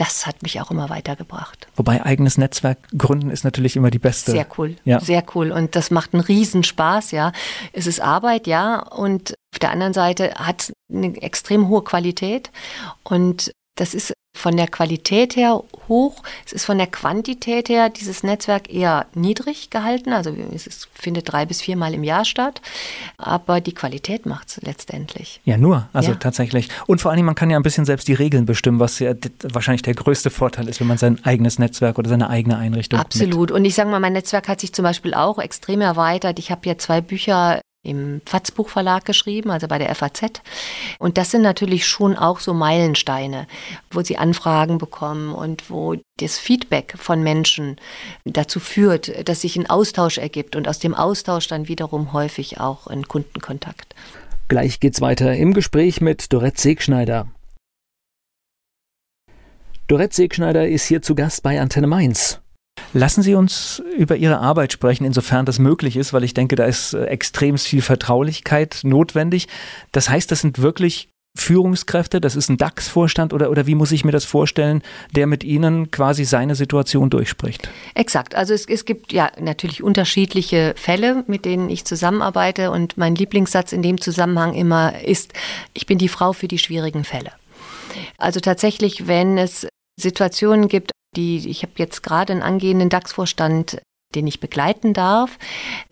das 0.00 0.26
hat 0.26 0.42
mich 0.42 0.58
auch 0.62 0.70
immer 0.70 0.88
weitergebracht. 0.88 1.68
Wobei 1.76 2.02
eigenes 2.02 2.38
Netzwerk 2.38 2.78
gründen 2.96 3.28
ist 3.28 3.44
natürlich 3.44 3.76
immer 3.76 3.90
die 3.90 3.98
beste. 3.98 4.30
Sehr 4.30 4.46
cool, 4.56 4.76
ja. 4.84 4.98
sehr 4.98 5.22
cool. 5.34 5.52
Und 5.52 5.76
das 5.76 5.90
macht 5.90 6.14
einen 6.14 6.22
Riesenspaß, 6.22 7.10
ja. 7.10 7.32
Es 7.74 7.86
ist 7.86 8.00
Arbeit, 8.00 8.46
ja. 8.46 8.78
Und 8.78 9.34
Auf 9.52 9.58
der 9.58 9.70
anderen 9.70 9.92
Seite 9.92 10.34
hat 10.36 10.62
es 10.62 10.72
eine 10.92 11.20
extrem 11.22 11.68
hohe 11.68 11.82
Qualität 11.82 12.50
und 13.02 13.52
das 13.76 13.94
ist 13.94 14.12
von 14.36 14.56
der 14.56 14.68
Qualität 14.68 15.36
her 15.36 15.62
hoch. 15.88 16.22
Es 16.46 16.52
ist 16.52 16.64
von 16.64 16.78
der 16.78 16.86
Quantität 16.86 17.68
her 17.68 17.88
dieses 17.88 18.22
Netzwerk 18.22 18.72
eher 18.72 19.06
niedrig 19.14 19.70
gehalten. 19.70 20.12
Also 20.12 20.32
es 20.54 20.88
findet 20.94 21.32
drei 21.32 21.46
bis 21.46 21.60
viermal 21.60 21.94
im 21.94 22.04
Jahr 22.04 22.24
statt. 22.24 22.62
Aber 23.18 23.60
die 23.60 23.72
Qualität 23.72 24.26
macht 24.26 24.48
es 24.48 24.62
letztendlich. 24.62 25.40
Ja, 25.44 25.56
nur. 25.56 25.88
Also 25.92 26.12
ja. 26.12 26.16
tatsächlich. 26.16 26.68
Und 26.86 27.00
vor 27.00 27.10
allem, 27.10 27.24
man 27.24 27.34
kann 27.34 27.50
ja 27.50 27.56
ein 27.56 27.62
bisschen 27.62 27.84
selbst 27.84 28.06
die 28.06 28.14
Regeln 28.14 28.46
bestimmen, 28.46 28.78
was 28.78 28.98
ja 28.98 29.14
wahrscheinlich 29.42 29.82
der 29.82 29.94
größte 29.94 30.30
Vorteil 30.30 30.68
ist, 30.68 30.80
wenn 30.80 30.86
man 30.86 30.98
sein 30.98 31.22
eigenes 31.24 31.58
Netzwerk 31.58 31.98
oder 31.98 32.08
seine 32.08 32.30
eigene 32.30 32.56
Einrichtung 32.56 33.00
Absolut. 33.00 33.50
Mit. 33.50 33.52
Und 33.52 33.64
ich 33.64 33.74
sage 33.74 33.90
mal, 33.90 34.00
mein 34.00 34.12
Netzwerk 34.12 34.48
hat 34.48 34.60
sich 34.60 34.72
zum 34.72 34.84
Beispiel 34.84 35.12
auch 35.12 35.38
extrem 35.38 35.80
erweitert. 35.80 36.38
Ich 36.38 36.50
habe 36.50 36.68
ja 36.68 36.78
zwei 36.78 37.00
Bücher 37.00 37.60
im 37.82 38.20
Fatzbuch 38.26 38.68
Verlag 38.68 39.04
geschrieben, 39.04 39.50
also 39.50 39.66
bei 39.66 39.78
der 39.78 39.94
FAZ. 39.94 40.42
Und 40.98 41.16
das 41.16 41.30
sind 41.30 41.42
natürlich 41.42 41.86
schon 41.86 42.16
auch 42.16 42.40
so 42.40 42.52
Meilensteine, 42.52 43.46
wo 43.90 44.02
sie 44.02 44.18
Anfragen 44.18 44.78
bekommen 44.78 45.34
und 45.34 45.70
wo 45.70 45.96
das 46.18 46.38
Feedback 46.38 46.94
von 46.96 47.22
Menschen 47.22 47.76
dazu 48.24 48.60
führt, 48.60 49.28
dass 49.28 49.40
sich 49.40 49.56
ein 49.56 49.68
Austausch 49.68 50.18
ergibt 50.18 50.56
und 50.56 50.68
aus 50.68 50.78
dem 50.78 50.94
Austausch 50.94 51.48
dann 51.48 51.68
wiederum 51.68 52.12
häufig 52.12 52.60
auch 52.60 52.86
ein 52.86 53.08
Kundenkontakt. 53.08 53.94
Gleich 54.48 54.80
geht's 54.80 55.00
weiter 55.00 55.34
im 55.34 55.54
Gespräch 55.54 56.00
mit 56.00 56.32
Dorette 56.32 56.60
Segschneider. 56.60 57.28
Dorette 59.86 60.14
Segschneider 60.14 60.68
ist 60.68 60.86
hier 60.86 61.02
zu 61.02 61.14
Gast 61.14 61.42
bei 61.42 61.60
Antenne 61.60 61.86
Mainz. 61.86 62.39
Lassen 62.92 63.22
Sie 63.22 63.34
uns 63.34 63.82
über 63.96 64.16
Ihre 64.16 64.38
Arbeit 64.38 64.72
sprechen, 64.72 65.04
insofern 65.04 65.46
das 65.46 65.58
möglich 65.58 65.96
ist, 65.96 66.12
weil 66.12 66.24
ich 66.24 66.34
denke, 66.34 66.56
da 66.56 66.64
ist 66.64 66.94
äh, 66.94 67.04
extrem 67.04 67.56
viel 67.58 67.82
Vertraulichkeit 67.82 68.80
notwendig. 68.82 69.48
Das 69.92 70.08
heißt, 70.08 70.30
das 70.30 70.40
sind 70.40 70.60
wirklich 70.60 71.08
Führungskräfte, 71.36 72.20
das 72.20 72.34
ist 72.34 72.48
ein 72.48 72.56
DAX-Vorstand 72.56 73.32
oder, 73.32 73.50
oder 73.50 73.66
wie 73.66 73.76
muss 73.76 73.92
ich 73.92 74.04
mir 74.04 74.10
das 74.10 74.24
vorstellen, 74.24 74.82
der 75.14 75.28
mit 75.28 75.44
Ihnen 75.44 75.90
quasi 75.92 76.24
seine 76.24 76.56
Situation 76.56 77.08
durchspricht? 77.08 77.70
Exakt. 77.94 78.34
Also 78.34 78.52
es, 78.52 78.66
es 78.66 78.84
gibt 78.84 79.12
ja 79.12 79.30
natürlich 79.40 79.82
unterschiedliche 79.82 80.74
Fälle, 80.76 81.24
mit 81.28 81.44
denen 81.44 81.70
ich 81.70 81.84
zusammenarbeite 81.84 82.72
und 82.72 82.98
mein 82.98 83.14
Lieblingssatz 83.14 83.72
in 83.72 83.82
dem 83.82 84.00
Zusammenhang 84.00 84.54
immer 84.54 85.00
ist, 85.04 85.32
ich 85.72 85.86
bin 85.86 85.98
die 85.98 86.08
Frau 86.08 86.32
für 86.32 86.48
die 86.48 86.58
schwierigen 86.58 87.04
Fälle. 87.04 87.30
Also 88.18 88.40
tatsächlich, 88.40 89.06
wenn 89.06 89.38
es 89.38 89.68
Situationen 90.00 90.68
gibt, 90.68 90.90
die, 91.16 91.48
ich 91.48 91.62
habe 91.62 91.72
jetzt 91.76 92.02
gerade 92.02 92.32
einen 92.32 92.42
angehenden 92.42 92.88
DAX-Vorstand, 92.88 93.80
den 94.14 94.26
ich 94.26 94.40
begleiten 94.40 94.92
darf, 94.92 95.38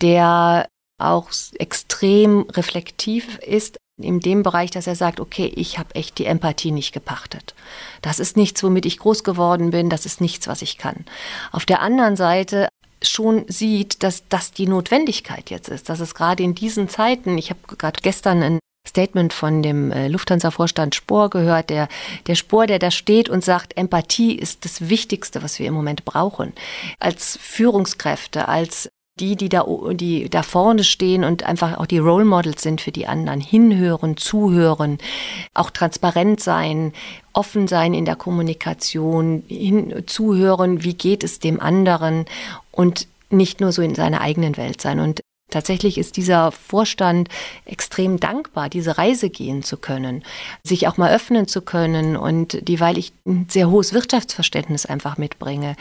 der 0.00 0.68
auch 1.00 1.30
extrem 1.58 2.42
reflektiv 2.50 3.38
ist 3.38 3.78
in 4.00 4.20
dem 4.20 4.42
Bereich, 4.42 4.70
dass 4.70 4.86
er 4.86 4.94
sagt, 4.94 5.20
okay, 5.20 5.52
ich 5.54 5.78
habe 5.78 5.94
echt 5.94 6.18
die 6.18 6.26
Empathie 6.26 6.70
nicht 6.70 6.92
gepachtet. 6.92 7.54
Das 8.02 8.18
ist 8.18 8.36
nichts, 8.36 8.62
womit 8.62 8.86
ich 8.86 8.98
groß 8.98 9.24
geworden 9.24 9.70
bin, 9.70 9.90
das 9.90 10.06
ist 10.06 10.20
nichts, 10.20 10.46
was 10.46 10.62
ich 10.62 10.78
kann. 10.78 11.04
Auf 11.50 11.66
der 11.66 11.80
anderen 11.80 12.16
Seite 12.16 12.68
schon 13.02 13.44
sieht, 13.48 14.02
dass 14.02 14.28
das 14.28 14.52
die 14.52 14.66
Notwendigkeit 14.66 15.50
jetzt 15.50 15.68
ist, 15.68 15.88
dass 15.88 16.00
es 16.00 16.14
gerade 16.14 16.42
in 16.42 16.54
diesen 16.54 16.88
Zeiten, 16.88 17.38
ich 17.38 17.50
habe 17.50 17.60
gerade 17.76 18.00
gestern 18.00 18.42
ein 18.42 18.58
Statement 18.88 19.32
von 19.32 19.62
dem 19.62 19.92
äh, 19.92 20.08
Lufthansa-Vorstand 20.08 20.94
Spohr 20.94 21.30
gehört, 21.30 21.70
der, 21.70 21.88
der 22.26 22.34
Spohr, 22.34 22.66
der 22.66 22.78
da 22.78 22.90
steht 22.90 23.28
und 23.28 23.44
sagt, 23.44 23.76
Empathie 23.76 24.34
ist 24.34 24.64
das 24.64 24.88
Wichtigste, 24.88 25.42
was 25.42 25.58
wir 25.58 25.66
im 25.66 25.74
Moment 25.74 26.04
brauchen. 26.04 26.52
Als 26.98 27.38
Führungskräfte, 27.40 28.48
als 28.48 28.88
die, 29.20 29.36
die 29.36 29.48
da, 29.48 29.66
die 29.92 30.28
da 30.28 30.42
vorne 30.42 30.84
stehen 30.84 31.24
und 31.24 31.42
einfach 31.42 31.78
auch 31.78 31.86
die 31.86 31.98
Role 31.98 32.24
Models 32.24 32.62
sind 32.62 32.80
für 32.80 32.92
die 32.92 33.06
anderen. 33.06 33.40
Hinhören, 33.40 34.16
zuhören, 34.16 34.98
auch 35.54 35.70
transparent 35.70 36.40
sein, 36.40 36.92
offen 37.32 37.68
sein 37.68 37.94
in 37.94 38.04
der 38.04 38.16
Kommunikation, 38.16 39.42
hin, 39.48 40.04
zuhören, 40.06 40.84
wie 40.84 40.94
geht 40.94 41.24
es 41.24 41.40
dem 41.40 41.60
anderen 41.60 42.26
und 42.70 43.06
nicht 43.30 43.60
nur 43.60 43.72
so 43.72 43.82
in 43.82 43.94
seiner 43.94 44.20
eigenen 44.20 44.56
Welt 44.56 44.80
sein. 44.80 45.00
Und 45.00 45.20
Tatsächlich 45.50 45.96
ist 45.96 46.16
dieser 46.16 46.52
Vorstand 46.52 47.28
extrem 47.64 48.20
dankbar, 48.20 48.68
diese 48.68 48.98
Reise 48.98 49.30
gehen 49.30 49.62
zu 49.62 49.78
können, 49.78 50.22
sich 50.62 50.86
auch 50.88 50.98
mal 50.98 51.12
öffnen 51.12 51.48
zu 51.48 51.62
können 51.62 52.16
und 52.16 52.68
die, 52.68 52.80
weil 52.80 52.98
ich 52.98 53.12
ein 53.26 53.46
sehr 53.48 53.70
hohes 53.70 53.94
Wirtschaftsverständnis 53.94 54.84
einfach 54.84 55.16
mitbringe 55.16 55.76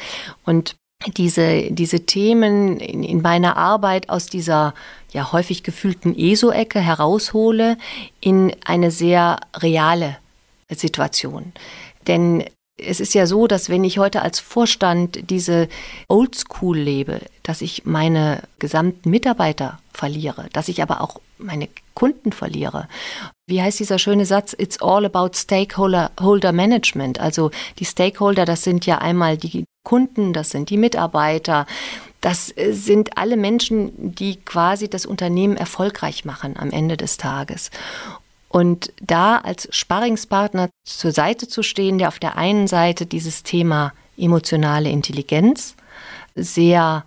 und 0.45 0.77
diese, 1.05 1.71
diese 1.71 2.05
Themen 2.05 2.79
in, 2.79 3.03
in 3.03 3.21
meiner 3.21 3.57
Arbeit 3.57 4.09
aus 4.09 4.27
dieser 4.27 4.73
ja 5.11 5.31
häufig 5.31 5.63
gefühlten 5.63 6.17
ESO-Ecke 6.17 6.79
heraushole 6.79 7.77
in 8.19 8.55
eine 8.65 8.89
sehr 8.89 9.39
reale 9.55 10.17
Situation. 10.69 11.53
Denn 12.07 12.45
es 12.77 12.99
ist 12.99 13.13
ja 13.13 13.25
so, 13.25 13.47
dass 13.47 13.69
wenn 13.69 13.83
ich 13.83 13.97
heute 13.97 14.21
als 14.21 14.39
Vorstand 14.39 15.29
diese 15.29 15.67
Oldschool 16.07 16.77
lebe, 16.77 17.21
dass 17.43 17.61
ich 17.61 17.85
meine 17.85 18.43
gesamten 18.59 19.09
Mitarbeiter 19.09 19.79
verliere, 19.93 20.47
dass 20.53 20.67
ich 20.67 20.81
aber 20.81 21.01
auch 21.01 21.19
meine 21.39 21.69
Kunden 21.93 22.31
verliere. 22.31 22.87
Wie 23.47 23.61
heißt 23.61 23.79
dieser 23.79 23.99
schöne 23.99 24.25
Satz? 24.25 24.55
It's 24.57 24.81
all 24.81 25.05
about 25.05 25.31
Stakeholder 25.33 26.11
Holder 26.19 26.51
Management. 26.51 27.19
Also 27.19 27.51
die 27.79 27.85
Stakeholder, 27.85 28.45
das 28.45 28.63
sind 28.63 28.85
ja 28.85 28.99
einmal 28.99 29.37
die 29.37 29.65
Kunden, 29.83 30.33
das 30.33 30.51
sind 30.51 30.69
die 30.69 30.77
Mitarbeiter, 30.77 31.65
das 32.21 32.47
sind 32.47 33.17
alle 33.17 33.37
Menschen, 33.37 34.13
die 34.15 34.37
quasi 34.37 34.89
das 34.89 35.05
Unternehmen 35.05 35.55
erfolgreich 35.55 36.25
machen 36.25 36.57
am 36.57 36.71
Ende 36.71 36.97
des 36.97 37.17
Tages. 37.17 37.71
Und 38.57 38.91
da 38.99 39.37
als 39.37 39.67
Sparringspartner 39.69 40.71
zur 40.83 41.11
Seite 41.11 41.47
zu 41.47 41.61
stehen, 41.61 41.99
der 41.99 42.07
auf 42.07 42.17
der 42.17 42.37
einen 42.37 42.65
Seite 42.65 43.05
dieses 43.05 43.43
Thema 43.43 43.93
emotionale 44.17 44.89
Intelligenz 44.89 45.75
sehr 46.33 47.05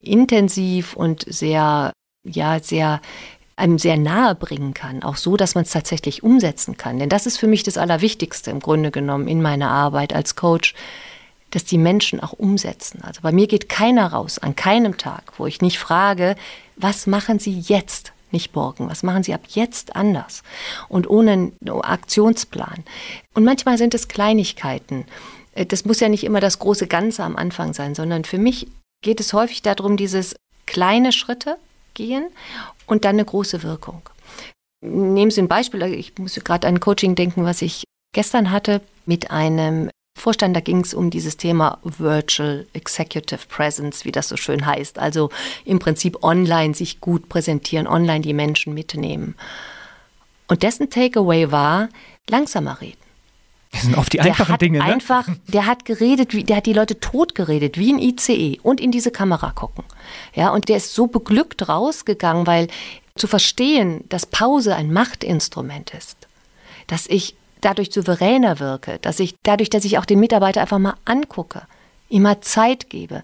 intensiv 0.00 0.94
und 0.94 1.24
sehr, 1.26 1.92
ja, 2.22 2.60
sehr 2.60 3.00
einem 3.56 3.80
sehr 3.80 3.96
nahe 3.96 4.36
bringen 4.36 4.74
kann, 4.74 5.02
auch 5.02 5.16
so, 5.16 5.36
dass 5.36 5.56
man 5.56 5.64
es 5.64 5.72
tatsächlich 5.72 6.22
umsetzen 6.22 6.76
kann. 6.76 7.00
Denn 7.00 7.08
das 7.08 7.26
ist 7.26 7.36
für 7.36 7.48
mich 7.48 7.64
das 7.64 7.78
Allerwichtigste 7.78 8.52
im 8.52 8.60
Grunde 8.60 8.92
genommen 8.92 9.26
in 9.26 9.42
meiner 9.42 9.72
Arbeit 9.72 10.12
als 10.12 10.36
Coach, 10.36 10.72
dass 11.50 11.64
die 11.64 11.78
Menschen 11.78 12.20
auch 12.20 12.32
umsetzen. 12.32 13.02
Also 13.02 13.22
bei 13.22 13.32
mir 13.32 13.48
geht 13.48 13.68
keiner 13.68 14.12
raus 14.12 14.38
an 14.38 14.54
keinem 14.54 14.98
Tag, 14.98 15.32
wo 15.36 15.46
ich 15.48 15.62
nicht 15.62 15.80
frage, 15.80 16.36
was 16.76 17.08
machen 17.08 17.40
Sie 17.40 17.58
jetzt? 17.58 18.12
Nicht 18.32 18.54
morgen. 18.54 18.88
Was 18.88 19.02
machen 19.02 19.22
Sie 19.22 19.34
ab 19.34 19.42
jetzt 19.48 19.96
anders? 19.96 20.42
Und 20.88 21.08
ohne 21.08 21.52
Aktionsplan. 21.82 22.84
Und 23.34 23.44
manchmal 23.44 23.78
sind 23.78 23.94
es 23.94 24.08
Kleinigkeiten. 24.08 25.04
Äh, 25.54 25.66
das 25.66 25.84
muss 25.84 26.00
ja 26.00 26.08
nicht 26.08 26.24
immer 26.24 26.40
das 26.40 26.58
große 26.58 26.86
Ganze 26.86 27.22
am 27.24 27.36
Anfang 27.36 27.74
sein, 27.74 27.94
sondern 27.94 28.24
für 28.24 28.38
mich 28.38 28.66
geht 29.02 29.20
es 29.20 29.32
häufig 29.32 29.62
darum, 29.62 29.96
dieses 29.96 30.36
kleine 30.66 31.12
Schritte 31.12 31.56
gehen 31.94 32.26
und 32.86 33.04
dann 33.04 33.16
eine 33.16 33.24
große 33.24 33.62
Wirkung. 33.62 34.02
Nehmen 34.80 35.30
Sie 35.30 35.40
ein 35.40 35.48
Beispiel, 35.48 35.82
ich 35.82 36.16
muss 36.18 36.34
gerade 36.34 36.66
an 36.66 36.80
Coaching 36.80 37.14
denken, 37.14 37.44
was 37.44 37.62
ich 37.62 37.84
gestern 38.14 38.50
hatte 38.50 38.80
mit 39.06 39.30
einem 39.30 39.90
Vorstand, 40.14 40.54
da 40.54 40.60
ging 40.60 40.80
es 40.80 40.94
um 40.94 41.10
dieses 41.10 41.36
Thema 41.36 41.78
Virtual 41.82 42.66
Executive 42.74 43.46
Presence, 43.48 44.04
wie 44.04 44.12
das 44.12 44.28
so 44.28 44.36
schön 44.36 44.66
heißt. 44.66 44.98
Also 44.98 45.30
im 45.64 45.78
Prinzip 45.78 46.22
online 46.22 46.74
sich 46.74 47.00
gut 47.00 47.28
präsentieren, 47.28 47.86
online 47.86 48.20
die 48.20 48.34
Menschen 48.34 48.74
mitnehmen. 48.74 49.34
Und 50.46 50.62
dessen 50.62 50.90
Takeaway 50.90 51.50
war, 51.50 51.88
langsamer 52.28 52.80
reden. 52.80 52.98
Das 53.72 53.82
sind 53.82 53.96
oft 53.96 54.12
die 54.12 54.20
einfachen 54.20 54.58
Dinge, 54.58 54.78
ne? 54.78 54.84
Einfach, 54.84 55.26
der 55.48 55.66
hat 55.66 55.86
geredet, 55.86 56.34
wie, 56.34 56.44
der 56.44 56.58
hat 56.58 56.66
die 56.66 56.74
Leute 56.74 57.00
tot 57.00 57.34
geredet, 57.34 57.78
wie 57.78 57.90
ein 57.90 57.98
ICE 57.98 58.60
und 58.62 58.80
in 58.80 58.92
diese 58.92 59.10
Kamera 59.10 59.50
gucken. 59.52 59.82
Ja, 60.34 60.50
und 60.50 60.68
der 60.68 60.76
ist 60.76 60.94
so 60.94 61.06
beglückt 61.06 61.68
rausgegangen, 61.70 62.46
weil 62.46 62.68
zu 63.16 63.26
verstehen, 63.26 64.04
dass 64.10 64.26
Pause 64.26 64.76
ein 64.76 64.92
Machtinstrument 64.92 65.94
ist, 65.94 66.28
dass 66.86 67.06
ich 67.06 67.34
dadurch 67.62 67.92
souveräner 67.92 68.60
wirke, 68.60 68.98
dass 69.00 69.18
ich 69.20 69.34
dadurch, 69.42 69.70
dass 69.70 69.84
ich 69.84 69.98
auch 69.98 70.04
den 70.04 70.20
Mitarbeiter 70.20 70.60
einfach 70.60 70.78
mal 70.78 70.94
angucke, 71.04 71.62
ihm 72.08 72.22
mal 72.22 72.40
Zeit 72.40 72.90
gebe. 72.90 73.22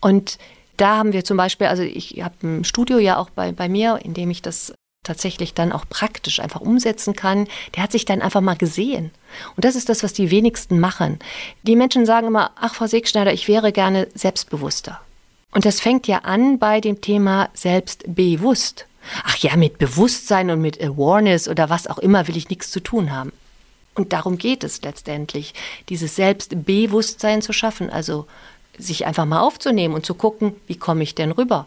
Und 0.00 0.38
da 0.76 0.96
haben 0.96 1.12
wir 1.12 1.24
zum 1.24 1.36
Beispiel, 1.36 1.66
also 1.66 1.82
ich 1.82 2.22
habe 2.22 2.34
ein 2.42 2.64
Studio 2.64 2.98
ja 2.98 3.18
auch 3.18 3.30
bei, 3.30 3.52
bei 3.52 3.68
mir, 3.68 4.00
in 4.02 4.14
dem 4.14 4.30
ich 4.30 4.42
das 4.42 4.72
tatsächlich 5.04 5.54
dann 5.54 5.72
auch 5.72 5.84
praktisch 5.88 6.40
einfach 6.40 6.60
umsetzen 6.60 7.14
kann, 7.14 7.48
der 7.74 7.82
hat 7.82 7.92
sich 7.92 8.04
dann 8.04 8.22
einfach 8.22 8.40
mal 8.40 8.56
gesehen. 8.56 9.10
Und 9.56 9.64
das 9.64 9.74
ist 9.74 9.88
das, 9.88 10.02
was 10.02 10.12
die 10.12 10.30
wenigsten 10.30 10.78
machen. 10.78 11.18
Die 11.64 11.76
Menschen 11.76 12.06
sagen 12.06 12.28
immer, 12.28 12.52
ach, 12.56 12.74
Frau 12.74 12.86
Segschneider, 12.86 13.32
ich 13.32 13.48
wäre 13.48 13.72
gerne 13.72 14.08
selbstbewusster. 14.14 15.00
Und 15.50 15.64
das 15.64 15.80
fängt 15.80 16.06
ja 16.06 16.18
an 16.18 16.58
bei 16.58 16.80
dem 16.80 17.00
Thema 17.00 17.50
selbstbewusst. 17.52 18.86
Ach 19.24 19.36
ja, 19.38 19.56
mit 19.56 19.78
Bewusstsein 19.78 20.50
und 20.50 20.60
mit 20.60 20.80
Awareness 20.80 21.48
oder 21.48 21.68
was 21.68 21.88
auch 21.88 21.98
immer 21.98 22.28
will 22.28 22.36
ich 22.36 22.48
nichts 22.48 22.70
zu 22.70 22.80
tun 22.80 23.10
haben. 23.10 23.32
Und 23.94 24.12
darum 24.12 24.38
geht 24.38 24.64
es 24.64 24.82
letztendlich, 24.82 25.54
dieses 25.88 26.16
Selbstbewusstsein 26.16 27.42
zu 27.42 27.52
schaffen, 27.52 27.90
also 27.90 28.26
sich 28.78 29.06
einfach 29.06 29.26
mal 29.26 29.40
aufzunehmen 29.40 29.94
und 29.94 30.06
zu 30.06 30.14
gucken, 30.14 30.56
wie 30.66 30.76
komme 30.76 31.02
ich 31.02 31.14
denn 31.14 31.32
rüber? 31.32 31.66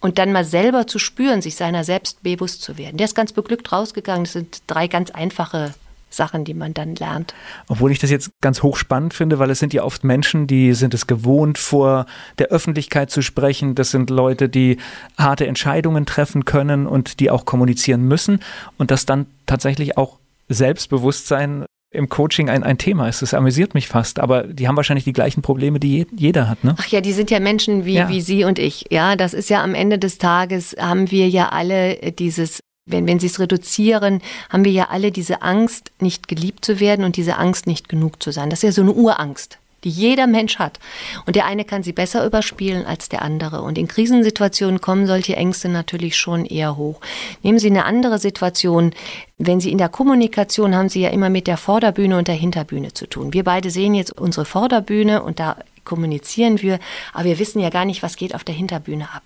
und 0.00 0.18
dann 0.18 0.32
mal 0.32 0.44
selber 0.44 0.86
zu 0.86 0.98
spüren, 0.98 1.42
sich 1.42 1.56
seiner 1.56 1.84
selbst 1.84 2.22
bewusst 2.22 2.62
zu 2.62 2.78
werden. 2.78 2.96
Der 2.96 3.06
ist 3.06 3.14
ganz 3.14 3.32
beglückt 3.32 3.72
rausgegangen. 3.72 4.24
Das 4.24 4.32
sind 4.32 4.62
drei 4.66 4.86
ganz 4.86 5.10
einfache 5.10 5.74
Sachen, 6.10 6.44
die 6.44 6.54
man 6.54 6.72
dann 6.72 6.94
lernt. 6.94 7.34
Obwohl 7.66 7.92
ich 7.92 7.98
das 7.98 8.10
jetzt 8.10 8.30
ganz 8.40 8.62
hochspannend 8.62 9.12
finde, 9.12 9.38
weil 9.38 9.50
es 9.50 9.58
sind 9.58 9.74
ja 9.74 9.82
oft 9.82 10.04
Menschen, 10.04 10.46
die 10.46 10.72
sind 10.72 10.94
es 10.94 11.06
gewohnt, 11.06 11.58
vor 11.58 12.06
der 12.38 12.48
Öffentlichkeit 12.48 13.10
zu 13.10 13.20
sprechen. 13.20 13.74
Das 13.74 13.90
sind 13.90 14.08
Leute, 14.08 14.48
die 14.48 14.78
harte 15.18 15.46
Entscheidungen 15.46 16.06
treffen 16.06 16.44
können 16.44 16.86
und 16.86 17.20
die 17.20 17.30
auch 17.30 17.44
kommunizieren 17.44 18.02
müssen 18.02 18.40
und 18.78 18.90
das 18.90 19.04
dann 19.04 19.26
tatsächlich 19.46 19.98
auch 19.98 20.18
Selbstbewusstsein 20.48 21.66
im 21.90 22.08
Coaching 22.08 22.50
ein, 22.50 22.64
ein 22.64 22.76
Thema 22.76 23.08
ist. 23.08 23.22
Das 23.22 23.32
amüsiert 23.32 23.74
mich 23.74 23.88
fast, 23.88 24.18
aber 24.18 24.42
die 24.44 24.68
haben 24.68 24.76
wahrscheinlich 24.76 25.04
die 25.04 25.12
gleichen 25.12 25.40
Probleme, 25.40 25.80
die 25.80 26.06
jeder 26.14 26.48
hat. 26.48 26.62
Ne? 26.62 26.74
Ach 26.78 26.86
ja, 26.88 27.00
die 27.00 27.12
sind 27.12 27.30
ja 27.30 27.40
Menschen 27.40 27.86
wie, 27.86 27.94
ja. 27.94 28.08
wie 28.08 28.20
Sie 28.20 28.44
und 28.44 28.58
ich. 28.58 28.86
Ja, 28.90 29.16
das 29.16 29.32
ist 29.32 29.48
ja 29.48 29.62
am 29.62 29.74
Ende 29.74 29.98
des 29.98 30.18
Tages, 30.18 30.76
haben 30.78 31.10
wir 31.10 31.28
ja 31.28 31.48
alle 31.48 32.12
dieses 32.12 32.60
wenn, 32.90 33.06
wenn 33.06 33.18
sie 33.18 33.26
es 33.26 33.38
reduzieren, 33.38 34.22
haben 34.48 34.64
wir 34.64 34.72
ja 34.72 34.88
alle 34.88 35.12
diese 35.12 35.42
Angst, 35.42 35.92
nicht 36.00 36.26
geliebt 36.26 36.64
zu 36.64 36.80
werden 36.80 37.04
und 37.04 37.18
diese 37.18 37.36
Angst, 37.36 37.66
nicht 37.66 37.90
genug 37.90 38.22
zu 38.22 38.32
sein. 38.32 38.48
Das 38.48 38.60
ist 38.60 38.62
ja 38.62 38.72
so 38.72 38.80
eine 38.80 38.92
Urangst 38.92 39.58
die 39.84 39.90
jeder 39.90 40.26
Mensch 40.26 40.58
hat. 40.58 40.78
Und 41.26 41.36
der 41.36 41.46
eine 41.46 41.64
kann 41.64 41.82
sie 41.82 41.92
besser 41.92 42.24
überspielen 42.24 42.84
als 42.84 43.08
der 43.08 43.22
andere. 43.22 43.62
Und 43.62 43.78
in 43.78 43.88
Krisensituationen 43.88 44.80
kommen 44.80 45.06
solche 45.06 45.36
Ängste 45.36 45.68
natürlich 45.68 46.16
schon 46.16 46.44
eher 46.44 46.76
hoch. 46.76 47.00
Nehmen 47.42 47.58
Sie 47.58 47.70
eine 47.70 47.84
andere 47.84 48.18
Situation. 48.18 48.92
Wenn 49.38 49.60
Sie 49.60 49.70
in 49.70 49.78
der 49.78 49.88
Kommunikation 49.88 50.74
haben 50.74 50.88
Sie 50.88 51.00
ja 51.00 51.10
immer 51.10 51.30
mit 51.30 51.46
der 51.46 51.56
Vorderbühne 51.56 52.18
und 52.18 52.28
der 52.28 52.34
Hinterbühne 52.34 52.92
zu 52.92 53.06
tun. 53.06 53.32
Wir 53.32 53.44
beide 53.44 53.70
sehen 53.70 53.94
jetzt 53.94 54.18
unsere 54.18 54.44
Vorderbühne 54.44 55.22
und 55.22 55.38
da 55.38 55.56
kommunizieren 55.84 56.60
wir, 56.60 56.78
aber 57.14 57.24
wir 57.24 57.38
wissen 57.38 57.60
ja 57.60 57.70
gar 57.70 57.84
nicht, 57.84 58.02
was 58.02 58.16
geht 58.16 58.34
auf 58.34 58.44
der 58.44 58.54
Hinterbühne 58.54 59.08
ab. 59.14 59.22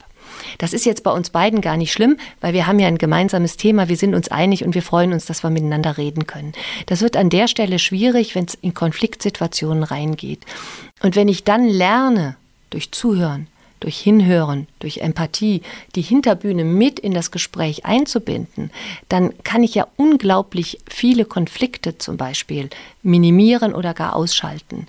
Das 0.58 0.72
ist 0.72 0.84
jetzt 0.84 1.02
bei 1.02 1.10
uns 1.10 1.30
beiden 1.30 1.60
gar 1.60 1.76
nicht 1.76 1.92
schlimm, 1.92 2.16
weil 2.40 2.52
wir 2.52 2.66
haben 2.66 2.78
ja 2.78 2.88
ein 2.88 2.98
gemeinsames 2.98 3.56
Thema, 3.56 3.88
wir 3.88 3.96
sind 3.96 4.14
uns 4.14 4.28
einig 4.28 4.64
und 4.64 4.74
wir 4.74 4.82
freuen 4.82 5.12
uns, 5.12 5.26
dass 5.26 5.42
wir 5.42 5.50
miteinander 5.50 5.98
reden 5.98 6.26
können. 6.26 6.52
Das 6.86 7.00
wird 7.02 7.16
an 7.16 7.30
der 7.30 7.48
Stelle 7.48 7.78
schwierig, 7.78 8.34
wenn 8.34 8.46
es 8.46 8.54
in 8.54 8.74
Konfliktsituationen 8.74 9.82
reingeht. 9.82 10.40
Und 11.02 11.16
wenn 11.16 11.28
ich 11.28 11.44
dann 11.44 11.66
lerne, 11.68 12.36
durch 12.70 12.90
Zuhören, 12.90 13.48
durch 13.82 13.98
Hinhören, 13.98 14.68
durch 14.78 14.98
Empathie 14.98 15.62
die 15.96 16.02
Hinterbühne 16.02 16.64
mit 16.64 17.00
in 17.00 17.12
das 17.12 17.30
Gespräch 17.30 17.84
einzubinden, 17.84 18.70
dann 19.08 19.32
kann 19.42 19.62
ich 19.62 19.74
ja 19.74 19.88
unglaublich 19.96 20.78
viele 20.88 21.24
Konflikte 21.24 21.98
zum 21.98 22.16
Beispiel 22.16 22.70
minimieren 23.02 23.74
oder 23.74 23.92
gar 23.94 24.14
ausschalten. 24.14 24.86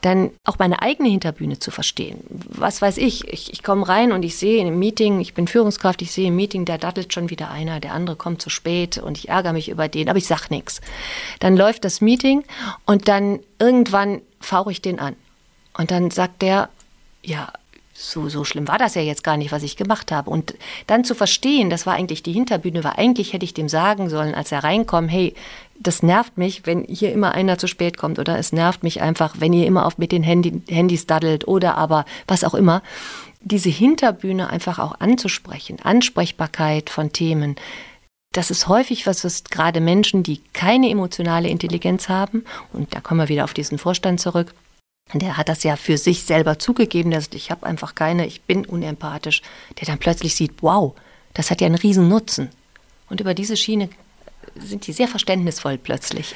Dann 0.00 0.30
auch 0.44 0.58
meine 0.58 0.82
eigene 0.82 1.08
Hinterbühne 1.08 1.58
zu 1.58 1.72
verstehen. 1.72 2.20
Was 2.28 2.80
weiß 2.80 2.98
ich, 2.98 3.26
ich, 3.26 3.52
ich 3.52 3.62
komme 3.64 3.88
rein 3.88 4.12
und 4.12 4.24
ich 4.24 4.36
sehe 4.36 4.60
in 4.60 4.68
einem 4.68 4.78
Meeting, 4.78 5.20
ich 5.20 5.34
bin 5.34 5.48
Führungskraft, 5.48 6.00
ich 6.02 6.12
sehe 6.12 6.28
im 6.28 6.36
Meeting, 6.36 6.64
da 6.64 6.78
dattelt 6.78 7.12
schon 7.12 7.30
wieder 7.30 7.50
einer, 7.50 7.80
der 7.80 7.92
andere 7.92 8.14
kommt 8.14 8.40
zu 8.40 8.50
spät 8.50 8.98
und 8.98 9.18
ich 9.18 9.28
ärgere 9.28 9.52
mich 9.52 9.68
über 9.68 9.88
den, 9.88 10.08
aber 10.08 10.18
ich 10.18 10.26
sage 10.26 10.46
nichts. 10.50 10.80
Dann 11.40 11.56
läuft 11.56 11.84
das 11.84 12.00
Meeting 12.00 12.44
und 12.84 13.08
dann 13.08 13.40
irgendwann 13.58 14.22
fauche 14.40 14.70
ich 14.70 14.80
den 14.80 15.00
an. 15.00 15.16
Und 15.76 15.90
dann 15.90 16.10
sagt 16.10 16.42
der, 16.42 16.68
ja, 17.22 17.52
so, 17.98 18.28
so 18.28 18.44
schlimm 18.44 18.68
war 18.68 18.78
das 18.78 18.94
ja 18.94 19.02
jetzt 19.02 19.24
gar 19.24 19.36
nicht, 19.36 19.52
was 19.52 19.62
ich 19.62 19.76
gemacht 19.76 20.12
habe. 20.12 20.30
Und 20.30 20.54
dann 20.86 21.04
zu 21.04 21.14
verstehen, 21.14 21.70
das 21.70 21.86
war 21.86 21.94
eigentlich 21.94 22.22
die 22.22 22.32
Hinterbühne, 22.32 22.84
war 22.84 22.98
eigentlich 22.98 23.32
hätte 23.32 23.44
ich 23.44 23.54
dem 23.54 23.68
sagen 23.68 24.08
sollen, 24.10 24.34
als 24.34 24.52
er 24.52 24.64
reinkommt, 24.64 25.10
hey, 25.10 25.34
das 25.78 26.02
nervt 26.02 26.38
mich, 26.38 26.66
wenn 26.66 26.84
hier 26.84 27.12
immer 27.12 27.32
einer 27.32 27.58
zu 27.58 27.66
spät 27.66 27.96
kommt 27.96 28.18
oder 28.18 28.38
es 28.38 28.52
nervt 28.52 28.82
mich 28.82 29.02
einfach, 29.02 29.36
wenn 29.38 29.52
ihr 29.52 29.66
immer 29.66 29.86
auf 29.86 29.98
mit 29.98 30.12
den 30.12 30.22
Handy, 30.22 30.62
Handys 30.68 31.06
daddelt 31.06 31.46
oder 31.48 31.76
aber 31.76 32.04
was 32.26 32.44
auch 32.44 32.54
immer. 32.54 32.82
Diese 33.40 33.68
Hinterbühne 33.68 34.50
einfach 34.50 34.78
auch 34.78 35.00
anzusprechen, 35.00 35.78
Ansprechbarkeit 35.82 36.90
von 36.90 37.12
Themen, 37.12 37.56
das 38.32 38.50
ist 38.50 38.68
häufig 38.68 39.06
was, 39.06 39.24
was 39.24 39.44
gerade 39.44 39.80
Menschen, 39.80 40.22
die 40.22 40.42
keine 40.52 40.90
emotionale 40.90 41.48
Intelligenz 41.48 42.08
haben, 42.08 42.44
und 42.72 42.94
da 42.94 43.00
kommen 43.00 43.20
wir 43.20 43.28
wieder 43.28 43.44
auf 43.44 43.54
diesen 43.54 43.78
Vorstand 43.78 44.20
zurück, 44.20 44.52
der 45.14 45.36
hat 45.36 45.48
das 45.48 45.62
ja 45.62 45.76
für 45.76 45.98
sich 45.98 46.24
selber 46.24 46.58
zugegeben, 46.58 47.10
dass 47.10 47.28
ich 47.32 47.50
habe 47.50 47.66
einfach 47.66 47.94
keine, 47.94 48.26
ich 48.26 48.42
bin 48.42 48.66
unempathisch, 48.66 49.42
der 49.78 49.86
dann 49.86 49.98
plötzlich 49.98 50.34
sieht, 50.34 50.62
wow, 50.62 50.94
das 51.34 51.50
hat 51.50 51.60
ja 51.60 51.66
einen 51.66 51.76
riesen 51.76 52.08
Nutzen. 52.08 52.50
Und 53.08 53.20
über 53.20 53.34
diese 53.34 53.56
Schiene 53.56 53.88
sind 54.56 54.86
die 54.86 54.92
sehr 54.92 55.08
verständnisvoll 55.08 55.78
plötzlich. 55.78 56.34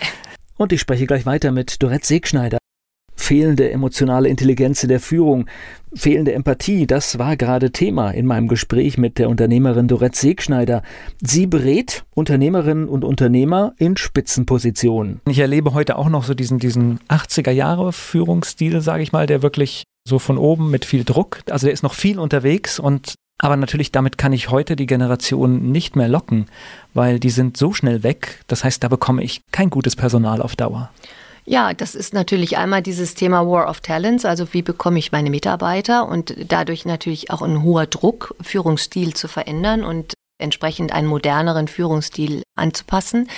Und 0.56 0.72
ich 0.72 0.80
spreche 0.80 1.06
gleich 1.06 1.26
weiter 1.26 1.52
mit 1.52 1.82
Dorette 1.82 2.06
Segschneider 2.06 2.59
fehlende 3.30 3.70
emotionale 3.70 4.28
Intelligenz 4.28 4.82
in 4.82 4.88
der 4.88 4.98
Führung, 4.98 5.46
fehlende 5.94 6.32
Empathie, 6.32 6.88
das 6.88 7.20
war 7.20 7.36
gerade 7.36 7.70
Thema 7.70 8.10
in 8.10 8.26
meinem 8.26 8.48
Gespräch 8.48 8.98
mit 8.98 9.20
der 9.20 9.28
Unternehmerin 9.28 9.86
Dorette 9.86 10.18
Segschneider. 10.18 10.82
Sie 11.22 11.46
berät 11.46 12.02
Unternehmerinnen 12.12 12.88
und 12.88 13.04
Unternehmer 13.04 13.72
in 13.78 13.96
Spitzenpositionen. 13.96 15.20
Ich 15.28 15.38
erlebe 15.38 15.74
heute 15.74 15.96
auch 15.96 16.08
noch 16.08 16.24
so 16.24 16.34
diesen, 16.34 16.58
diesen 16.58 16.98
80er 17.08 17.52
Jahre 17.52 17.92
Führungsstil, 17.92 18.80
sage 18.80 19.04
ich 19.04 19.12
mal, 19.12 19.28
der 19.28 19.42
wirklich 19.42 19.84
so 20.04 20.18
von 20.18 20.36
oben 20.36 20.68
mit 20.72 20.84
viel 20.84 21.04
Druck, 21.04 21.38
also 21.50 21.68
der 21.68 21.72
ist 21.72 21.84
noch 21.84 21.94
viel 21.94 22.18
unterwegs 22.18 22.80
und 22.80 23.14
aber 23.38 23.56
natürlich 23.56 23.92
damit 23.92 24.18
kann 24.18 24.32
ich 24.32 24.50
heute 24.50 24.74
die 24.74 24.86
Generation 24.86 25.70
nicht 25.70 25.94
mehr 25.94 26.08
locken, 26.08 26.46
weil 26.94 27.20
die 27.20 27.30
sind 27.30 27.56
so 27.56 27.72
schnell 27.72 28.02
weg. 28.02 28.42
Das 28.48 28.64
heißt, 28.64 28.82
da 28.82 28.88
bekomme 28.88 29.22
ich 29.22 29.40
kein 29.52 29.70
gutes 29.70 29.94
Personal 29.94 30.42
auf 30.42 30.56
Dauer. 30.56 30.90
Ja, 31.44 31.74
das 31.74 31.94
ist 31.94 32.14
natürlich 32.14 32.58
einmal 32.58 32.82
dieses 32.82 33.14
Thema 33.14 33.46
War 33.46 33.68
of 33.68 33.80
Talents, 33.80 34.24
also 34.24 34.52
wie 34.52 34.62
bekomme 34.62 34.98
ich 34.98 35.12
meine 35.12 35.30
Mitarbeiter 35.30 36.08
und 36.08 36.34
dadurch 36.48 36.84
natürlich 36.84 37.30
auch 37.30 37.42
ein 37.42 37.62
hoher 37.62 37.86
Druck, 37.86 38.34
Führungsstil 38.40 39.14
zu 39.14 39.26
verändern 39.26 39.84
und 39.84 40.14
entsprechend 40.38 40.92
einen 40.92 41.06
moderneren 41.06 41.68
Führungsstil 41.68 42.42
anzupassen 42.56 43.28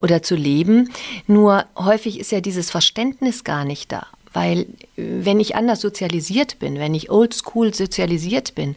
oder 0.00 0.22
zu 0.22 0.36
leben. 0.36 0.90
Nur 1.26 1.64
häufig 1.76 2.20
ist 2.20 2.32
ja 2.32 2.40
dieses 2.40 2.70
Verständnis 2.70 3.44
gar 3.44 3.64
nicht 3.64 3.92
da. 3.92 4.06
Weil 4.32 4.66
wenn 4.96 5.38
ich 5.38 5.54
anders 5.54 5.80
sozialisiert 5.80 6.58
bin, 6.58 6.78
wenn 6.78 6.94
ich 6.94 7.10
oldschool 7.10 7.72
sozialisiert 7.72 8.54
bin, 8.56 8.74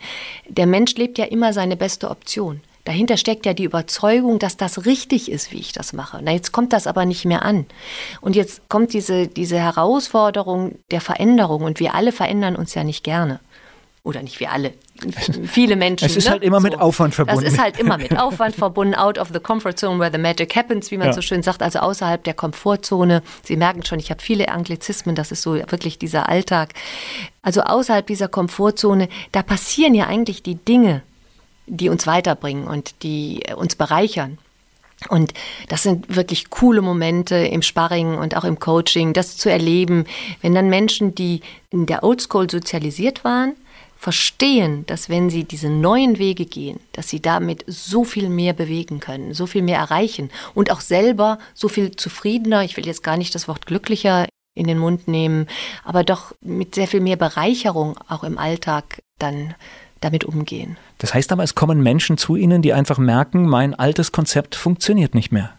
der 0.48 0.68
Mensch 0.68 0.96
lebt 0.96 1.18
ja 1.18 1.26
immer 1.26 1.52
seine 1.52 1.76
beste 1.76 2.12
Option. 2.12 2.62
Dahinter 2.88 3.18
steckt 3.18 3.46
ja 3.46 3.54
die 3.54 3.66
Überzeugung, 3.66 4.40
dass 4.40 4.56
das 4.56 4.86
richtig 4.86 5.30
ist, 5.30 5.52
wie 5.52 5.60
ich 5.60 5.74
das 5.74 5.92
mache. 5.92 6.22
Na, 6.24 6.32
jetzt 6.32 6.54
kommt 6.54 6.72
das 6.72 6.88
aber 6.88 7.04
nicht 7.04 7.26
mehr 7.26 7.44
an. 7.44 7.66
Und 8.22 8.38
jetzt 8.38 8.70
kommt 8.70 8.94
diese, 8.94 9.28
diese 9.28 9.60
Herausforderung 9.60 10.80
der 10.90 11.02
Veränderung 11.02 11.64
und 11.64 11.82
wir 11.82 11.96
alle 11.96 12.14
verändern 12.14 12.56
uns 12.56 12.76
ja 12.76 12.86
nicht 12.86 13.04
gerne. 13.04 13.42
Oder 14.04 14.24
nicht 14.24 14.40
wir 14.40 14.54
alle, 14.54 14.74
viele 15.48 15.76
Menschen. 15.76 16.06
Es 16.06 16.16
ist 16.16 16.28
ne? 16.28 16.32
halt 16.32 16.44
immer 16.44 16.62
so. 16.62 16.64
mit 16.64 16.80
Aufwand 16.80 17.14
verbunden. 17.14 17.44
Das 17.44 17.52
ist 17.56 17.60
halt 17.60 17.78
immer 17.78 17.98
mit 17.98 18.18
Aufwand 18.18 18.56
verbunden, 18.56 18.96
out 18.96 19.18
of 19.18 19.32
the 19.34 19.42
comfort 19.42 19.74
zone 19.74 20.00
where 20.00 20.10
the 20.10 20.18
magic 20.18 20.56
happens, 20.56 20.90
wie 20.90 20.98
man 20.98 21.08
ja. 21.08 21.14
so 21.14 21.20
schön 21.20 21.44
sagt, 21.44 21.62
also 21.62 21.80
außerhalb 21.80 22.24
der 22.24 22.36
Komfortzone. 22.36 23.22
Sie 23.44 23.58
merken 23.58 23.84
schon, 23.84 24.00
ich 24.00 24.12
habe 24.12 24.22
viele 24.22 24.48
Anglizismen, 24.48 25.14
das 25.14 25.34
ist 25.34 25.42
so 25.42 25.56
wirklich 25.56 26.00
dieser 26.00 26.30
Alltag. 26.30 26.70
Also 27.42 27.64
außerhalb 27.64 28.08
dieser 28.08 28.30
Komfortzone, 28.30 29.10
da 29.34 29.44
passieren 29.44 29.94
ja 29.94 30.08
eigentlich 30.08 30.42
die 30.42 30.56
Dinge, 30.56 31.02
die 31.68 31.90
uns 31.90 32.08
weiterbringen 32.08 32.68
und 32.68 33.04
die 33.04 33.44
uns 33.56 33.76
bereichern. 33.76 34.38
Und 35.10 35.34
das 35.70 35.84
sind 35.84 36.16
wirklich 36.16 36.50
coole 36.50 36.82
Momente 36.82 37.36
im 37.36 37.62
Sparring 37.62 38.16
und 38.16 38.36
auch 38.36 38.44
im 38.44 38.60
Coaching, 38.60 39.14
das 39.14 39.38
zu 39.38 39.50
erleben, 39.50 40.06
wenn 40.42 40.56
dann 40.56 40.70
Menschen, 40.70 41.14
die 41.14 41.42
in 41.70 41.86
der 41.86 42.04
Oldschool 42.04 42.50
sozialisiert 42.50 43.24
waren, 43.24 43.54
verstehen, 43.96 44.86
dass 44.86 45.10
wenn 45.10 45.30
sie 45.30 45.44
diese 45.44 45.70
neuen 45.70 46.20
Wege 46.20 46.46
gehen, 46.46 46.80
dass 46.94 47.10
sie 47.10 47.20
damit 47.20 47.64
so 47.68 48.04
viel 48.04 48.30
mehr 48.30 48.54
bewegen 48.54 49.00
können, 49.00 49.34
so 49.34 49.48
viel 49.48 49.64
mehr 49.64 49.80
erreichen 49.80 50.30
und 50.54 50.72
auch 50.72 50.82
selber 50.82 51.40
so 51.54 51.68
viel 51.68 51.96
zufriedener, 51.96 52.64
ich 52.64 52.78
will 52.78 52.86
jetzt 52.86 53.04
gar 53.04 53.18
nicht 53.18 53.34
das 53.34 53.48
Wort 53.48 53.66
glücklicher 53.66 54.28
in 54.56 54.68
den 54.68 54.78
Mund 54.78 55.08
nehmen, 55.08 55.48
aber 55.84 56.04
doch 56.04 56.34
mit 56.42 56.76
sehr 56.76 56.88
viel 56.88 57.02
mehr 57.02 57.18
Bereicherung 57.18 57.98
auch 58.08 58.24
im 58.24 58.38
Alltag 58.38 59.02
dann 59.20 59.56
damit 60.02 60.26
umgehen. 60.26 60.78
Das 60.98 61.14
heißt 61.14 61.32
aber, 61.32 61.44
es 61.44 61.56
kommen 61.56 61.82
Menschen 61.82 62.18
zu 62.18 62.36
Ihnen, 62.36 62.62
die 62.62 62.74
einfach 62.74 62.98
merken, 62.98 63.48
mein 63.48 63.74
altes 63.74 64.12
Konzept 64.12 64.56
funktioniert 64.56 65.14
nicht 65.16 65.32
mehr. 65.32 65.52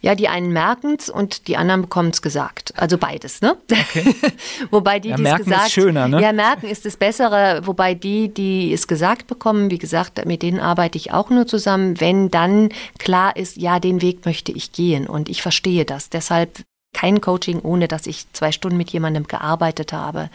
Ja, 0.00 0.14
die 0.14 0.28
einen 0.28 0.52
merken 0.52 0.94
es 0.96 1.10
und 1.10 1.48
die 1.48 1.56
anderen 1.56 1.82
bekommen 1.82 2.10
es 2.10 2.22
gesagt. 2.22 2.72
Also 2.76 2.98
beides, 2.98 3.40
ne? 3.40 3.56
Okay. 3.70 4.14
wobei 4.70 5.00
die, 5.00 5.08
ja, 5.08 5.16
die 5.16 5.24
es 5.24 5.36
gesagt 5.38 5.66
ist 5.66 5.72
schöner, 5.72 6.06
ne? 6.06 6.22
Ja, 6.22 6.32
merken 6.32 6.68
ist 6.68 6.84
das 6.84 6.96
Bessere, 6.96 7.62
wobei 7.64 7.94
die, 7.94 8.32
die 8.32 8.72
es 8.72 8.86
gesagt 8.86 9.26
bekommen, 9.26 9.72
wie 9.72 9.78
gesagt, 9.78 10.24
mit 10.24 10.42
denen 10.42 10.60
arbeite 10.60 10.96
ich 10.96 11.12
auch 11.12 11.30
nur 11.30 11.48
zusammen, 11.48 12.00
wenn 12.00 12.30
dann 12.30 12.68
klar 12.98 13.34
ist, 13.34 13.56
ja, 13.56 13.80
den 13.80 14.00
Weg 14.00 14.24
möchte 14.24 14.52
ich 14.52 14.70
gehen 14.70 15.08
und 15.08 15.28
ich 15.28 15.42
verstehe 15.42 15.84
das. 15.84 16.10
Deshalb 16.10 16.62
kein 16.94 17.20
Coaching, 17.20 17.58
ohne 17.60 17.88
dass 17.88 18.06
ich 18.06 18.32
zwei 18.32 18.52
Stunden 18.52 18.76
mit 18.76 18.90
jemandem 18.90 19.26
gearbeitet 19.26 19.92
habe 19.92 20.30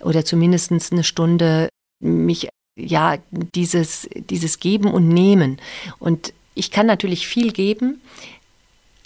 oder 0.00 0.24
zumindest 0.24 0.70
eine 0.92 1.04
Stunde 1.04 1.68
mich 2.00 2.48
ja, 2.78 3.18
dieses, 3.30 4.08
dieses 4.14 4.60
Geben 4.60 4.92
und 4.92 5.08
Nehmen. 5.08 5.58
Und 5.98 6.32
ich 6.54 6.70
kann 6.70 6.86
natürlich 6.86 7.26
viel 7.26 7.52
geben, 7.52 8.00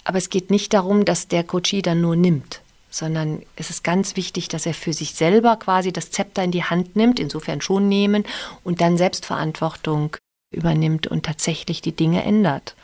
aber 0.03 0.17
es 0.17 0.29
geht 0.29 0.51
nicht 0.51 0.73
darum, 0.73 1.05
dass 1.05 1.27
der 1.27 1.43
Coachie 1.43 1.81
dann 1.81 2.01
nur 2.01 2.15
nimmt, 2.15 2.61
sondern 2.89 3.41
es 3.55 3.69
ist 3.69 3.83
ganz 3.83 4.15
wichtig, 4.15 4.47
dass 4.47 4.65
er 4.65 4.73
für 4.73 4.93
sich 4.93 5.13
selber 5.13 5.55
quasi 5.57 5.91
das 5.91 6.11
Zepter 6.11 6.43
in 6.43 6.51
die 6.51 6.63
Hand 6.63 6.95
nimmt, 6.95 7.19
insofern 7.19 7.61
schon 7.61 7.89
nehmen, 7.89 8.23
und 8.63 8.81
dann 8.81 8.97
Selbstverantwortung 8.97 10.17
übernimmt 10.51 11.07
und 11.07 11.25
tatsächlich 11.25 11.81
die 11.81 11.95
Dinge 11.95 12.23
ändert. 12.23 12.75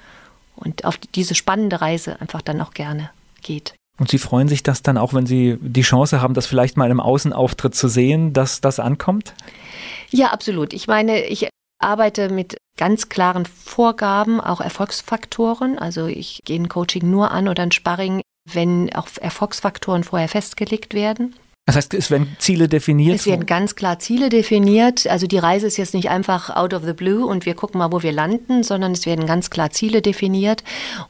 Und 0.56 0.86
auf 0.86 0.98
diese 0.98 1.36
spannende 1.36 1.82
Reise 1.82 2.20
einfach 2.20 2.42
dann 2.42 2.62
auch 2.62 2.74
gerne 2.74 3.12
geht. 3.42 3.76
Und 4.00 4.10
Sie 4.10 4.18
freuen 4.18 4.48
sich 4.48 4.64
das 4.64 4.82
dann 4.82 4.98
auch, 4.98 5.14
wenn 5.14 5.26
Sie 5.26 5.58
die 5.62 5.82
Chance 5.82 6.22
haben, 6.22 6.34
das 6.34 6.48
vielleicht 6.48 6.78
mal 6.78 6.90
im 6.90 7.00
Außenauftritt 7.00 7.76
zu 7.76 7.88
sehen, 7.88 8.34
dass 8.34 8.62
das 8.62 8.80
ankommt? 8.80 9.34
Ja, 10.10 10.28
absolut. 10.28 10.74
Ich 10.74 10.88
meine, 10.88 11.26
ich 11.26 11.50
arbeite 11.80 12.30
mit 12.30 12.58
ganz 12.78 13.10
klaren 13.10 13.46
Vorgaben, 13.46 14.40
auch 14.40 14.62
Erfolgsfaktoren. 14.62 15.78
Also 15.78 16.08
ich 16.08 16.42
gehe 16.46 16.60
ein 16.60 16.70
Coaching 16.70 17.10
nur 17.10 17.32
an 17.32 17.48
oder 17.48 17.64
ein 17.64 17.72
Sparring, 17.72 18.22
wenn 18.50 18.94
auch 18.96 19.08
Erfolgsfaktoren 19.20 20.04
vorher 20.04 20.30
festgelegt 20.30 20.94
werden. 20.94 21.36
Das 21.70 21.76
heißt, 21.76 21.94
es 21.94 22.10
werden 22.10 22.36
Ziele 22.40 22.68
definiert? 22.68 23.16
Es 23.16 23.28
werden 23.28 23.46
ganz 23.46 23.76
klar 23.76 24.00
Ziele 24.00 24.30
definiert. 24.30 25.06
Also 25.06 25.28
die 25.28 25.38
Reise 25.38 25.68
ist 25.68 25.78
jetzt 25.78 25.94
nicht 25.94 26.10
einfach 26.10 26.50
out 26.50 26.74
of 26.74 26.84
the 26.84 26.94
blue 26.94 27.24
und 27.24 27.46
wir 27.46 27.54
gucken 27.54 27.78
mal, 27.78 27.92
wo 27.92 28.02
wir 28.02 28.12
landen, 28.12 28.64
sondern 28.64 28.94
es 28.94 29.06
werden 29.06 29.28
ganz 29.28 29.52
klar 29.52 29.70
Ziele 29.70 30.02
definiert. 30.02 30.64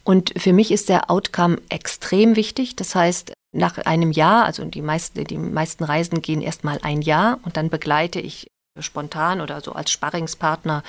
Und 0.03 0.33
für 0.35 0.51
mich 0.51 0.73
ist 0.73 0.89
der 0.89 1.09
Outcome 1.09 1.59
extrem 1.69 2.35
wichtig. 2.35 2.75
Das 2.75 2.93
heißt, 2.93 3.31
nach 3.53 3.77
einem 3.77 4.11
Jahr, 4.11 4.43
also 4.43 4.65
die 4.65 4.81
meisten, 4.81 5.23
die 5.23 5.37
meisten 5.37 5.85
Reisen 5.85 6.21
gehen 6.21 6.41
erst 6.41 6.65
mal 6.65 6.79
ein 6.81 7.01
Jahr 7.01 7.39
und 7.43 7.55
dann 7.55 7.69
begleite 7.69 8.19
ich 8.19 8.47
spontan 8.79 9.39
oder 9.39 9.61
so 9.61 9.71
als 9.71 9.91
Sparringspartner, 9.91 10.83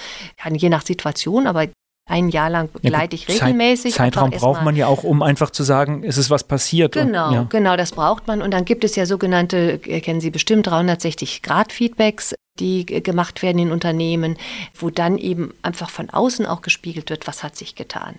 je 0.53 0.69
nach 0.69 0.85
Situation, 0.85 1.47
aber 1.47 1.69
ein 2.11 2.29
Jahr 2.29 2.51
lang 2.51 2.71
begleite 2.73 3.15
ich 3.15 3.29
regelmäßig. 3.29 3.95
Zeit, 3.95 4.15
Zeitraum 4.15 4.31
braucht 4.31 4.63
man 4.63 4.75
ja 4.77 4.89
auch, 4.89 5.05
um 5.05 5.23
einfach 5.23 5.51
zu 5.51 5.63
sagen, 5.63 6.03
es 6.05 6.19
ist 6.19 6.29
was 6.29 6.45
passiert. 6.45 6.93
Genau, 6.93 7.29
und, 7.29 7.35
ja. 7.35 7.47
genau, 7.49 7.77
das 7.77 7.93
braucht 7.93 8.27
man. 8.27 8.43
Und 8.43 8.51
dann 8.51 8.65
gibt 8.65 8.85
es 8.85 8.97
ja 8.97 9.07
sogenannte, 9.07 9.79
kennen 9.79 10.21
Sie 10.21 10.31
bestimmt, 10.31 10.69
360-Grad-Feedbacks, 10.69 12.35
die 12.59 12.85
gemacht 12.85 13.43
werden 13.43 13.59
in 13.59 13.73
Unternehmen, 13.73 14.37
wo 14.75 14.91
dann 14.91 15.19
eben 15.19 15.55
einfach 15.63 15.89
von 15.89 16.11
außen 16.11 16.47
auch 16.47 16.63
gespiegelt 16.63 17.11
wird, 17.11 17.27
was 17.27 17.43
hat 17.43 17.57
sich 17.57 17.75
getan. 17.75 18.17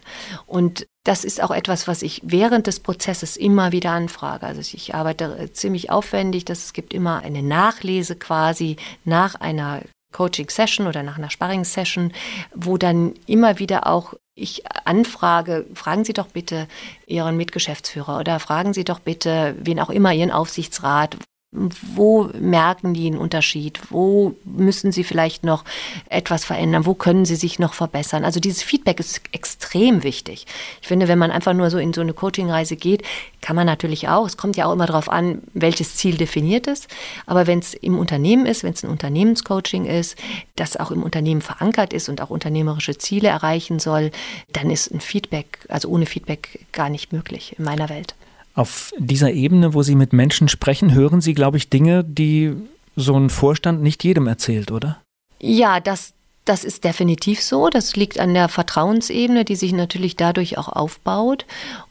Und 0.47 0.87
das 1.03 1.25
ist 1.25 1.43
auch 1.43 1.51
etwas, 1.51 1.87
was 1.87 2.01
ich 2.01 2.21
während 2.23 2.67
des 2.67 2.79
Prozesses 2.79 3.35
immer 3.35 3.71
wieder 3.71 3.91
anfrage. 3.91 4.45
Also 4.45 4.61
ich 4.61 4.95
arbeite 4.95 5.49
ziemlich 5.53 5.91
aufwendig, 5.91 6.45
dass 6.45 6.65
es 6.65 6.73
gibt 6.73 6.93
immer 6.93 7.19
eine 7.19 7.43
Nachlese 7.43 8.15
quasi 8.15 8.77
nach 9.03 9.35
einer 9.35 9.81
Coaching-Session 10.11 10.87
oder 10.87 11.03
nach 11.03 11.17
einer 11.17 11.29
Sparring-Session, 11.29 12.13
wo 12.53 12.77
dann 12.77 13.13
immer 13.27 13.59
wieder 13.59 13.87
auch 13.87 14.13
ich 14.33 14.63
anfrage, 14.85 15.65
fragen 15.73 16.03
Sie 16.03 16.13
doch 16.13 16.27
bitte 16.27 16.67
Ihren 17.05 17.37
Mitgeschäftsführer 17.37 18.19
oder 18.19 18.39
fragen 18.39 18.73
Sie 18.73 18.83
doch 18.83 18.99
bitte, 18.99 19.55
wen 19.59 19.79
auch 19.79 19.89
immer, 19.89 20.13
Ihren 20.13 20.31
Aufsichtsrat, 20.31 21.17
wo 21.53 22.29
merken 22.39 22.93
die 22.93 23.07
einen 23.07 23.17
Unterschied? 23.17 23.81
Wo 23.89 24.35
müssen 24.45 24.93
sie 24.93 25.03
vielleicht 25.03 25.43
noch 25.43 25.65
etwas 26.07 26.45
verändern? 26.45 26.85
Wo 26.85 26.93
können 26.93 27.25
sie 27.25 27.35
sich 27.35 27.59
noch 27.59 27.73
verbessern? 27.73 28.23
Also 28.23 28.39
dieses 28.39 28.63
Feedback 28.63 29.01
ist 29.01 29.21
extrem 29.33 30.03
wichtig. 30.03 30.45
Ich 30.81 30.87
finde, 30.87 31.09
wenn 31.09 31.19
man 31.19 31.29
einfach 31.29 31.53
nur 31.53 31.69
so 31.69 31.77
in 31.77 31.91
so 31.91 31.99
eine 31.99 32.13
Coachingreise 32.13 32.77
geht, 32.77 33.03
kann 33.41 33.57
man 33.57 33.65
natürlich 33.65 34.07
auch. 34.07 34.25
Es 34.25 34.37
kommt 34.37 34.55
ja 34.55 34.65
auch 34.65 34.71
immer 34.71 34.85
darauf 34.85 35.09
an, 35.09 35.43
welches 35.53 35.97
Ziel 35.97 36.15
definiert 36.15 36.67
ist. 36.67 36.87
Aber 37.25 37.47
wenn 37.47 37.59
es 37.59 37.73
im 37.73 37.99
Unternehmen 37.99 38.45
ist, 38.45 38.63
wenn 38.63 38.73
es 38.73 38.83
ein 38.83 38.89
Unternehmenscoaching 38.89 39.85
ist, 39.85 40.17
das 40.55 40.77
auch 40.77 40.91
im 40.91 41.03
Unternehmen 41.03 41.41
verankert 41.41 41.91
ist 41.91 42.07
und 42.07 42.21
auch 42.21 42.29
unternehmerische 42.29 42.97
Ziele 42.97 43.27
erreichen 43.27 43.79
soll, 43.79 44.11
dann 44.53 44.69
ist 44.69 44.89
ein 44.93 45.01
Feedback, 45.01 45.59
also 45.67 45.89
ohne 45.89 46.05
Feedback 46.05 46.65
gar 46.71 46.87
nicht 46.87 47.11
möglich 47.11 47.55
in 47.57 47.65
meiner 47.65 47.89
Welt. 47.89 48.15
Auf 48.53 48.93
dieser 48.97 49.31
Ebene, 49.31 49.73
wo 49.73 49.81
Sie 49.81 49.95
mit 49.95 50.13
Menschen 50.13 50.47
sprechen, 50.47 50.93
hören 50.93 51.21
Sie, 51.21 51.33
glaube 51.33 51.57
ich, 51.57 51.69
Dinge, 51.69 52.03
die 52.03 52.53
so 52.95 53.15
ein 53.15 53.29
Vorstand 53.29 53.81
nicht 53.81 54.03
jedem 54.03 54.27
erzählt, 54.27 54.71
oder? 54.71 55.01
Ja, 55.39 55.79
das, 55.79 56.13
das 56.45 56.63
ist 56.63 56.83
definitiv 56.83 57.41
so. 57.41 57.69
Das 57.69 57.95
liegt 57.95 58.19
an 58.19 58.33
der 58.33 58.49
Vertrauensebene, 58.49 59.45
die 59.45 59.55
sich 59.55 59.71
natürlich 59.71 60.15
dadurch 60.17 60.57
auch 60.57 60.67
aufbaut. 60.67 61.45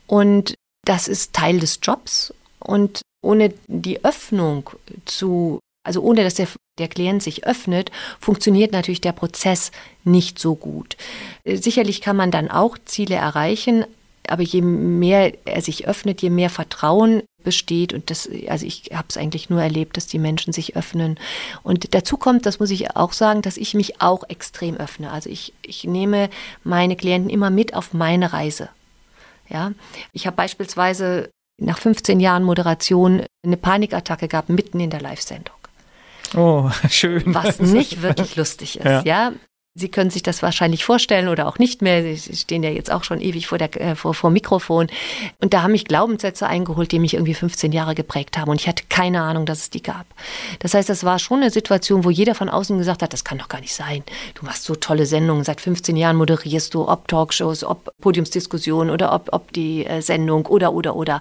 Und 0.07 0.55
das 0.85 1.09
ist 1.09 1.33
Teil 1.33 1.61
des 1.61 1.81
Jobs. 1.83 2.35
Und 2.59 3.01
ohne 3.23 3.53
die 3.67 4.05
Öffnung 4.05 4.71
zu, 5.07 5.61
also 5.85 6.03
ohne 6.03 6.25
dass 6.25 6.35
der, 6.35 6.49
der 6.79 6.89
Klient 6.89 7.23
sich 7.23 7.47
öffnet, 7.47 7.91
funktioniert 8.21 8.73
natürlich 8.73 9.01
der 9.01 9.13
Prozess 9.13 9.73
nicht 10.05 10.39
so 10.39 10.55
gut. 10.55 10.97
Sicherlich 11.45 12.01
kann 12.01 12.17
man 12.17 12.31
dann 12.31 12.51
auch 12.51 12.77
Ziele 12.85 13.17
erreichen, 13.17 13.85
aber 14.31 14.43
je 14.43 14.63
mehr 14.63 15.33
er 15.45 15.61
sich 15.61 15.87
öffnet, 15.87 16.23
je 16.23 16.31
mehr 16.31 16.51
Vertrauen 16.51 17.23
besteht 17.43 17.93
und 17.93 18.11
das, 18.11 18.29
also 18.49 18.67
ich 18.67 18.91
habe 18.93 19.07
es 19.09 19.17
eigentlich 19.17 19.51
nur 19.51 19.63
erlebt, 19.63 19.97
dass 19.97 20.07
die 20.07 20.19
Menschen 20.19 20.53
sich 20.53 20.77
öffnen. 20.77 21.19
Und 21.63 21.95
dazu 21.95 22.17
kommt, 22.17 22.47
das 22.47 22.61
muss 22.61 22.71
ich 22.71 22.97
auch 22.97 23.13
sagen, 23.13 23.43
dass 23.43 23.57
ich 23.57 23.75
mich 23.75 24.01
auch 24.01 24.25
extrem 24.29 24.77
öffne. 24.77 25.11
Also 25.11 25.31
ich, 25.31 25.53
ich 25.63 25.85
nehme 25.85 26.29
meine 26.65 26.97
Klienten 26.97 27.31
immer 27.31 27.51
mit 27.51 27.75
auf 27.75 27.93
meine 27.93 28.33
Reise. 28.33 28.69
Ja, 29.49 29.73
ich 30.13 30.27
habe 30.27 30.37
beispielsweise 30.37 31.31
nach 31.61 31.79
15 31.79 32.21
Jahren 32.21 32.45
Moderation 32.45 33.25
eine 33.45 33.57
Panikattacke 33.57 34.29
gehabt 34.29 34.49
mitten 34.49 34.81
in 34.81 34.91
der 34.91 35.01
Live-Sendung. 35.01 35.57
Oh, 36.37 36.71
schön. 36.89 37.35
Was 37.35 37.59
nicht 37.59 38.03
wirklich 38.03 38.37
lustig 38.37 38.79
ist, 38.79 38.85
ja. 38.85 39.03
ja. 39.03 39.33
Sie 39.77 39.89
können 39.89 40.11
sich 40.11 40.25
das 40.25 40.43
wahrscheinlich 40.43 40.85
vorstellen 40.85 41.29
oder 41.29 41.47
auch 41.47 41.61
nicht 41.61 41.81
mehr. 41.81 42.03
Sie 42.17 42.37
stehen 42.37 42.65
ja 42.65 42.71
jetzt 42.71 42.91
auch 42.91 43.05
schon 43.05 43.21
ewig 43.21 43.47
vor, 43.47 43.57
der, 43.57 43.81
äh, 43.81 43.95
vor, 43.95 44.15
vor 44.15 44.31
Mikrofon. 44.31 44.89
Und 45.41 45.55
da 45.55 45.63
haben 45.63 45.71
mich 45.71 45.85
Glaubenssätze 45.85 46.49
eingeholt, 46.49 46.91
die 46.91 46.99
mich 46.99 47.15
irgendwie 47.15 47.35
15 47.35 47.71
Jahre 47.71 47.95
geprägt 47.95 48.37
haben. 48.37 48.51
Und 48.51 48.61
ich 48.61 48.67
hatte 48.67 48.83
keine 48.89 49.23
Ahnung, 49.23 49.47
dass 49.47 49.61
es 49.61 49.71
die 49.71 49.83
gab. 49.83 50.07
Das 50.59 50.75
heißt, 50.75 50.89
das 50.89 51.05
war 51.05 51.21
schon 51.21 51.43
eine 51.43 51.51
Situation, 51.51 52.03
wo 52.05 52.11
jeder 52.11 52.35
von 52.35 52.49
außen 52.49 52.79
gesagt 52.79 53.01
hat, 53.03 53.13
das 53.13 53.23
kann 53.23 53.39
doch 53.39 53.49
gar 53.49 53.61
nicht 53.61 53.75
sein. 53.75 54.03
Du 54.35 54.45
machst 54.45 54.65
so 54.65 54.75
tolle 54.75 55.07
Sendungen. 55.07 55.45
Seit 55.45 55.61
15 55.61 55.97
Jahren 55.97 56.17
moderierst 56.17 56.75
du, 56.75 56.89
ob 56.89 57.07
Talkshows, 57.07 57.63
ob 57.63 57.93
Podiumsdiskussionen 58.01 58.91
oder 58.93 59.13
ob, 59.13 59.29
ob 59.33 59.53
die 59.53 59.87
äh, 59.87 60.03
Sendung 60.03 60.47
oder, 60.47 60.73
oder, 60.73 60.97
oder 60.97 61.21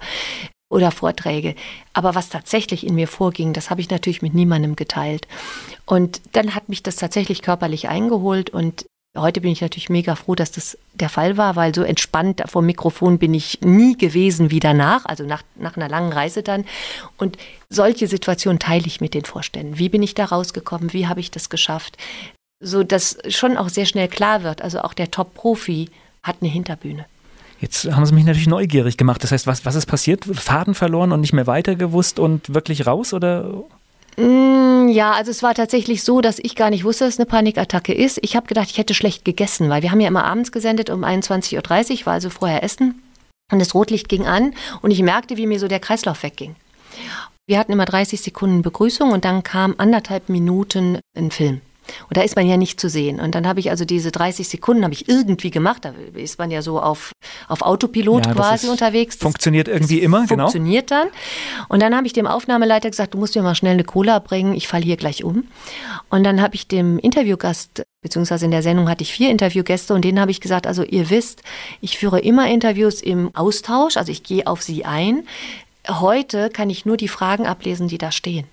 oder 0.70 0.91
Vorträge. 0.91 1.55
Aber 1.93 2.15
was 2.15 2.30
tatsächlich 2.30 2.86
in 2.86 2.95
mir 2.95 3.07
vorging, 3.07 3.53
das 3.53 3.70
habe 3.70 3.82
ich 3.82 3.89
natürlich 3.89 4.22
mit 4.22 4.34
niemandem 4.34 4.76
geteilt. 4.76 5.28
Und 5.86 6.22
dann 6.34 6.55
hat 6.55 6.70
mich 6.70 6.84
das 6.84 6.95
tatsächlich 6.95 7.41
körperlich 7.41 7.89
eingeholt 7.89 8.49
und 8.51 8.86
Heute 9.17 9.41
bin 9.41 9.51
ich 9.51 9.61
natürlich 9.61 9.89
mega 9.89 10.13
froh, 10.13 10.36
dass 10.36 10.51
das 10.51 10.78
der 10.93 11.09
Fall 11.09 11.36
war, 11.36 11.55
weil 11.55 11.74
so 11.74 11.82
entspannt 11.82 12.43
vor 12.45 12.61
Mikrofon 12.61 13.17
bin 13.17 13.34
ich 13.34 13.59
nie 13.61 13.97
gewesen 13.97 14.51
wie 14.51 14.59
danach, 14.59 15.03
also 15.05 15.24
nach, 15.24 15.41
nach 15.55 15.76
einer 15.76 15.89
langen 15.89 16.13
Reise 16.13 16.43
dann. 16.43 16.63
Und 17.17 17.36
solche 17.70 18.07
Situationen 18.07 18.59
teile 18.59 18.86
ich 18.86 19.01
mit 19.01 19.15
den 19.15 19.26
Vorständen. 19.26 19.80
Wie 19.80 19.89
bin 19.89 20.03
ich 20.03 20.13
da 20.13 20.26
rausgekommen? 20.26 20.93
Wie 20.93 21.07
habe 21.07 21.22
ich 21.22 21.32
das 21.32 21.49
geschafft? 21.49 21.97
So 22.61 22.84
dass 22.84 23.17
schon 23.30 23.57
auch 23.57 23.70
sehr 23.70 23.88
schnell 23.88 24.09
klar 24.09 24.43
wird, 24.43 24.61
also 24.61 24.82
auch 24.82 24.93
der 24.93 25.09
Top-Profi 25.09 25.89
hat 26.22 26.38
eine 26.41 26.51
Hinterbühne. 26.51 27.05
Jetzt 27.62 27.91
haben 27.91 28.05
Sie 28.05 28.14
mich 28.14 28.26
natürlich 28.26 28.47
neugierig 28.47 28.97
gemacht. 28.97 29.24
Das 29.24 29.32
heißt, 29.32 29.47
was, 29.47 29.66
was 29.66 29.76
ist 29.76 29.86
passiert? 29.86 30.26
Faden 30.26 30.76
verloren 30.76 31.12
und 31.12 31.22
nicht 31.22 31.34
mehr 31.34 31.47
weitergewusst 31.47 32.20
und 32.20 32.53
wirklich 32.53 32.88
raus 32.88 33.14
oder? 33.14 33.64
Mm, 34.18 34.88
ja, 34.89 35.12
also 35.14 35.32
es 35.32 35.43
war 35.43 35.53
tatsächlich 35.53 36.03
so, 36.03 36.22
dass 36.22 36.39
ich 36.39 36.55
gar 36.55 36.70
nicht 36.70 36.84
wusste, 36.84 37.05
dass 37.05 37.16
es 37.16 37.20
eine 37.20 37.26
Panikattacke 37.26 37.93
ist. 37.93 38.20
Ich 38.22 38.36
habe 38.36 38.47
gedacht, 38.47 38.70
ich 38.70 38.78
hätte 38.78 38.93
schlecht 38.93 39.26
gegessen, 39.26 39.70
weil 39.70 39.82
wir 39.82 39.91
haben 39.91 39.99
ja 39.99 40.07
immer 40.07 40.26
abends 40.26 40.51
gesendet 40.51 40.89
um 40.89 41.03
21.30 41.03 41.99
Uhr, 41.99 42.05
war 42.05 42.14
also 42.14 42.30
vorher 42.30 42.64
Essen. 42.64 43.01
Und 43.51 43.60
das 43.60 43.74
Rotlicht 43.74 44.10
ging 44.10 44.28
an 44.28 44.53
und 44.82 44.91
ich 44.91 45.01
merkte, 45.01 45.36
wie 45.38 45.47
mir 45.47 45.60
so 45.60 45.68
der 45.68 45.80
Kreislauf 45.80 46.24
wegging. 46.24 46.55
Wir 47.47 47.57
hatten 47.57 47.72
immer 47.72 47.86
30 47.86 48.22
Sekunden 48.22 48.62
Begrüßung 48.62 49.12
und 49.12 49.26
dann 49.26 49.41
kam 49.41 49.74
anderthalb 49.80 50.30
Minuten 50.30 50.99
ein 51.18 51.32
Film. 51.32 51.62
Und 52.07 52.17
da 52.17 52.21
ist 52.21 52.35
man 52.35 52.47
ja 52.47 52.57
nicht 52.57 52.79
zu 52.79 52.89
sehen. 52.89 53.19
Und 53.19 53.35
dann 53.35 53.47
habe 53.47 53.59
ich 53.59 53.69
also 53.69 53.85
diese 53.85 54.11
30 54.11 54.47
Sekunden 54.47 54.83
habe 54.83 54.93
ich 54.93 55.07
irgendwie 55.07 55.51
gemacht. 55.51 55.85
Da 55.85 55.93
ist 56.13 56.39
man 56.39 56.51
ja 56.51 56.61
so 56.61 56.79
auf, 56.79 57.11
auf 57.47 57.61
Autopilot 57.61 58.25
ja, 58.25 58.33
quasi 58.33 58.67
unterwegs. 58.67 59.17
Das 59.17 59.23
funktioniert 59.23 59.67
irgendwie 59.67 59.99
immer, 59.99 60.25
genau. 60.25 60.43
Funktioniert 60.43 60.91
dann. 60.91 61.07
Und 61.67 61.81
dann 61.81 61.95
habe 61.95 62.07
ich 62.07 62.13
dem 62.13 62.27
Aufnahmeleiter 62.27 62.89
gesagt, 62.89 63.13
du 63.13 63.17
musst 63.17 63.35
mir 63.35 63.41
mal 63.41 63.55
schnell 63.55 63.73
eine 63.73 63.83
Cola 63.83 64.19
bringen, 64.19 64.53
ich 64.53 64.67
falle 64.67 64.83
hier 64.83 64.97
gleich 64.97 65.23
um. 65.23 65.45
Und 66.09 66.23
dann 66.23 66.41
habe 66.41 66.55
ich 66.55 66.67
dem 66.67 66.99
Interviewgast 66.99 67.83
beziehungsweise 68.01 68.45
in 68.45 68.51
der 68.51 68.63
Sendung 68.63 68.89
hatte 68.89 69.03
ich 69.03 69.11
vier 69.11 69.29
Interviewgäste 69.29 69.93
und 69.93 70.05
denen 70.05 70.19
habe 70.19 70.31
ich 70.31 70.41
gesagt, 70.41 70.67
also 70.67 70.83
ihr 70.83 71.09
wisst, 71.09 71.43
ich 71.81 71.97
führe 71.97 72.19
immer 72.19 72.47
Interviews 72.49 73.01
im 73.01 73.35
Austausch, 73.35 73.97
also 73.97 74.11
ich 74.11 74.23
gehe 74.23 74.47
auf 74.47 74.61
sie 74.61 74.85
ein. 74.85 75.27
Heute 75.87 76.49
kann 76.49 76.69
ich 76.69 76.85
nur 76.85 76.97
die 76.97 77.07
Fragen 77.07 77.45
ablesen, 77.45 77.87
die 77.87 77.97
da 77.97 78.11
stehen. 78.11 78.47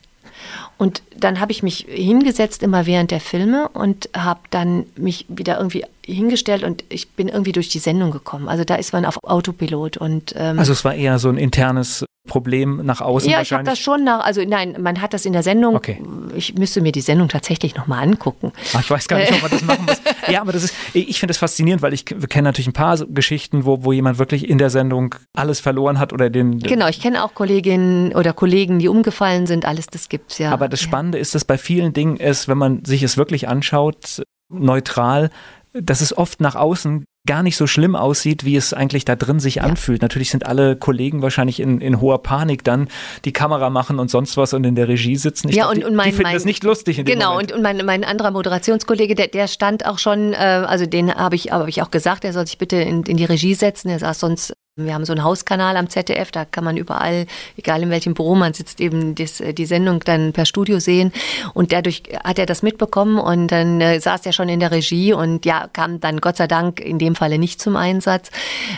Und 0.78 1.02
dann 1.16 1.40
habe 1.40 1.52
ich 1.52 1.62
mich 1.62 1.86
hingesetzt 1.88 2.62
immer 2.62 2.86
während 2.86 3.10
der 3.10 3.20
Filme 3.20 3.68
und 3.68 4.08
habe 4.16 4.40
dann 4.50 4.86
mich 4.96 5.26
wieder 5.28 5.58
irgendwie 5.58 5.84
hingestellt 6.04 6.62
und 6.62 6.84
ich 6.88 7.10
bin 7.10 7.28
irgendwie 7.28 7.52
durch 7.52 7.68
die 7.68 7.78
Sendung 7.78 8.10
gekommen. 8.10 8.48
Also 8.48 8.64
da 8.64 8.76
ist 8.76 8.92
man 8.92 9.04
auf 9.04 9.18
Autopilot 9.24 9.96
und 9.96 10.34
ähm, 10.36 10.58
also 10.58 10.72
es 10.72 10.84
war 10.84 10.94
eher 10.94 11.18
so 11.18 11.28
ein 11.28 11.36
internes 11.36 12.04
Problem 12.26 12.82
nach 12.84 13.00
außen 13.00 13.30
ja, 13.30 13.38
wahrscheinlich? 13.38 13.50
Ja, 13.50 13.56
ich 13.56 13.58
habe 13.58 13.64
das 13.64 13.78
schon 13.78 14.04
nach, 14.04 14.24
also 14.24 14.42
nein, 14.46 14.76
man 14.80 15.00
hat 15.00 15.14
das 15.14 15.24
in 15.24 15.32
der 15.32 15.42
Sendung, 15.42 15.76
okay. 15.76 16.02
ich 16.34 16.54
müsste 16.54 16.80
mir 16.80 16.92
die 16.92 17.00
Sendung 17.00 17.28
tatsächlich 17.28 17.74
nochmal 17.74 18.02
angucken. 18.02 18.52
Ach, 18.74 18.80
ich 18.80 18.90
weiß 18.90 19.08
gar 19.08 19.18
nicht, 19.18 19.32
ob 19.32 19.42
man 19.42 19.50
das 19.50 19.62
machen 19.62 19.86
muss. 19.86 20.00
ja, 20.28 20.40
aber 20.40 20.52
das 20.52 20.64
ist, 20.64 20.74
ich 20.92 21.18
finde 21.18 21.32
es 21.32 21.38
faszinierend, 21.38 21.82
weil 21.82 21.94
ich 21.94 22.04
kenne 22.04 22.48
natürlich 22.48 22.68
ein 22.68 22.72
paar 22.72 22.98
Geschichten, 23.06 23.64
wo, 23.64 23.84
wo 23.84 23.92
jemand 23.92 24.18
wirklich 24.18 24.48
in 24.48 24.58
der 24.58 24.70
Sendung 24.70 25.14
alles 25.34 25.60
verloren 25.60 25.98
hat 25.98 26.12
oder 26.12 26.30
den... 26.30 26.58
Genau, 26.58 26.88
ich 26.88 27.00
kenne 27.00 27.24
auch 27.24 27.34
Kolleginnen 27.34 28.12
oder 28.12 28.32
Kollegen, 28.32 28.78
die 28.78 28.88
umgefallen 28.88 29.46
sind, 29.46 29.64
alles 29.64 29.86
das 29.86 30.08
gibt's 30.08 30.38
ja. 30.38 30.52
Aber 30.52 30.68
das 30.68 30.80
Spannende 30.80 31.18
ja. 31.18 31.22
ist, 31.22 31.34
dass 31.34 31.44
bei 31.44 31.58
vielen 31.58 31.92
Dingen 31.92 32.16
ist, 32.16 32.48
wenn 32.48 32.58
man 32.58 32.84
sich 32.84 33.02
es 33.02 33.16
wirklich 33.16 33.48
anschaut, 33.48 34.22
neutral, 34.48 35.30
dass 35.72 36.00
es 36.00 36.16
oft 36.16 36.40
nach 36.40 36.54
außen 36.54 37.04
gar 37.26 37.42
nicht 37.42 37.56
so 37.56 37.66
schlimm 37.66 37.96
aussieht, 37.96 38.44
wie 38.44 38.56
es 38.56 38.72
eigentlich 38.72 39.04
da 39.04 39.16
drin 39.16 39.40
sich 39.40 39.56
ja. 39.56 39.62
anfühlt. 39.64 40.02
Natürlich 40.02 40.30
sind 40.30 40.46
alle 40.46 40.76
Kollegen 40.76 41.22
wahrscheinlich 41.22 41.60
in, 41.60 41.80
in 41.80 42.00
hoher 42.00 42.22
Panik 42.22 42.64
dann, 42.64 42.88
die 43.24 43.32
Kamera 43.32 43.70
machen 43.70 43.98
und 43.98 44.10
sonst 44.10 44.36
was 44.36 44.54
und 44.54 44.64
in 44.64 44.74
der 44.74 44.88
Regie 44.88 45.16
sitzen. 45.16 45.48
Ich 45.48 45.56
ja, 45.56 45.64
glaub, 45.64 45.76
und, 45.76 45.84
und 45.84 45.94
mein, 45.94 46.06
die 46.06 46.12
finden 46.12 46.24
mein, 46.24 46.34
das 46.34 46.44
nicht 46.44 46.64
lustig. 46.64 46.98
In 46.98 47.04
genau, 47.04 47.38
und, 47.38 47.52
und 47.52 47.62
mein, 47.62 47.84
mein 47.84 48.04
anderer 48.04 48.30
Moderationskollege, 48.30 49.14
der, 49.14 49.28
der 49.28 49.48
stand 49.48 49.86
auch 49.86 49.98
schon, 49.98 50.32
äh, 50.32 50.36
also 50.36 50.86
den 50.86 51.14
habe 51.14 51.36
ich, 51.36 51.50
hab 51.50 51.68
ich 51.68 51.82
auch 51.82 51.90
gesagt, 51.90 52.24
er 52.24 52.32
soll 52.32 52.46
sich 52.46 52.58
bitte 52.58 52.76
in, 52.76 53.02
in 53.04 53.16
die 53.16 53.24
Regie 53.24 53.54
setzen. 53.54 53.88
Er 53.88 53.98
saß 53.98 54.20
sonst 54.20 54.54
wir 54.76 54.92
haben 54.92 55.06
so 55.06 55.12
einen 55.14 55.24
Hauskanal 55.24 55.76
am 55.78 55.88
ZDF, 55.88 56.30
da 56.30 56.44
kann 56.44 56.62
man 56.62 56.76
überall, 56.76 57.26
egal 57.56 57.82
in 57.82 57.90
welchem 57.90 58.12
Büro 58.12 58.34
man 58.34 58.52
sitzt, 58.52 58.78
eben 58.78 59.14
das, 59.14 59.42
die 59.42 59.66
Sendung 59.66 60.00
dann 60.00 60.34
per 60.34 60.44
Studio 60.44 60.78
sehen. 60.80 61.12
Und 61.54 61.72
dadurch 61.72 62.02
hat 62.22 62.38
er 62.38 62.44
das 62.44 62.62
mitbekommen 62.62 63.18
und 63.18 63.48
dann 63.48 63.80
äh, 63.80 63.98
saß 64.00 64.26
er 64.26 64.32
schon 64.32 64.50
in 64.50 64.60
der 64.60 64.70
Regie 64.70 65.14
und 65.14 65.46
ja, 65.46 65.66
kam 65.72 66.00
dann 66.00 66.20
Gott 66.20 66.36
sei 66.36 66.46
Dank 66.46 66.80
in 66.80 66.98
dem 66.98 67.14
Falle 67.14 67.38
nicht 67.38 67.60
zum 67.60 67.74
Einsatz. 67.74 68.30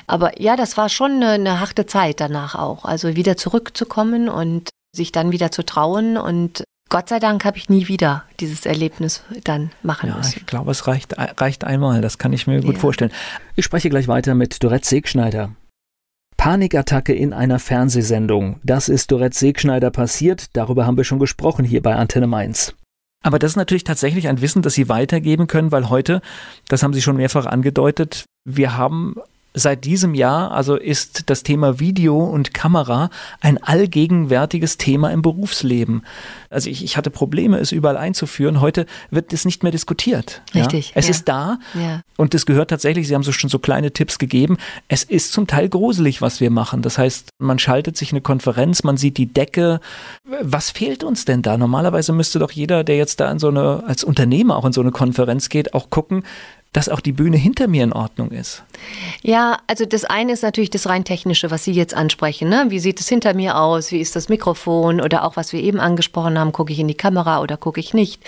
Aber 0.07 0.41
ja, 0.41 0.57
das 0.57 0.77
war 0.77 0.89
schon 0.89 1.13
eine, 1.23 1.31
eine 1.31 1.61
harte 1.61 1.87
Zeit 1.87 2.21
danach 2.21 2.55
auch. 2.55 2.85
Also 2.85 3.17
wieder 3.17 3.37
zurückzukommen 3.37 4.29
und 4.29 4.71
sich 4.95 5.11
dann 5.11 5.33
wieder 5.33 5.51
zu 5.51 5.65
trauen 5.65 6.17
und 6.17 6.63
Gott 6.91 7.09
sei 7.11 7.19
Dank 7.19 7.45
habe 7.45 7.59
ich 7.59 7.69
nie 7.69 7.89
wieder 7.89 8.25
dieses 8.41 8.65
Erlebnis 8.65 9.23
dann 9.45 9.73
machen 9.83 10.09
ja, 10.09 10.17
müssen. 10.17 10.39
Ich 10.39 10.47
glaube, 10.47 10.71
es 10.71 10.87
reicht, 10.87 11.17
reicht 11.19 11.65
einmal, 11.65 12.01
das 12.01 12.17
kann 12.17 12.33
ich 12.33 12.47
mir 12.47 12.63
gut 12.63 12.77
Ja. 12.77 12.81
vorstellen. 12.81 13.13
Ich 13.57 13.65
spreche 13.67 13.91
gleich 13.91 14.09
weiter 14.09 14.35
mit 14.35 14.63
Dorette 14.63 14.89
Segschneider. 14.89 15.51
Panikattacke 16.39 17.13
in 17.13 17.35
einer 17.35 17.59
Fernsehsendung. 17.59 18.61
Das 18.63 18.89
ist 18.89 19.11
Dorette 19.11 19.37
Segschneider 19.37 19.91
passiert. 19.91 20.57
Darüber 20.57 20.87
haben 20.87 20.97
wir 20.97 21.05
schon 21.05 21.19
gesprochen 21.19 21.65
hier 21.65 21.83
bei 21.83 21.97
Antenne 21.97 22.29
Mainz. 22.29 22.75
Aber 23.23 23.39
das 23.41 23.53
ist 23.53 23.57
natürlich 23.57 23.85
tatsächlich 23.85 24.29
ein 24.29 24.41
Wissen, 24.41 24.63
das 24.63 24.75
Sie 24.75 24.89
weitergeben 24.89 25.49
können, 25.49 25.73
weil 25.73 25.91
heute, 25.91 26.23
das 26.69 26.83
haben 26.83 26.95
Sie 26.95 27.03
schon 27.03 27.17
mehrfach 27.17 27.45
angedeutet, 27.45 28.25
wir 28.45 28.77
haben 28.77 29.17
seit 29.55 29.85
diesem 29.85 30.15
Jahr, 30.15 30.53
also 30.53 30.77
ist 30.77 31.31
das 31.31 31.43
Thema 31.43 31.81
Video 31.81 32.19
und 32.19 32.55
Kamera 32.55 33.11
ein 33.41 33.63
allgegenwärtiges 33.63 34.77
Thema 34.77 35.11
im 35.11 35.23
Berufsleben. 35.23 36.03
Also 36.51 36.71
ich, 36.71 36.85
ich 36.85 36.97
hatte 36.97 37.11
Probleme, 37.11 37.59
es 37.59 37.73
überall 37.73 37.97
einzuführen. 37.97 38.61
Heute 38.61 38.87
wird 39.11 39.33
es 39.33 39.45
nicht 39.45 39.63
mehr 39.63 39.73
diskutiert. 39.73 40.43
Richtig, 40.55 40.89
Ja? 40.89 40.93
Es 40.97 41.07
ja. 41.07 41.11
ist 41.11 41.29
da 41.29 41.59
Ja. 41.75 42.03
und 42.17 42.35
es 42.35 42.47
gehört 42.47 42.71
tatsächlich, 42.71 43.09
Sie 43.09 43.15
haben 43.15 43.23
so 43.23 43.33
schon 43.33 43.51
so 43.51 43.59
kleine 43.59 43.93
Tipps 43.93 44.19
gegeben, 44.19 44.57
es 44.89 45.03
ist 45.03 45.33
zum 45.33 45.47
Teil 45.47 45.69
gruselig, 45.69 46.23
was 46.23 46.41
wir 46.41 46.51
machen. 46.51 46.83
Das 46.83 46.99
heißt, 46.99 47.31
man 47.39 47.59
schaltet 47.59 47.97
sich 47.97 48.13
eine 48.13 48.21
Konferenz, 48.21 48.85
man 48.85 48.97
sieht 48.97 49.17
die 49.17 49.33
Decke. 49.33 49.81
Was 50.43 50.71
fehlt 50.71 51.05
uns 51.05 51.25
denn 51.25 51.43
da? 51.43 51.59
Normalerweise 51.59 52.13
müsste 52.13 52.39
doch 52.39 52.51
jeder, 52.51 52.85
der 52.85 52.97
jetzt 52.97 53.21
da 53.21 53.31
in 53.31 53.39
so 53.39 53.49
eine, 53.49 53.85
als 53.87 54.05
Unternehmer 54.05 54.57
auch 54.57 54.65
in 54.65 54.73
so 54.73 54.81
eine 54.81 54.91
Konferenz 54.91 55.49
geht, 55.49 55.75
auch 55.75 55.91
gucken, 55.91 56.23
dass 56.73 56.89
auch 56.89 57.01
die 57.01 57.13
Bühne 57.13 57.37
hinter 57.39 57.67
mir 57.67 57.83
in 57.83 57.93
Ordnung 57.93 58.31
ist. 58.31 58.63
Ja, 59.23 59.59
also 59.67 59.87
das 59.87 60.05
eine 60.05 60.33
ist 60.33 60.43
natürlich 60.43 60.69
das 60.71 60.87
rein 60.87 61.05
technische, 61.05 61.51
was 61.51 61.65
Sie 61.65 61.73
jetzt 61.73 61.95
ansprechen. 61.95 62.49
Ne? 62.51 62.67
Wie 62.69 62.79
sieht 62.79 63.01
es 63.01 63.09
hinter 63.09 63.33
mir 63.35 63.57
aus? 63.59 63.91
Wie 63.91 64.01
ist 64.01 64.15
das 64.15 64.29
Mikrofon? 64.29 65.01
Oder 65.01 65.25
auch, 65.25 65.37
was 65.37 65.53
wir 65.53 65.63
eben 65.63 65.81
angesprochen 65.81 66.39
haben, 66.39 66.53
gucke 66.53 66.73
ich 66.73 66.79
in 66.79 66.87
die 66.87 66.95
Kamera 66.95 67.41
oder 67.41 67.57
gucke 67.57 67.81
ich 67.81 67.95
nicht? 67.95 68.23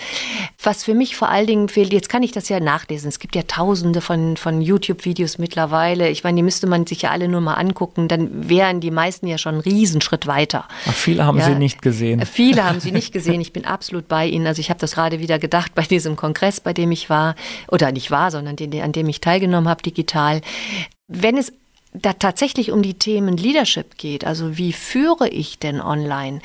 Was 0.61 0.83
für 0.83 0.95
mich 0.95 1.15
vor 1.15 1.29
allen 1.29 1.47
Dingen 1.47 1.69
fehlt, 1.69 1.93
jetzt 1.93 2.09
kann 2.09 2.23
ich 2.23 2.31
das 2.31 2.49
ja 2.49 2.59
nachlesen. 2.59 3.09
Es 3.09 3.19
gibt 3.19 3.35
ja 3.35 3.43
tausende 3.43 4.01
von, 4.01 4.35
von 4.37 4.61
YouTube-Videos 4.61 5.37
mittlerweile. 5.37 6.09
Ich 6.09 6.23
meine, 6.23 6.37
die 6.37 6.43
müsste 6.43 6.65
man 6.65 6.87
sich 6.87 7.03
ja 7.03 7.11
alle 7.11 7.27
nur 7.27 7.41
mal 7.41 7.53
angucken. 7.53 8.07
Dann 8.07 8.49
wären 8.49 8.81
die 8.81 8.91
meisten 8.91 9.27
ja 9.27 9.37
schon 9.37 9.53
einen 9.53 9.61
Riesenschritt 9.61 10.25
weiter. 10.25 10.65
Ach, 10.87 10.93
viele 10.93 11.25
haben 11.25 11.37
Ja, 11.37 11.45
Sie 11.45 11.55
nicht 11.55 11.81
gesehen. 11.81 12.25
Viele 12.25 12.65
haben 12.65 12.79
sie 12.81 12.91
nicht 12.91 13.13
gesehen. 13.13 13.39
Ich 13.39 13.53
bin 13.53 13.65
absolut 13.65 14.07
bei 14.07 14.25
Ihnen. 14.25 14.47
Also 14.47 14.59
ich 14.59 14.69
habe 14.69 14.79
das 14.79 14.93
gerade 14.95 15.19
wieder 15.19 15.37
gedacht 15.37 15.75
bei 15.75 15.83
diesem 15.83 16.15
Kongress, 16.15 16.59
bei 16.59 16.73
dem 16.73 16.91
ich 16.91 17.09
war, 17.09 17.35
oder 17.67 17.91
nicht 17.91 18.09
war, 18.09 18.30
sondern 18.31 18.55
den, 18.55 18.73
an 18.81 18.91
dem 18.91 19.07
ich 19.09 19.21
teilgenommen 19.21 19.69
habe, 19.69 19.83
digital. 19.83 20.41
Wenn 21.07 21.37
es 21.37 21.53
da 21.93 22.13
tatsächlich 22.13 22.71
um 22.71 22.81
die 22.81 22.95
Themen 22.95 23.37
Leadership 23.37 23.97
geht, 23.97 24.25
also 24.25 24.57
wie 24.57 24.73
führe 24.73 25.27
ich 25.29 25.59
denn 25.59 25.81
online, 25.81 26.39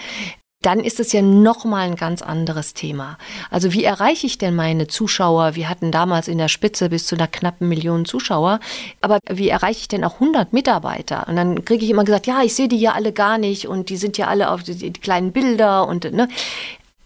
dann 0.63 0.81
ist 0.81 0.99
es 0.99 1.13
ja 1.13 1.23
nochmal 1.23 1.87
ein 1.87 1.95
ganz 1.95 2.23
anderes 2.23 2.75
Thema. 2.75 3.19
Also 3.51 3.73
wie 3.73 3.85
erreiche 3.85 4.27
ich 4.27 4.37
denn 4.37 4.57
meine 4.57 4.89
Zuschauer? 4.89 5.55
Wir 5.55 5.69
hatten 5.69 5.93
damals 5.93 6.27
in 6.27 6.39
der 6.39 6.49
Spitze 6.49 6.89
bis 6.89 7.07
zu 7.07 7.15
einer 7.15 7.29
knappen 7.29 7.69
Million 7.69 8.05
Zuschauer. 8.05 8.59
Aber 9.01 9.21
wie 9.31 9.49
erreiche 9.49 9.81
ich 9.81 9.89
denn 9.89 10.03
auch 10.03 10.15
100 10.15 10.53
Mitarbeiter? 10.53 11.29
Und 11.29 11.37
dann 11.37 11.65
kriege 11.65 11.85
ich 11.85 11.91
immer 11.91 12.05
gesagt, 12.05 12.27
ja, 12.27 12.43
ich 12.43 12.55
sehe 12.55 12.67
die 12.67 12.81
ja 12.81 12.95
alle 12.95 13.13
gar 13.13 13.39
nicht 13.39 13.69
und 13.69 13.91
die 13.91 13.97
sind 13.97 14.19
ja 14.19 14.27
alle 14.27 14.51
auf 14.51 14.65
die, 14.65 14.93
kleinen 14.93 15.31
Bilder 15.31 15.87
und 15.87 16.11
ne. 16.13 16.29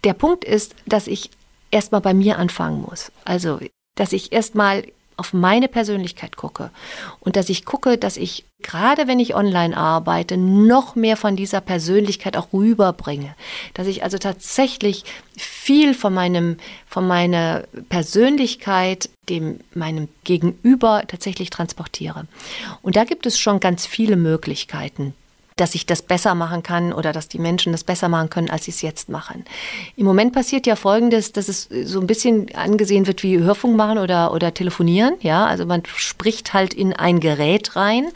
Der 0.05 0.13
Punkt 0.13 0.43
ist, 0.43 0.73
dass 0.87 1.05
ich 1.05 1.29
erstmal 1.69 2.01
bei 2.01 2.15
mir 2.15 2.39
anfangen 2.39 2.81
muss. 2.81 3.11
Also, 3.25 3.59
dass 3.95 4.13
ich 4.13 4.31
erstmal 4.31 4.85
auf 5.17 5.33
meine 5.33 5.67
Persönlichkeit 5.67 6.35
gucke 6.35 6.71
und 7.19 7.35
dass 7.35 7.49
ich 7.49 7.65
gucke, 7.65 7.97
dass 7.97 8.17
ich 8.17 8.45
gerade 8.61 9.07
wenn 9.07 9.19
ich 9.19 9.35
online 9.35 9.75
arbeite, 9.75 10.37
noch 10.37 10.95
mehr 10.95 11.17
von 11.17 11.35
dieser 11.35 11.61
Persönlichkeit 11.61 12.37
auch 12.37 12.53
rüberbringe. 12.53 13.35
Dass 13.73 13.87
ich 13.87 14.03
also 14.03 14.17
tatsächlich 14.17 15.03
viel 15.37 15.93
von 15.93 16.13
meinem, 16.13 16.57
von 16.87 17.07
meiner 17.07 17.63
Persönlichkeit 17.89 19.09
dem 19.29 19.59
meinem 19.73 20.09
Gegenüber 20.23 21.03
tatsächlich 21.07 21.49
transportiere. 21.49 22.27
Und 22.81 22.95
da 22.95 23.03
gibt 23.03 23.25
es 23.25 23.37
schon 23.37 23.59
ganz 23.59 23.85
viele 23.85 24.15
Möglichkeiten 24.15 25.13
dass 25.57 25.75
ich 25.75 25.85
das 25.85 26.01
besser 26.01 26.35
machen 26.35 26.63
kann 26.63 26.93
oder 26.93 27.13
dass 27.13 27.27
die 27.27 27.39
Menschen 27.39 27.71
das 27.71 27.83
besser 27.83 28.09
machen 28.09 28.29
können, 28.29 28.49
als 28.49 28.65
sie 28.65 28.71
es 28.71 28.81
jetzt 28.81 29.09
machen. 29.09 29.45
Im 29.95 30.05
Moment 30.05 30.33
passiert 30.33 30.65
ja 30.65 30.75
Folgendes, 30.75 31.31
dass 31.33 31.49
es 31.49 31.69
so 31.83 31.99
ein 31.99 32.07
bisschen 32.07 32.53
angesehen 32.55 33.07
wird 33.07 33.23
wie 33.23 33.39
Hörfunk 33.39 33.75
machen 33.75 33.97
oder, 33.97 34.33
oder 34.33 34.53
telefonieren. 34.53 35.15
Ja, 35.21 35.45
also 35.45 35.65
man 35.65 35.83
spricht 35.85 36.53
halt 36.53 36.73
in 36.73 36.93
ein 36.93 37.19
Gerät 37.19 37.75
rein. 37.75 38.07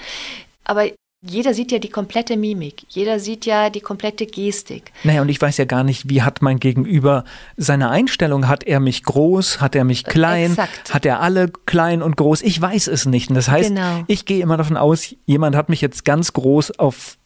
Aber 0.64 0.86
jeder 1.28 1.54
sieht 1.56 1.72
ja 1.72 1.80
die 1.80 1.90
komplette 1.90 2.38
Mimik, 2.38 2.84
jeder 2.90 3.20
sieht 3.20 3.46
ja 3.48 3.72
die 3.72 3.82
komplette 3.82 4.28
Gestik. 4.28 4.92
Naja, 5.04 5.22
und 5.24 5.30
ich 5.30 5.42
weiß 5.42 5.58
ja 5.58 5.66
gar 5.66 5.84
nicht, 5.84 6.08
wie 6.08 6.22
hat 6.22 6.42
mein 6.44 6.60
Gegenüber 6.60 7.24
seine 7.58 7.90
Einstellung? 7.90 8.48
Hat 8.48 8.64
er 8.64 8.80
mich 8.80 9.04
groß? 9.04 9.60
Hat 9.60 9.76
er 9.76 9.86
mich 9.86 10.04
klein? 10.04 10.52
Exakt. 10.52 10.94
Hat 10.94 11.06
er 11.06 11.22
alle 11.22 11.50
klein 11.66 12.04
und 12.04 12.16
groß? 12.16 12.44
Ich 12.44 12.62
weiß 12.62 12.88
es 12.88 13.06
nicht. 13.08 13.30
Und 13.30 13.36
das 13.36 13.50
heißt, 13.50 13.70
Genau. 13.70 14.04
ich 14.08 14.26
gehe 14.26 14.42
immer 14.42 14.58
davon 14.58 14.78
aus, 14.78 15.16
jemand 15.26 15.56
hat 15.56 15.70
mich 15.70 15.82
jetzt 15.82 16.06
ganz 16.06 16.34
groß 16.34 16.78
auf 16.78 17.18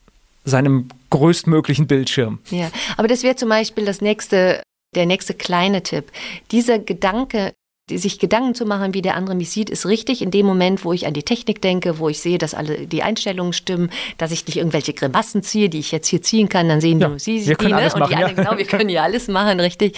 seinem 0.50 0.90
größtmöglichen 1.10 1.88
Bildschirm. 1.88 2.40
Ja, 2.50 2.70
aber 2.98 3.08
das 3.08 3.24
wäre 3.24 3.36
zum 3.36 3.50
Beispiel 3.50 3.86
das 3.86 4.02
nächste, 4.02 4.62
der 4.96 5.06
nächste 5.06 5.34
kleine 5.34 5.84
Tipp. 5.84 6.12
Dieser 6.52 6.80
Gedanke, 6.80 7.54
sich 7.98 8.20
Gedanken 8.20 8.54
zu 8.54 8.66
machen, 8.66 8.94
wie 8.94 9.02
der 9.02 9.16
andere 9.16 9.36
mich 9.36 9.50
sieht, 9.50 9.70
ist 9.70 9.86
richtig 9.86 10.22
in 10.22 10.32
dem 10.32 10.46
Moment, 10.46 10.86
wo 10.86 10.94
ich 10.94 11.08
an 11.08 11.14
die 11.14 11.24
Technik 11.24 11.62
denke, 11.62 12.00
wo 12.00 12.10
ich 12.10 12.20
sehe, 12.20 12.38
dass 12.38 12.54
alle 12.54 12.88
die 12.88 13.04
Einstellungen 13.04 13.54
stimmen, 13.54 13.90
dass 14.18 14.32
ich 14.32 14.46
nicht 14.46 14.58
irgendwelche 14.58 14.94
Grimassen 14.94 15.44
ziehe, 15.44 15.70
die 15.70 15.80
ich 15.80 15.92
jetzt 15.92 16.08
hier 16.08 16.22
ziehen 16.22 16.50
kann, 16.50 16.70
dann 16.70 16.82
sehen 16.82 17.00
Ja, 17.00 17.10
nur 17.10 17.20
Sie 17.20 17.40
die, 17.40 17.48
ne? 17.48 17.92
und 17.94 18.08
die 18.08 18.12
ja. 18.12 18.18
anderen, 18.20 18.36
genau, 18.36 18.58
wir 18.58 18.66
können 18.66 18.90
ja 18.90 19.04
alles 19.04 19.28
machen, 19.28 19.60
richtig. 19.60 19.98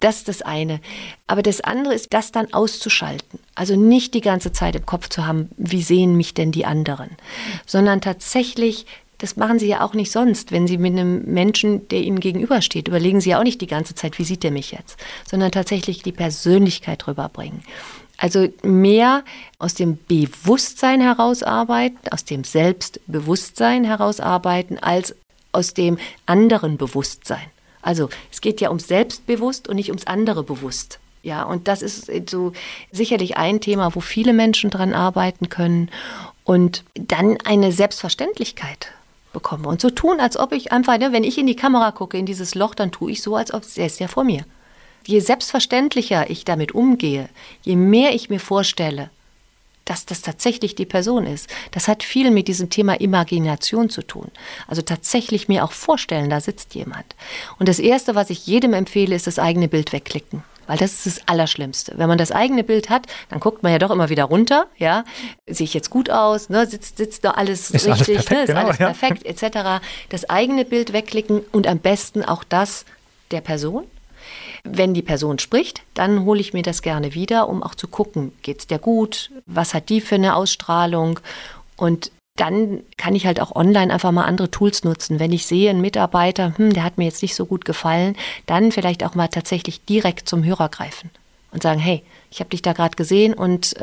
Das 0.00 0.18
ist 0.18 0.28
das 0.28 0.42
eine. 0.42 0.80
Aber 1.26 1.42
das 1.42 1.60
andere 1.60 1.94
ist, 1.94 2.12
das 2.12 2.32
dann 2.32 2.52
auszuschalten. 2.52 3.38
Also 3.54 3.76
nicht 3.76 4.14
die 4.14 4.20
ganze 4.20 4.52
Zeit 4.52 4.76
im 4.76 4.84
Kopf 4.84 5.08
zu 5.08 5.26
haben, 5.26 5.48
wie 5.56 5.82
sehen 5.82 6.16
mich 6.16 6.34
denn 6.34 6.52
die 6.52 6.66
anderen, 6.66 7.10
sondern 7.66 8.00
tatsächlich 8.00 8.86
das 9.20 9.36
machen 9.36 9.58
Sie 9.58 9.68
ja 9.68 9.82
auch 9.82 9.92
nicht 9.92 10.10
sonst, 10.10 10.50
wenn 10.50 10.66
Sie 10.66 10.78
mit 10.78 10.92
einem 10.92 11.22
Menschen, 11.26 11.86
der 11.88 12.00
Ihnen 12.00 12.20
gegenübersteht, 12.20 12.88
überlegen 12.88 13.20
Sie 13.20 13.30
ja 13.30 13.38
auch 13.38 13.44
nicht 13.44 13.60
die 13.60 13.66
ganze 13.66 13.94
Zeit, 13.94 14.18
wie 14.18 14.24
sieht 14.24 14.44
er 14.44 14.50
mich 14.50 14.72
jetzt, 14.72 14.96
sondern 15.28 15.52
tatsächlich 15.52 16.02
die 16.02 16.12
Persönlichkeit 16.12 17.06
rüberbringen. 17.06 17.62
Also 18.16 18.48
mehr 18.62 19.22
aus 19.58 19.74
dem 19.74 19.98
Bewusstsein 20.08 21.02
herausarbeiten, 21.02 21.98
aus 22.10 22.24
dem 22.24 22.44
Selbstbewusstsein 22.44 23.84
herausarbeiten, 23.84 24.78
als 24.78 25.14
aus 25.52 25.74
dem 25.74 25.98
anderen 26.24 26.78
Bewusstsein. 26.78 27.46
Also 27.82 28.08
es 28.32 28.40
geht 28.40 28.60
ja 28.62 28.68
ums 28.68 28.88
Selbstbewusst 28.88 29.68
und 29.68 29.76
nicht 29.76 29.90
ums 29.90 30.06
andere 30.06 30.44
Bewusst. 30.44 30.98
Ja, 31.22 31.42
und 31.42 31.68
das 31.68 31.82
ist 31.82 32.10
so 32.30 32.52
sicherlich 32.90 33.36
ein 33.36 33.60
Thema, 33.60 33.94
wo 33.94 34.00
viele 34.00 34.32
Menschen 34.32 34.70
dran 34.70 34.94
arbeiten 34.94 35.50
können 35.50 35.90
und 36.44 36.84
dann 36.94 37.36
eine 37.44 37.72
Selbstverständlichkeit 37.72 38.88
bekommen 39.32 39.66
und 39.66 39.80
so 39.80 39.90
tun, 39.90 40.20
als 40.20 40.36
ob 40.36 40.52
ich 40.52 40.72
einfach, 40.72 40.98
ne, 40.98 41.12
wenn 41.12 41.24
ich 41.24 41.38
in 41.38 41.46
die 41.46 41.56
Kamera 41.56 41.92
gucke, 41.92 42.18
in 42.18 42.26
dieses 42.26 42.54
Loch, 42.54 42.74
dann 42.74 42.92
tue 42.92 43.12
ich 43.12 43.22
so, 43.22 43.36
als 43.36 43.52
ob 43.52 43.64
ist 43.64 44.00
ja 44.00 44.08
vor 44.08 44.24
mir. 44.24 44.44
Je 45.06 45.20
selbstverständlicher 45.20 46.28
ich 46.30 46.44
damit 46.44 46.72
umgehe, 46.72 47.28
je 47.62 47.76
mehr 47.76 48.14
ich 48.14 48.30
mir 48.30 48.40
vorstelle, 48.40 49.10
dass 49.90 50.06
das 50.06 50.22
tatsächlich 50.22 50.76
die 50.76 50.86
Person 50.86 51.26
ist. 51.26 51.48
Das 51.72 51.88
hat 51.88 52.04
viel 52.04 52.30
mit 52.30 52.46
diesem 52.46 52.70
Thema 52.70 53.00
Imagination 53.00 53.90
zu 53.90 54.02
tun. 54.02 54.30
Also 54.68 54.82
tatsächlich 54.82 55.48
mir 55.48 55.64
auch 55.64 55.72
vorstellen, 55.72 56.30
da 56.30 56.40
sitzt 56.40 56.76
jemand. 56.76 57.16
Und 57.58 57.68
das 57.68 57.80
Erste, 57.80 58.14
was 58.14 58.30
ich 58.30 58.46
jedem 58.46 58.72
empfehle, 58.72 59.16
ist 59.16 59.26
das 59.26 59.40
eigene 59.40 59.66
Bild 59.66 59.92
wegklicken. 59.92 60.44
Weil 60.70 60.78
das 60.78 61.04
ist 61.04 61.18
das 61.18 61.26
Allerschlimmste. 61.26 61.94
Wenn 61.96 62.06
man 62.06 62.16
das 62.16 62.30
eigene 62.30 62.62
Bild 62.62 62.90
hat, 62.90 63.08
dann 63.28 63.40
guckt 63.40 63.64
man 63.64 63.72
ja 63.72 63.80
doch 63.80 63.90
immer 63.90 64.08
wieder 64.08 64.22
runter, 64.22 64.68
ja. 64.76 65.04
Sehe 65.48 65.64
ich 65.64 65.74
jetzt 65.74 65.90
gut 65.90 66.10
aus, 66.10 66.48
ne? 66.48 66.64
sitzt, 66.64 66.96
sitzt 66.96 67.24
doch 67.24 67.34
alles 67.34 67.72
ist 67.72 67.88
richtig, 67.88 67.90
alles 67.90 68.06
perfekt, 68.06 68.30
ne? 68.30 68.42
ist 68.42 68.46
genau, 68.46 68.60
alles 68.60 68.78
ja. 68.78 68.86
perfekt, 68.92 69.26
etc. 69.26 69.82
Das 70.10 70.30
eigene 70.30 70.64
Bild 70.64 70.92
wegklicken 70.92 71.40
und 71.50 71.66
am 71.66 71.80
besten 71.80 72.24
auch 72.24 72.44
das 72.44 72.84
der 73.32 73.40
Person. 73.40 73.82
Wenn 74.62 74.94
die 74.94 75.02
Person 75.02 75.40
spricht, 75.40 75.82
dann 75.94 76.24
hole 76.24 76.40
ich 76.40 76.52
mir 76.52 76.62
das 76.62 76.82
gerne 76.82 77.14
wieder, 77.14 77.48
um 77.48 77.64
auch 77.64 77.74
zu 77.74 77.88
gucken, 77.88 78.30
geht 78.42 78.60
es 78.60 78.66
der 78.68 78.78
gut, 78.78 79.32
was 79.46 79.74
hat 79.74 79.88
die 79.88 80.00
für 80.00 80.14
eine 80.14 80.36
Ausstrahlung 80.36 81.18
und 81.76 82.12
dann 82.40 82.80
kann 82.96 83.14
ich 83.14 83.26
halt 83.26 83.38
auch 83.40 83.54
online 83.54 83.92
einfach 83.92 84.12
mal 84.12 84.24
andere 84.24 84.50
Tools 84.50 84.82
nutzen. 84.82 85.20
Wenn 85.20 85.32
ich 85.32 85.46
sehe, 85.46 85.68
ein 85.68 85.82
Mitarbeiter, 85.82 86.54
hm, 86.56 86.72
der 86.72 86.84
hat 86.84 86.96
mir 86.96 87.04
jetzt 87.04 87.20
nicht 87.20 87.34
so 87.34 87.44
gut 87.44 87.66
gefallen, 87.66 88.16
dann 88.46 88.72
vielleicht 88.72 89.04
auch 89.04 89.14
mal 89.14 89.28
tatsächlich 89.28 89.84
direkt 89.84 90.26
zum 90.26 90.42
Hörer 90.42 90.70
greifen 90.70 91.10
und 91.52 91.62
sagen, 91.62 91.80
hey, 91.80 92.02
ich 92.30 92.40
habe 92.40 92.48
dich 92.48 92.62
da 92.62 92.72
gerade 92.72 92.96
gesehen 92.96 93.34
und 93.34 93.76
äh, 93.76 93.82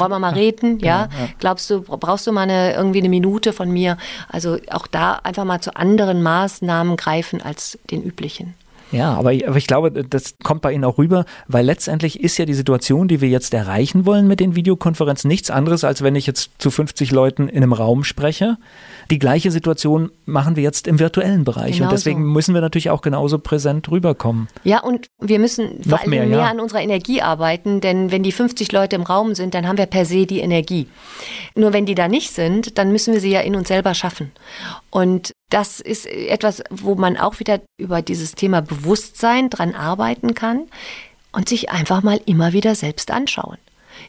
wollen 0.00 0.10
wir 0.10 0.18
mal 0.18 0.32
reden? 0.32 0.80
Ja, 0.80 1.08
ja, 1.18 1.28
glaubst 1.38 1.70
du, 1.70 1.82
brauchst 1.82 2.26
du 2.26 2.32
mal 2.32 2.42
eine, 2.42 2.72
irgendwie 2.74 2.98
eine 2.98 3.10
Minute 3.10 3.52
von 3.52 3.70
mir? 3.70 3.96
Also 4.28 4.58
auch 4.70 4.86
da 4.86 5.20
einfach 5.22 5.44
mal 5.44 5.60
zu 5.60 5.76
anderen 5.76 6.22
Maßnahmen 6.22 6.96
greifen 6.96 7.42
als 7.42 7.78
den 7.90 8.02
üblichen. 8.02 8.54
Ja, 8.92 9.14
aber, 9.14 9.30
aber 9.30 9.56
ich 9.56 9.66
glaube, 9.66 9.90
das 9.90 10.36
kommt 10.42 10.62
bei 10.62 10.72
Ihnen 10.72 10.84
auch 10.84 10.98
rüber, 10.98 11.24
weil 11.48 11.64
letztendlich 11.64 12.20
ist 12.20 12.38
ja 12.38 12.44
die 12.44 12.54
Situation, 12.54 13.08
die 13.08 13.20
wir 13.20 13.28
jetzt 13.28 13.52
erreichen 13.54 14.06
wollen 14.06 14.26
mit 14.26 14.40
den 14.40 14.54
Videokonferenzen, 14.54 15.28
nichts 15.28 15.50
anderes, 15.50 15.84
als 15.84 16.02
wenn 16.02 16.14
ich 16.14 16.26
jetzt 16.26 16.50
zu 16.58 16.70
50 16.70 17.10
Leuten 17.10 17.48
in 17.48 17.62
einem 17.62 17.72
Raum 17.72 18.04
spreche. 18.04 18.56
Die 19.10 19.18
gleiche 19.18 19.50
Situation 19.50 20.10
machen 20.26 20.56
wir 20.56 20.62
jetzt 20.62 20.86
im 20.86 20.98
virtuellen 20.98 21.44
Bereich 21.44 21.76
genau 21.76 21.86
und 21.86 21.92
deswegen 21.92 22.22
so. 22.22 22.30
müssen 22.30 22.54
wir 22.54 22.60
natürlich 22.60 22.90
auch 22.90 23.02
genauso 23.02 23.38
präsent 23.38 23.90
rüberkommen. 23.90 24.48
Ja, 24.62 24.80
und 24.82 25.06
wir 25.20 25.38
müssen 25.38 25.82
vor 25.82 26.00
allem 26.00 26.10
mehr, 26.10 26.26
mehr 26.26 26.38
ja. 26.38 26.46
an 26.46 26.60
unserer 26.60 26.82
Energie 26.82 27.20
arbeiten, 27.20 27.80
denn 27.80 28.10
wenn 28.10 28.22
die 28.22 28.32
50 28.32 28.70
Leute 28.72 28.96
im 28.96 29.02
Raum 29.02 29.34
sind, 29.34 29.54
dann 29.54 29.66
haben 29.66 29.78
wir 29.78 29.86
per 29.86 30.04
se 30.04 30.26
die 30.26 30.40
Energie. 30.40 30.86
Nur 31.54 31.72
wenn 31.72 31.86
die 31.86 31.94
da 31.94 32.08
nicht 32.08 32.32
sind, 32.32 32.78
dann 32.78 32.92
müssen 32.92 33.12
wir 33.12 33.20
sie 33.20 33.30
ja 33.30 33.40
in 33.40 33.56
uns 33.56 33.68
selber 33.68 33.94
schaffen. 33.94 34.32
Und 34.90 35.32
das 35.50 35.80
ist 35.80 36.06
etwas, 36.06 36.62
wo 36.70 36.94
man 36.94 37.16
auch 37.16 37.38
wieder 37.38 37.60
über 37.78 38.02
dieses 38.02 38.34
Thema 38.34 38.60
Bewusstsein 38.74 39.50
dran 39.50 39.74
arbeiten 39.74 40.34
kann 40.34 40.62
und 41.32 41.48
sich 41.48 41.70
einfach 41.70 42.02
mal 42.02 42.20
immer 42.26 42.52
wieder 42.52 42.74
selbst 42.74 43.10
anschauen. 43.10 43.58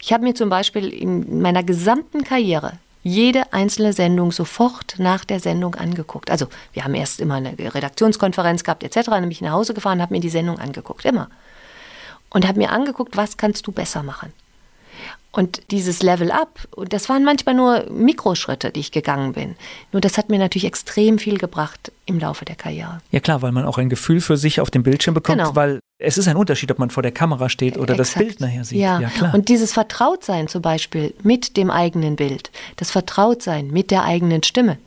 Ich 0.02 0.14
habe 0.14 0.24
mir 0.24 0.36
zum 0.36 0.50
Beispiel 0.50 0.90
in 0.90 1.42
meiner 1.42 1.64
gesamten 1.64 2.24
Karriere 2.24 2.74
jede 3.04 3.54
einzelne 3.54 3.94
Sendung 3.94 4.32
sofort 4.32 4.96
nach 4.98 5.26
der 5.26 5.40
Sendung 5.40 5.76
angeguckt. 5.76 6.32
Also 6.32 6.48
wir 6.74 6.84
haben 6.84 6.96
erst 6.96 7.20
immer 7.20 7.36
eine 7.36 7.56
Redaktionskonferenz 7.58 8.64
gehabt 8.64 8.84
etc. 8.84 9.10
Dann 9.10 9.22
bin 9.22 9.32
ich 9.32 9.42
nach 9.42 9.52
Hause 9.52 9.76
gefahren, 9.76 10.02
habe 10.02 10.14
mir 10.14 10.22
die 10.22 10.30
Sendung 10.30 10.58
angeguckt, 10.58 11.06
immer. 11.06 11.30
Und 12.32 12.48
habe 12.48 12.58
mir 12.58 12.72
angeguckt, 12.72 13.16
was 13.16 13.38
kannst 13.38 13.68
du 13.68 13.72
besser 13.72 14.02
machen. 14.02 14.34
Und 15.36 15.70
dieses 15.70 16.02
Level 16.02 16.32
Up, 16.32 16.60
das 16.90 17.10
waren 17.10 17.26
manchmal 17.26 17.56
nur 17.56 17.86
Mikroschritte, 17.92 18.72
die 18.72 18.80
ich 18.80 18.92
gegangen 18.92 19.34
bin. 19.34 19.56
Nur 19.92 20.00
das 20.00 20.18
hat 20.18 20.30
mir 20.30 20.40
natürlich 20.40 20.64
extrem 20.64 21.20
viel 21.20 21.38
gebracht 21.38 21.92
im 22.06 22.20
Laufe 22.20 22.46
der 22.46 22.56
Karriere. 22.56 23.00
Ja 23.12 23.20
klar, 23.20 23.42
weil 23.42 23.52
man 23.52 23.66
auch 23.66 23.78
ein 23.78 23.90
Gefühl 23.90 24.22
für 24.22 24.38
sich 24.38 24.62
auf 24.62 24.72
dem 24.72 24.84
Bildschirm 24.84 25.14
bekommt, 25.14 25.40
genau. 25.40 25.54
weil 25.54 25.80
es 26.00 26.18
ist 26.18 26.30
ein 26.30 26.38
Unterschied, 26.38 26.72
ob 26.72 26.80
man 26.80 26.90
vor 26.90 27.04
der 27.04 27.12
Kamera 27.12 27.50
steht 27.50 27.78
oder 27.78 27.96
Exakt. 27.96 28.00
das 28.00 28.14
Bild 28.16 28.40
nachher 28.40 28.64
sieht. 28.64 28.80
Ja. 28.80 29.02
ja, 29.02 29.10
klar. 29.10 29.34
Und 29.34 29.50
dieses 29.50 29.74
Vertrautsein 29.74 30.48
zum 30.48 30.62
Beispiel 30.62 31.14
mit 31.22 31.58
dem 31.58 31.70
eigenen 31.70 32.16
Bild, 32.16 32.50
das 32.78 32.92
Vertrautsein 32.92 33.68
mit 33.68 33.92
der 33.92 34.06
eigenen 34.06 34.42
Stimme, 34.42 34.78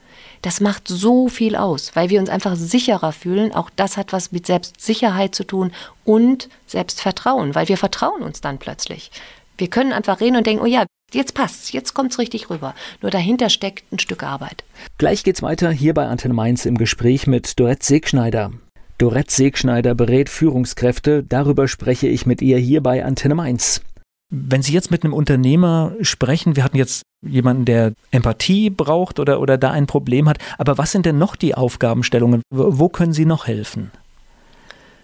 das 0.42 0.61
macht 0.61 0.88
so 0.88 1.28
viel 1.28 1.57
aus, 1.57 1.94
weil 1.94 2.11
wir 2.11 2.20
uns 2.20 2.30
einfach 2.30 2.55
sicherer 2.57 3.12
fühlen. 3.12 3.53
Auch 3.53 3.70
das 3.74 3.96
hat 3.96 4.12
was 4.12 4.32
mit 4.32 4.46
Selbstsicherheit 4.46 5.34
zu 5.34 5.44
tun 5.44 5.72
und 6.05 6.49
Selbstvertrauen, 6.66 7.55
weil 7.55 7.68
wir 7.68 7.76
vertrauen 7.76 8.22
uns 8.22 8.40
dann 8.40 8.59
plötzlich. 8.59 9.11
Wir 9.59 9.68
können 9.68 9.92
einfach 9.92 10.20
reden 10.20 10.36
und 10.36 10.46
denken, 10.46 10.62
oh 10.62 10.66
ja, 10.66 10.86
jetzt 11.12 11.34
passt's, 11.34 11.72
jetzt 11.72 11.92
kommt's 11.92 12.18
richtig 12.18 12.48
rüber. 12.48 12.74
Nur 13.02 13.11
dahinter 13.11 13.50
steckt 13.50 13.92
ein 13.92 13.98
Stück 13.98 14.22
Arbeit. 14.22 14.62
Gleich 14.98 15.24
geht's 15.24 15.42
weiter 15.42 15.70
hier 15.72 15.94
bei 15.94 16.06
Antenne 16.06 16.34
Mainz 16.34 16.64
im 16.64 16.78
Gespräch 16.78 17.26
mit 17.26 17.59
Dorette 17.59 17.84
Segschneider. 17.84 18.52
Dorette 18.98 19.34
Segschneider 19.34 19.96
berät 19.96 20.28
Führungskräfte, 20.28 21.24
darüber 21.24 21.66
spreche 21.66 22.06
ich 22.06 22.24
mit 22.24 22.40
ihr 22.40 22.59
hier 22.59 22.82
bei 22.82 23.04
Antenne 23.04 23.34
Mainz. 23.34 23.82
Wenn 24.30 24.62
Sie 24.62 24.74
jetzt 24.74 24.90
mit 24.90 25.04
einem 25.04 25.14
Unternehmer 25.14 25.94
sprechen, 26.02 26.54
wir 26.54 26.62
hatten 26.62 26.76
jetzt 26.76 27.02
jemanden, 27.26 27.64
der 27.64 27.94
Empathie 28.11 28.70
braucht 28.70 29.18
oder, 29.18 29.40
oder 29.40 29.56
da 29.56 29.70
ein 29.70 29.86
Problem 29.86 30.28
hat, 30.28 30.38
aber 30.59 30.78
was 30.78 30.92
sind 30.92 31.06
denn 31.06 31.18
noch 31.18 31.34
die 31.34 31.54
Aufgabenstellungen? 31.54 32.42
Wo 32.50 32.88
können 32.88 33.12
Sie 33.12 33.24
noch 33.24 33.46
helfen? 33.46 33.90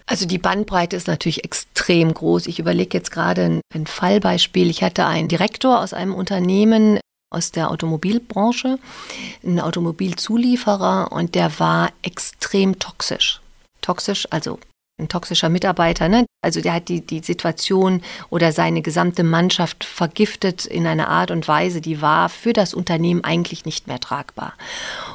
Also 0.06 0.26
die 0.26 0.38
Bandbreite 0.38 0.96
ist 0.96 1.06
natürlich 1.06 1.44
extrem 1.44 2.12
groß. 2.12 2.46
Ich 2.46 2.58
überlege 2.58 2.98
jetzt 2.98 3.10
gerade 3.10 3.44
ein, 3.44 3.60
ein 3.74 3.86
Fallbeispiel. 3.86 4.68
Ich 4.68 4.82
hatte 4.82 5.06
einen 5.06 5.28
Direktor 5.28 5.80
aus 5.80 5.94
einem 5.94 6.14
Unternehmen 6.14 7.00
aus 7.30 7.50
der 7.50 7.70
Automobilbranche, 7.70 8.78
einen 9.42 9.60
Automobilzulieferer 9.60 11.10
und 11.10 11.34
der 11.34 11.58
war 11.58 11.90
extrem 12.02 12.78
toxisch. 12.78 13.40
Toxisch, 13.80 14.28
also 14.30 14.58
ein 15.00 15.08
toxischer 15.08 15.48
Mitarbeiter, 15.48 16.08
ne? 16.08 16.26
Also 16.42 16.60
der 16.60 16.74
hat 16.74 16.88
die, 16.88 17.00
die 17.00 17.20
Situation 17.20 18.02
oder 18.30 18.52
seine 18.52 18.82
gesamte 18.82 19.24
Mannschaft 19.24 19.82
vergiftet 19.82 20.66
in 20.66 20.86
einer 20.86 21.08
Art 21.08 21.30
und 21.32 21.48
Weise, 21.48 21.80
die 21.80 22.00
war 22.00 22.28
für 22.28 22.52
das 22.52 22.74
Unternehmen 22.74 23.24
eigentlich 23.24 23.64
nicht 23.64 23.88
mehr 23.88 23.98
tragbar. 23.98 24.54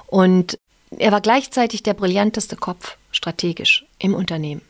Und 0.08 0.58
er 0.98 1.12
war 1.12 1.22
gleichzeitig 1.22 1.84
der 1.84 1.94
brillanteste 1.94 2.58
Kopf 2.58 2.98
strategisch 3.12 3.86
im 4.00 4.14
Unternehmen. 4.14 4.62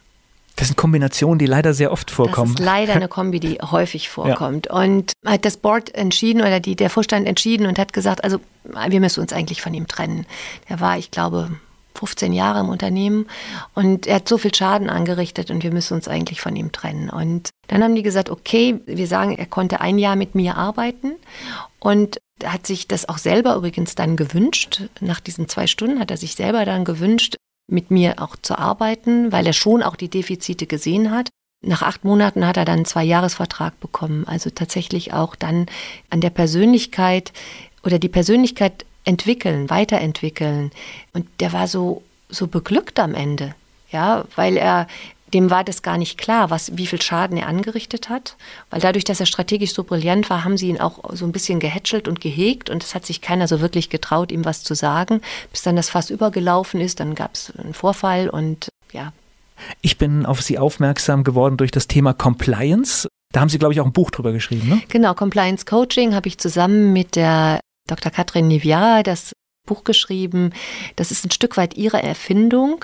Das 0.59 0.67
sind 0.67 0.75
Kombinationen, 0.75 1.39
die 1.39 1.45
leider 1.45 1.73
sehr 1.73 1.89
oft 1.89 2.11
vorkommen. 2.11 2.53
Das 2.53 2.59
ist 2.59 2.65
leider 2.65 2.93
eine 2.93 3.07
Kombi, 3.07 3.39
die 3.39 3.59
häufig 3.61 4.09
vorkommt. 4.09 4.65
Ja. 4.65 4.73
Und 4.73 5.13
hat 5.25 5.45
das 5.45 5.55
Board 5.55 5.95
entschieden 5.95 6.41
oder 6.41 6.59
die, 6.59 6.75
der 6.75 6.89
Vorstand 6.89 7.27
entschieden 7.27 7.65
und 7.65 7.79
hat 7.79 7.93
gesagt, 7.93 8.25
also 8.25 8.39
wir 8.65 8.99
müssen 8.99 9.21
uns 9.21 9.31
eigentlich 9.31 9.61
von 9.61 9.73
ihm 9.73 9.87
trennen. 9.87 10.25
Der 10.67 10.81
war, 10.81 10.97
ich 10.97 11.11
glaube, 11.11 11.49
15 11.95 12.33
Jahre 12.33 12.59
im 12.59 12.67
Unternehmen 12.67 13.27
und 13.73 14.05
er 14.05 14.15
hat 14.15 14.27
so 14.27 14.37
viel 14.37 14.53
Schaden 14.53 14.89
angerichtet 14.89 15.49
und 15.49 15.63
wir 15.63 15.71
müssen 15.71 15.93
uns 15.93 16.09
eigentlich 16.09 16.41
von 16.41 16.55
ihm 16.57 16.73
trennen. 16.73 17.09
Und 17.09 17.51
dann 17.67 17.81
haben 17.81 17.95
die 17.95 18.03
gesagt, 18.03 18.29
okay, 18.29 18.81
wir 18.85 19.07
sagen, 19.07 19.37
er 19.37 19.45
konnte 19.45 19.79
ein 19.79 19.97
Jahr 19.97 20.17
mit 20.17 20.35
mir 20.35 20.57
arbeiten 20.57 21.13
und 21.79 22.17
hat 22.43 22.67
sich 22.67 22.87
das 22.87 23.07
auch 23.07 23.17
selber 23.17 23.55
übrigens 23.55 23.95
dann 23.95 24.17
gewünscht. 24.17 24.83
Nach 24.99 25.21
diesen 25.21 25.47
zwei 25.47 25.67
Stunden 25.67 25.99
hat 25.99 26.11
er 26.11 26.17
sich 26.17 26.35
selber 26.35 26.65
dann 26.65 26.83
gewünscht, 26.83 27.35
mit 27.71 27.91
mir 27.91 28.15
auch 28.17 28.35
zu 28.41 28.57
arbeiten, 28.57 29.31
weil 29.31 29.45
er 29.47 29.53
schon 29.53 29.83
auch 29.83 29.95
die 29.95 30.09
Defizite 30.09 30.65
gesehen 30.65 31.11
hat. 31.11 31.29
Nach 31.61 31.81
acht 31.81 32.05
Monaten 32.05 32.45
hat 32.45 32.57
er 32.57 32.65
dann 32.65 32.77
einen 32.77 32.85
Zwei-Jahres-Vertrag 32.85 33.79
bekommen. 33.79 34.25
Also 34.27 34.49
tatsächlich 34.49 35.13
auch 35.13 35.35
dann 35.35 35.65
an 36.09 36.21
der 36.21 36.29
Persönlichkeit 36.29 37.33
oder 37.83 37.99
die 37.99 38.09
Persönlichkeit 38.09 38.85
entwickeln, 39.03 39.69
weiterentwickeln. 39.69 40.71
Und 41.13 41.27
der 41.39 41.51
war 41.51 41.67
so, 41.67 42.03
so 42.29 42.47
beglückt 42.47 42.99
am 42.99 43.13
Ende. 43.13 43.55
Ja, 43.91 44.25
weil 44.35 44.55
er 44.55 44.87
dem 45.33 45.49
war 45.49 45.63
das 45.63 45.81
gar 45.81 45.97
nicht 45.97 46.17
klar, 46.17 46.49
was, 46.49 46.77
wie 46.77 46.87
viel 46.87 47.01
Schaden 47.01 47.37
er 47.37 47.47
angerichtet 47.47 48.09
hat. 48.09 48.35
Weil 48.69 48.81
dadurch, 48.81 49.03
dass 49.03 49.19
er 49.19 49.25
strategisch 49.25 49.73
so 49.73 49.83
brillant 49.83 50.29
war, 50.29 50.43
haben 50.43 50.57
sie 50.57 50.69
ihn 50.69 50.79
auch 50.79 50.99
so 51.13 51.25
ein 51.25 51.31
bisschen 51.31 51.59
gehätschelt 51.59 52.07
und 52.07 52.21
gehegt 52.21 52.69
und 52.69 52.83
es 52.83 52.95
hat 52.95 53.05
sich 53.05 53.21
keiner 53.21 53.47
so 53.47 53.61
wirklich 53.61 53.89
getraut, 53.89 54.31
ihm 54.31 54.45
was 54.45 54.63
zu 54.63 54.73
sagen. 54.73 55.21
Bis 55.51 55.61
dann 55.61 55.75
das 55.75 55.89
Fass 55.89 56.09
übergelaufen 56.09 56.81
ist, 56.81 56.99
dann 56.99 57.15
gab 57.15 57.35
es 57.35 57.53
einen 57.57 57.73
Vorfall 57.73 58.29
und 58.29 58.69
ja. 58.91 59.13
Ich 59.81 59.97
bin 59.97 60.25
auf 60.25 60.41
Sie 60.41 60.57
aufmerksam 60.57 61.23
geworden 61.23 61.57
durch 61.57 61.71
das 61.71 61.87
Thema 61.87 62.13
Compliance. 62.13 63.07
Da 63.33 63.41
haben 63.41 63.49
Sie, 63.49 63.59
glaube 63.59 63.73
ich, 63.73 63.81
auch 63.81 63.85
ein 63.85 63.93
Buch 63.93 64.09
drüber 64.09 64.31
geschrieben, 64.31 64.69
ne? 64.69 64.81
Genau, 64.87 65.13
Compliance 65.13 65.65
Coaching 65.65 66.15
habe 66.15 66.27
ich 66.27 66.37
zusammen 66.37 66.93
mit 66.93 67.15
der 67.15 67.59
Dr. 67.87 68.11
Katrin 68.11 68.47
Nivia, 68.47 69.03
das 69.03 69.33
Buch 69.69 69.83
geschrieben. 69.83 70.51
Das 70.95 71.11
ist 71.11 71.25
ein 71.25 71.31
Stück 71.31 71.55
weit 71.55 71.77
ihre 71.77 72.01
Erfindung, 72.01 72.83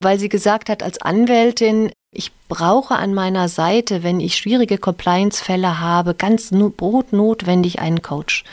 weil 0.00 0.18
sie 0.18 0.28
gesagt 0.28 0.68
hat, 0.68 0.82
als 0.82 1.00
Anwältin, 1.00 1.90
ich 2.12 2.30
brauche 2.48 2.96
an 2.96 3.14
meiner 3.14 3.48
Seite, 3.48 4.02
wenn 4.02 4.20
ich 4.20 4.36
schwierige 4.36 4.78
Compliance-Fälle 4.78 5.80
habe, 5.80 6.14
ganz 6.14 6.50
brotnotwendig 6.50 7.78
einen 7.78 8.02
Coach. 8.02 8.44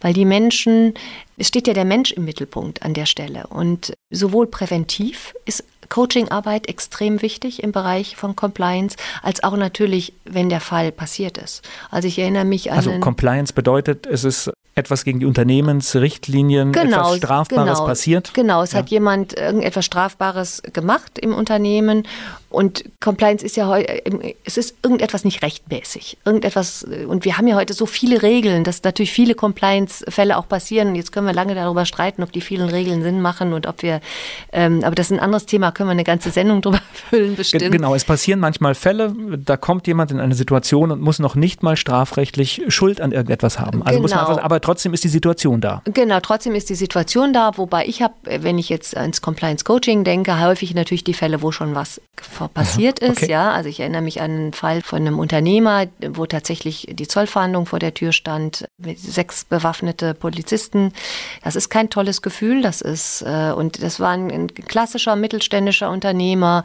Weil 0.00 0.12
die 0.12 0.24
Menschen, 0.24 0.94
es 1.36 1.48
steht 1.48 1.66
ja 1.66 1.74
der 1.74 1.84
Mensch 1.84 2.12
im 2.12 2.24
Mittelpunkt 2.24 2.82
an 2.82 2.94
der 2.94 3.06
Stelle. 3.06 3.46
Und 3.48 3.94
sowohl 4.10 4.46
präventiv 4.46 5.34
ist 5.46 5.64
Coachingarbeit 5.88 6.68
extrem 6.68 7.22
wichtig 7.22 7.62
im 7.62 7.72
Bereich 7.72 8.16
von 8.16 8.36
Compliance, 8.36 8.96
als 9.22 9.42
auch 9.42 9.56
natürlich, 9.56 10.12
wenn 10.24 10.48
der 10.48 10.60
Fall 10.60 10.92
passiert 10.92 11.38
ist. 11.38 11.66
Also 11.90 12.08
ich 12.08 12.18
erinnere 12.18 12.44
mich 12.44 12.70
an. 12.70 12.76
Also 12.76 12.98
Compliance 13.00 13.52
bedeutet, 13.52 14.06
es 14.06 14.24
ist 14.24 14.50
etwas 14.78 15.04
gegen 15.04 15.20
die 15.20 15.26
Unternehmensrichtlinien, 15.26 16.72
genau, 16.72 17.08
etwas 17.08 17.16
Strafbares 17.18 17.78
genau, 17.78 17.86
passiert? 17.86 18.34
Genau, 18.34 18.62
es 18.62 18.72
ja. 18.72 18.78
hat 18.78 18.88
jemand 18.88 19.34
irgendetwas 19.34 19.84
Strafbares 19.84 20.62
gemacht 20.72 21.18
im 21.18 21.34
Unternehmen 21.34 22.04
und 22.50 22.84
Compliance 23.00 23.44
ist 23.44 23.56
ja 23.56 23.66
heute, 23.66 24.02
es 24.44 24.56
ist 24.56 24.76
irgendetwas 24.82 25.24
nicht 25.24 25.42
rechtmäßig. 25.42 26.16
Irgendetwas, 26.24 26.86
und 27.06 27.26
wir 27.26 27.36
haben 27.36 27.46
ja 27.46 27.56
heute 27.56 27.74
so 27.74 27.84
viele 27.84 28.22
Regeln, 28.22 28.64
dass 28.64 28.82
natürlich 28.82 29.12
viele 29.12 29.34
Compliance-Fälle 29.34 30.34
auch 30.38 30.48
passieren. 30.48 30.94
Jetzt 30.94 31.12
können 31.12 31.26
wir 31.26 31.34
lange 31.34 31.54
darüber 31.54 31.84
streiten, 31.84 32.22
ob 32.22 32.32
die 32.32 32.40
vielen 32.40 32.70
Regeln 32.70 33.02
Sinn 33.02 33.20
machen 33.20 33.52
und 33.52 33.66
ob 33.66 33.82
wir, 33.82 34.00
ähm, 34.52 34.82
aber 34.82 34.94
das 34.94 35.10
ist 35.10 35.18
ein 35.18 35.20
anderes 35.20 35.44
Thema, 35.44 35.72
können 35.72 35.88
wir 35.88 35.92
eine 35.92 36.04
ganze 36.04 36.30
Sendung 36.30 36.62
drüber 36.62 36.80
füllen, 37.10 37.36
bestimmt. 37.36 37.70
Genau, 37.70 37.94
es 37.94 38.06
passieren 38.06 38.40
manchmal 38.40 38.74
Fälle, 38.74 39.14
da 39.44 39.58
kommt 39.58 39.86
jemand 39.86 40.10
in 40.10 40.18
eine 40.18 40.34
Situation 40.34 40.90
und 40.90 41.02
muss 41.02 41.18
noch 41.18 41.34
nicht 41.34 41.62
mal 41.62 41.76
strafrechtlich 41.76 42.62
Schuld 42.68 43.02
an 43.02 43.12
irgendetwas 43.12 43.58
haben. 43.58 43.82
Also 43.82 43.98
genau. 43.98 44.02
muss 44.02 44.10
man 44.12 44.20
einfach, 44.20 44.42
aber 44.42 44.60
trotzdem 44.68 44.92
ist 44.92 45.02
die 45.02 45.08
Situation 45.08 45.62
da. 45.62 45.80
Genau, 45.86 46.20
trotzdem 46.20 46.54
ist 46.54 46.68
die 46.68 46.74
Situation 46.74 47.32
da, 47.32 47.56
wobei 47.56 47.86
ich 47.86 48.02
habe, 48.02 48.12
wenn 48.24 48.58
ich 48.58 48.68
jetzt 48.68 48.94
ans 48.94 49.22
Compliance 49.22 49.64
Coaching 49.64 50.04
denke, 50.04 50.38
häufig 50.42 50.74
natürlich 50.74 51.04
die 51.04 51.14
Fälle, 51.14 51.40
wo 51.40 51.52
schon 51.52 51.74
was 51.74 52.02
passiert 52.52 53.02
Aha, 53.02 53.10
okay. 53.10 53.22
ist. 53.22 53.30
Ja, 53.30 53.50
also 53.52 53.70
ich 53.70 53.80
erinnere 53.80 54.02
mich 54.02 54.20
an 54.20 54.30
einen 54.30 54.52
Fall 54.52 54.82
von 54.82 54.98
einem 54.98 55.18
Unternehmer, 55.18 55.86
wo 56.10 56.26
tatsächlich 56.26 56.86
die 56.90 57.08
Zollfahndung 57.08 57.64
vor 57.64 57.78
der 57.78 57.94
Tür 57.94 58.12
stand, 58.12 58.66
mit 58.76 58.98
sechs 58.98 59.46
bewaffnete 59.46 60.12
Polizisten. 60.12 60.92
Das 61.42 61.56
ist 61.56 61.70
kein 61.70 61.88
tolles 61.88 62.20
Gefühl. 62.20 62.60
Das 62.60 62.82
ist 62.82 63.22
äh, 63.22 63.52
und 63.52 63.82
das 63.82 64.00
war 64.00 64.10
ein, 64.10 64.30
ein 64.30 64.48
klassischer 64.48 65.16
mittelständischer 65.16 65.88
Unternehmer, 65.88 66.64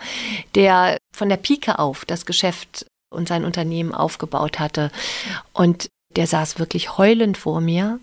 der 0.55 0.97
von 1.15 1.29
der 1.29 1.37
Pike 1.37 1.79
auf 1.79 2.03
das 2.03 2.25
Geschäft 2.25 2.85
und 3.09 3.29
sein 3.29 3.45
Unternehmen 3.45 3.93
aufgebaut 3.95 4.59
hatte. 4.59 4.91
Und 5.53 5.87
der 6.15 6.27
saß 6.27 6.59
wirklich 6.59 6.97
heulend 6.97 7.37
vor 7.37 7.61
mir. 7.61 7.99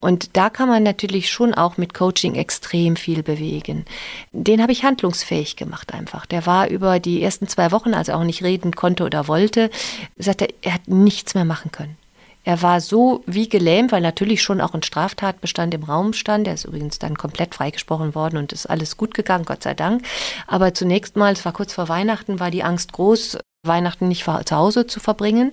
Und 0.00 0.36
da 0.36 0.50
kann 0.50 0.68
man 0.68 0.82
natürlich 0.82 1.30
schon 1.30 1.54
auch 1.54 1.78
mit 1.78 1.94
Coaching 1.94 2.34
extrem 2.34 2.96
viel 2.96 3.22
bewegen. 3.22 3.86
Den 4.32 4.60
habe 4.60 4.72
ich 4.72 4.84
handlungsfähig 4.84 5.56
gemacht 5.56 5.94
einfach. 5.94 6.26
Der 6.26 6.44
war 6.44 6.68
über 6.68 7.00
die 7.00 7.22
ersten 7.22 7.48
zwei 7.48 7.72
Wochen, 7.72 7.94
als 7.94 8.08
er 8.08 8.18
auch 8.18 8.24
nicht 8.24 8.42
reden 8.42 8.76
konnte 8.76 9.04
oder 9.04 9.28
wollte, 9.28 9.70
sagte, 10.18 10.48
er 10.60 10.74
hat 10.74 10.88
nichts 10.88 11.34
mehr 11.34 11.46
machen 11.46 11.72
können. 11.72 11.96
Er 12.44 12.60
war 12.60 12.82
so 12.82 13.22
wie 13.26 13.48
gelähmt, 13.48 13.90
weil 13.90 14.02
natürlich 14.02 14.42
schon 14.42 14.60
auch 14.60 14.74
ein 14.74 14.82
Straftatbestand 14.82 15.72
im 15.72 15.84
Raum 15.84 16.12
stand. 16.12 16.46
Er 16.46 16.54
ist 16.54 16.66
übrigens 16.66 16.98
dann 16.98 17.16
komplett 17.16 17.54
freigesprochen 17.54 18.14
worden 18.14 18.36
und 18.36 18.52
ist 18.52 18.66
alles 18.66 18.98
gut 18.98 19.14
gegangen, 19.14 19.46
Gott 19.46 19.62
sei 19.62 19.72
Dank. 19.72 20.04
Aber 20.46 20.74
zunächst 20.74 21.16
mal, 21.16 21.32
es 21.32 21.44
war 21.46 21.52
kurz 21.52 21.72
vor 21.72 21.88
Weihnachten, 21.88 22.40
war 22.40 22.50
die 22.50 22.62
Angst 22.62 22.92
groß, 22.92 23.38
Weihnachten 23.66 24.08
nicht 24.08 24.24
zu 24.24 24.56
Hause 24.56 24.86
zu 24.86 25.00
verbringen. 25.00 25.52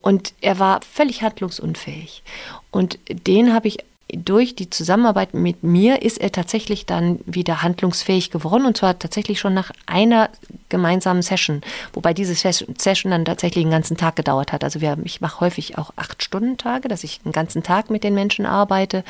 Und 0.00 0.34
er 0.40 0.58
war 0.58 0.80
völlig 0.82 1.22
handlungsunfähig. 1.22 2.22
Und 2.70 2.98
den 3.08 3.52
habe 3.52 3.68
ich 3.68 3.78
durch 4.12 4.54
die 4.54 4.68
Zusammenarbeit 4.68 5.32
mit 5.32 5.62
mir 5.62 6.02
ist 6.02 6.18
er 6.18 6.30
tatsächlich 6.30 6.84
dann 6.84 7.20
wieder 7.24 7.62
handlungsfähig 7.62 8.30
geworden 8.30 8.66
und 8.66 8.76
zwar 8.76 8.98
tatsächlich 8.98 9.40
schon 9.40 9.54
nach 9.54 9.70
einer 9.86 10.28
gemeinsamen 10.68 11.22
Session, 11.22 11.62
wobei 11.94 12.12
diese 12.12 12.34
Session 12.34 13.10
dann 13.10 13.24
tatsächlich 13.24 13.64
einen 13.64 13.72
ganzen 13.72 13.96
Tag 13.96 14.16
gedauert 14.16 14.52
hat. 14.52 14.64
Also 14.64 14.82
wir, 14.82 14.98
ich 15.04 15.22
mache 15.22 15.40
häufig 15.40 15.78
auch 15.78 15.92
acht 15.96 16.22
Stunden 16.22 16.58
Tage, 16.58 16.88
dass 16.88 17.04
ich 17.04 17.20
einen 17.24 17.32
ganzen 17.32 17.62
Tag 17.62 17.88
mit 17.88 18.04
den 18.04 18.14
Menschen 18.14 18.44
arbeite 18.44 19.02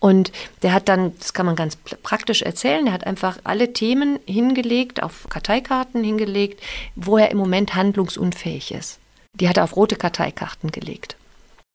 und 0.00 0.32
der 0.62 0.72
hat 0.72 0.88
dann, 0.88 1.12
das 1.18 1.34
kann 1.34 1.44
man 1.44 1.56
ganz 1.56 1.76
praktisch 1.76 2.40
erzählen, 2.40 2.86
der 2.86 2.94
hat 2.94 3.06
einfach 3.06 3.38
alle 3.44 3.74
Themen 3.74 4.18
hingelegt, 4.26 5.02
auf 5.02 5.28
Karteikarten 5.28 6.02
hingelegt, 6.02 6.62
wo 6.94 7.18
er 7.18 7.30
im 7.30 7.36
Moment 7.36 7.74
handlungsunfähig 7.74 8.72
ist. 8.72 8.98
Die 9.34 9.48
hat 9.48 9.58
er 9.58 9.64
auf 9.64 9.76
rote 9.76 9.96
Karteikarten 9.96 10.72
gelegt. 10.72 11.17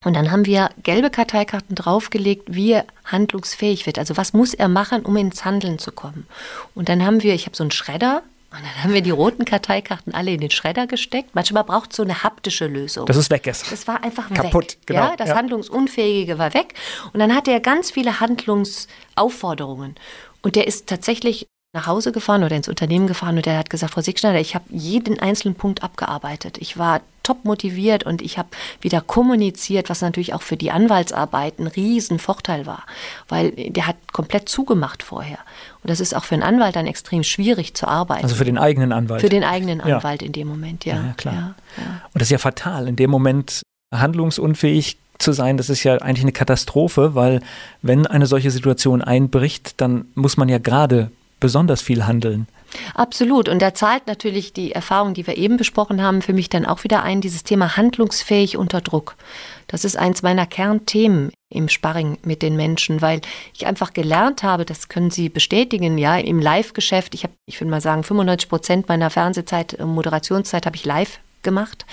Und 0.04 0.16
dann 0.16 0.32
haben 0.32 0.46
wir 0.46 0.70
gelbe 0.82 1.10
Karteikarten 1.10 1.76
draufgelegt, 1.76 2.54
wie 2.54 2.74
er 2.74 2.86
handlungsfähig 3.06 3.86
wird. 3.86 3.98
Also 4.00 4.18
was 4.18 4.34
muss 4.34 4.54
er 4.54 4.68
machen, 4.68 5.04
um 5.04 5.16
ins 5.18 5.46
Handeln 5.46 5.80
zu 5.80 5.92
kommen? 5.92 6.28
Und 6.76 6.90
dann 6.90 7.06
haben 7.06 7.24
wir, 7.24 7.34
ich 7.34 7.46
habe 7.46 7.56
so 7.56 7.64
einen 7.64 7.72
Schredder, 7.72 8.24
und 8.54 8.60
dann 8.60 8.84
haben 8.84 8.94
wir 8.94 9.02
die 9.02 9.10
roten 9.10 9.46
Karteikarten 9.46 10.14
alle 10.14 10.32
in 10.32 10.40
den 10.40 10.52
Schredder 10.52 10.86
gesteckt. 10.86 11.34
Manchmal 11.34 11.64
braucht 11.64 11.90
es 11.90 11.98
so 11.98 12.04
eine 12.04 12.22
haptische 12.22 12.68
Lösung. 12.68 13.08
Dass 13.08 13.18
es 13.18 13.32
weg 13.32 13.48
ist. 13.48 13.72
Das 13.72 13.88
war 13.88 14.04
einfach 14.04 14.32
Kaputt, 14.32 14.74
weg. 14.74 14.78
genau. 14.86 15.02
Ja, 15.02 15.16
das 15.16 15.30
ja. 15.30 15.36
Handlungsunfähige 15.38 16.38
war 16.38 16.54
weg. 16.54 16.76
Und 17.14 17.20
dann 17.20 17.36
hatte 17.36 17.50
er 17.50 17.62
ganz 17.62 17.90
viele 17.90 18.20
Handlungsaufforderungen. 18.20 19.96
Und 20.44 20.56
der 20.56 20.68
ist 20.68 20.86
tatsächlich 20.86 21.48
nach 21.74 21.88
Hause 21.88 22.12
gefahren 22.12 22.44
oder 22.44 22.56
ins 22.56 22.70
Unternehmen 22.70 23.08
gefahren 23.08 23.38
und 23.38 23.48
er 23.48 23.58
hat 23.58 23.72
gesagt, 23.72 23.94
Frau 23.94 24.02
Sigschneider, 24.02 24.40
ich 24.40 24.54
habe 24.54 24.66
jeden 24.70 25.20
einzelnen 25.20 25.56
Punkt 25.56 25.84
abgearbeitet. 25.84 26.60
Ich 26.60 26.78
war 26.78 27.02
top 27.24 27.46
motiviert 27.46 28.04
und 28.04 28.22
ich 28.22 28.38
habe 28.38 28.50
wieder 28.82 29.02
kommuniziert, 29.02 29.90
was 29.90 30.02
natürlich 30.02 30.36
auch 30.36 30.44
für 30.44 30.56
die 30.56 30.70
Anwaltsarbeit 30.70 31.58
ein 31.58 31.66
Riesenvorteil 31.66 32.68
war, 32.68 32.84
weil 33.28 33.52
der 33.52 33.88
hat 33.88 33.96
komplett 34.12 34.50
zugemacht 34.50 35.02
vorher. 35.02 35.40
Und 35.82 35.90
das 35.90 36.00
ist 36.00 36.16
auch 36.16 36.26
für 36.26 36.36
einen 36.36 36.44
Anwalt 36.44 36.76
dann 36.76 36.86
extrem 36.86 37.24
schwierig 37.24 37.74
zu 37.74 37.88
arbeiten. 37.88 38.24
Also 38.24 38.36
für 38.36 38.46
den 38.46 38.60
eigenen 38.60 38.92
Anwalt. 38.92 39.22
Für 39.22 39.30
den 39.30 39.44
eigenen 39.44 39.82
Anwalt 39.82 40.22
ja. 40.22 40.28
in 40.28 40.32
dem 40.34 40.48
Moment, 40.48 40.86
ja. 40.86 40.96
Ja, 40.96 41.14
klar. 41.18 41.34
Ja. 41.34 41.84
Und 42.14 42.22
das 42.22 42.24
ist 42.24 42.32
ja 42.32 42.38
fatal, 42.38 42.88
in 42.88 42.98
dem 42.98 43.10
Moment 43.10 43.64
handlungsunfähig 43.92 44.98
zu 45.18 45.32
sein, 45.32 45.58
das 45.58 45.70
ist 45.70 45.84
ja 45.84 45.96
eigentlich 45.98 46.24
eine 46.24 46.32
Katastrophe, 46.34 47.16
weil 47.16 47.42
wenn 47.82 48.06
eine 48.06 48.28
solche 48.28 48.52
Situation 48.52 49.02
einbricht, 49.02 49.80
dann 49.82 50.06
muss 50.16 50.38
man 50.38 50.50
ja 50.50 50.58
gerade 50.58 51.12
besonders 51.44 51.82
viel 51.82 52.08
handeln. 52.08 52.48
Absolut. 52.96 53.50
Und 53.50 53.62
da 53.62 53.74
zahlt 53.74 54.08
natürlich 54.08 54.54
die 54.54 54.72
Erfahrung, 54.72 55.14
die 55.14 55.28
wir 55.28 55.38
eben 55.38 55.58
besprochen 55.58 56.02
haben, 56.02 56.22
für 56.22 56.32
mich 56.32 56.48
dann 56.48 56.66
auch 56.66 56.86
wieder 56.86 57.04
ein, 57.04 57.20
dieses 57.20 57.44
Thema 57.44 57.76
handlungsfähig 57.76 58.56
unter 58.58 58.80
Druck. 58.80 59.16
Das 59.68 59.84
ist 59.84 59.98
eins 59.98 60.24
meiner 60.24 60.46
Kernthemen 60.46 61.32
im 61.50 61.68
Sparring 61.68 62.18
mit 62.24 62.42
den 62.42 62.56
Menschen, 62.56 63.02
weil 63.02 63.20
ich 63.54 63.68
einfach 63.68 63.94
gelernt 63.94 64.42
habe, 64.42 64.64
das 64.64 64.88
können 64.88 65.12
Sie 65.12 65.28
bestätigen, 65.28 65.98
ja, 65.98 66.18
im 66.18 66.40
Live-Geschäft, 66.40 67.14
ich 67.14 67.24
habe, 67.24 67.34
ich 67.46 67.60
würde 67.60 67.72
mal 67.72 67.82
sagen, 67.82 68.04
95 68.04 68.50
Prozent 68.50 68.88
meiner 68.88 69.10
Fernsehzeit, 69.10 69.74
äh, 69.74 69.86
Moderationszeit 69.86 70.66
habe 70.66 70.78
ich 70.78 70.86
live 70.86 71.20
gemacht 71.44 71.86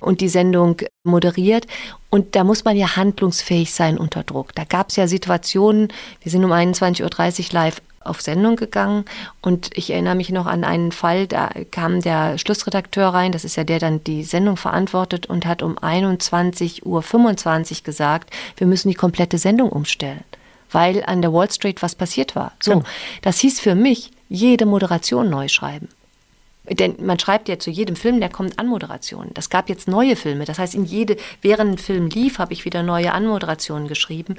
und 0.00 0.20
die 0.20 0.28
Sendung 0.28 0.82
moderiert. 1.04 1.68
Und 2.10 2.34
da 2.34 2.42
muss 2.42 2.64
man 2.64 2.76
ja 2.76 2.96
handlungsfähig 2.96 3.72
sein 3.72 3.96
unter 3.96 4.24
Druck. 4.24 4.54
Da 4.56 4.64
gab 4.64 4.90
es 4.90 4.96
ja 4.96 5.06
Situationen, 5.06 5.88
wir 6.22 6.32
sind 6.32 6.44
um 6.44 6.52
21.30 6.52 7.04
Uhr 7.04 7.52
live 7.52 7.80
auf 8.00 8.20
Sendung 8.20 8.56
gegangen 8.56 9.04
und 9.42 9.76
ich 9.76 9.90
erinnere 9.90 10.14
mich 10.14 10.30
noch 10.30 10.46
an 10.46 10.64
einen 10.64 10.92
Fall, 10.92 11.26
da 11.26 11.50
kam 11.70 12.00
der 12.00 12.38
Schlussredakteur 12.38 13.08
rein, 13.08 13.32
das 13.32 13.44
ist 13.44 13.56
ja 13.56 13.64
der 13.64 13.78
dann 13.78 14.02
die 14.04 14.24
Sendung 14.24 14.56
verantwortet 14.56 15.26
und 15.26 15.46
hat 15.46 15.62
um 15.62 15.78
21.25 15.78 16.82
Uhr 16.84 17.84
gesagt, 17.84 18.30
wir 18.56 18.66
müssen 18.66 18.88
die 18.88 18.94
komplette 18.94 19.38
Sendung 19.38 19.70
umstellen, 19.70 20.24
weil 20.70 21.04
an 21.04 21.22
der 21.22 21.32
Wall 21.32 21.50
Street 21.50 21.82
was 21.82 21.94
passiert 21.94 22.36
war. 22.36 22.52
So, 22.60 22.72
ja. 22.72 22.82
das 23.22 23.40
hieß 23.40 23.60
für 23.60 23.74
mich, 23.74 24.10
jede 24.28 24.66
Moderation 24.66 25.30
neu 25.30 25.48
schreiben. 25.48 25.88
Denn 26.70 26.96
man 27.00 27.18
schreibt 27.18 27.48
ja 27.48 27.58
zu 27.58 27.70
jedem 27.70 27.96
Film, 27.96 28.20
der 28.20 28.28
kommt 28.28 28.58
Anmoderationen. 28.58 29.32
Das 29.34 29.48
gab 29.48 29.68
jetzt 29.68 29.88
neue 29.88 30.16
Filme. 30.16 30.44
Das 30.44 30.58
heißt, 30.58 30.74
in 30.74 30.84
jede, 30.84 31.16
während 31.40 31.72
ein 31.72 31.78
Film 31.78 32.08
lief, 32.08 32.38
habe 32.38 32.52
ich 32.52 32.64
wieder 32.64 32.82
neue 32.82 33.12
Anmoderationen 33.12 33.88
geschrieben. 33.88 34.36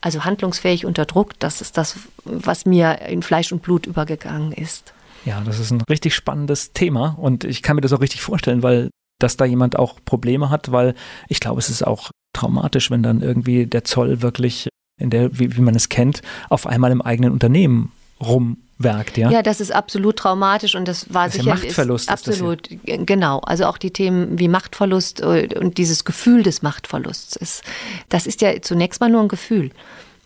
Also 0.00 0.24
handlungsfähig 0.24 0.86
unter 0.86 1.04
Druck, 1.04 1.38
das 1.38 1.60
ist 1.60 1.76
das, 1.76 1.98
was 2.24 2.64
mir 2.64 3.02
in 3.02 3.22
Fleisch 3.22 3.52
und 3.52 3.62
Blut 3.62 3.86
übergegangen 3.86 4.52
ist. 4.52 4.94
Ja, 5.26 5.42
das 5.42 5.58
ist 5.58 5.70
ein 5.70 5.82
richtig 5.82 6.14
spannendes 6.14 6.72
Thema 6.72 7.16
und 7.18 7.44
ich 7.44 7.62
kann 7.62 7.76
mir 7.76 7.82
das 7.82 7.92
auch 7.92 8.00
richtig 8.00 8.22
vorstellen, 8.22 8.62
weil 8.62 8.90
dass 9.18 9.36
da 9.36 9.44
jemand 9.44 9.78
auch 9.78 10.00
Probleme 10.04 10.50
hat, 10.50 10.72
weil 10.72 10.94
ich 11.28 11.40
glaube, 11.40 11.58
es 11.58 11.68
ist 11.68 11.86
auch 11.86 12.10
traumatisch, 12.32 12.90
wenn 12.90 13.02
dann 13.02 13.20
irgendwie 13.20 13.66
der 13.66 13.84
Zoll 13.84 14.22
wirklich 14.22 14.68
in 14.98 15.10
der, 15.10 15.38
wie, 15.38 15.56
wie 15.56 15.60
man 15.60 15.74
es 15.74 15.88
kennt, 15.88 16.22
auf 16.48 16.66
einmal 16.66 16.90
im 16.90 17.02
eigenen 17.02 17.32
Unternehmen 17.32 17.92
rum 18.20 18.58
werkt, 18.78 19.18
ja? 19.18 19.30
Ja, 19.30 19.42
das 19.42 19.60
ist 19.60 19.72
absolut 19.72 20.16
traumatisch 20.16 20.74
und 20.74 20.88
das 20.88 21.12
war 21.12 21.26
das 21.26 21.34
sicher 21.34 21.54
Machtverlust. 21.54 22.04
Ist 22.04 22.10
absolut, 22.10 22.68
ist 22.68 23.06
genau. 23.06 23.38
Also 23.40 23.66
auch 23.66 23.78
die 23.78 23.90
Themen 23.90 24.38
wie 24.38 24.48
Machtverlust 24.48 25.20
und 25.20 25.78
dieses 25.78 26.04
Gefühl 26.04 26.42
des 26.42 26.62
Machtverlusts 26.62 27.36
ist, 27.36 27.62
das 28.08 28.26
ist 28.26 28.40
ja 28.40 28.60
zunächst 28.62 29.00
mal 29.00 29.10
nur 29.10 29.20
ein 29.20 29.28
Gefühl. 29.28 29.70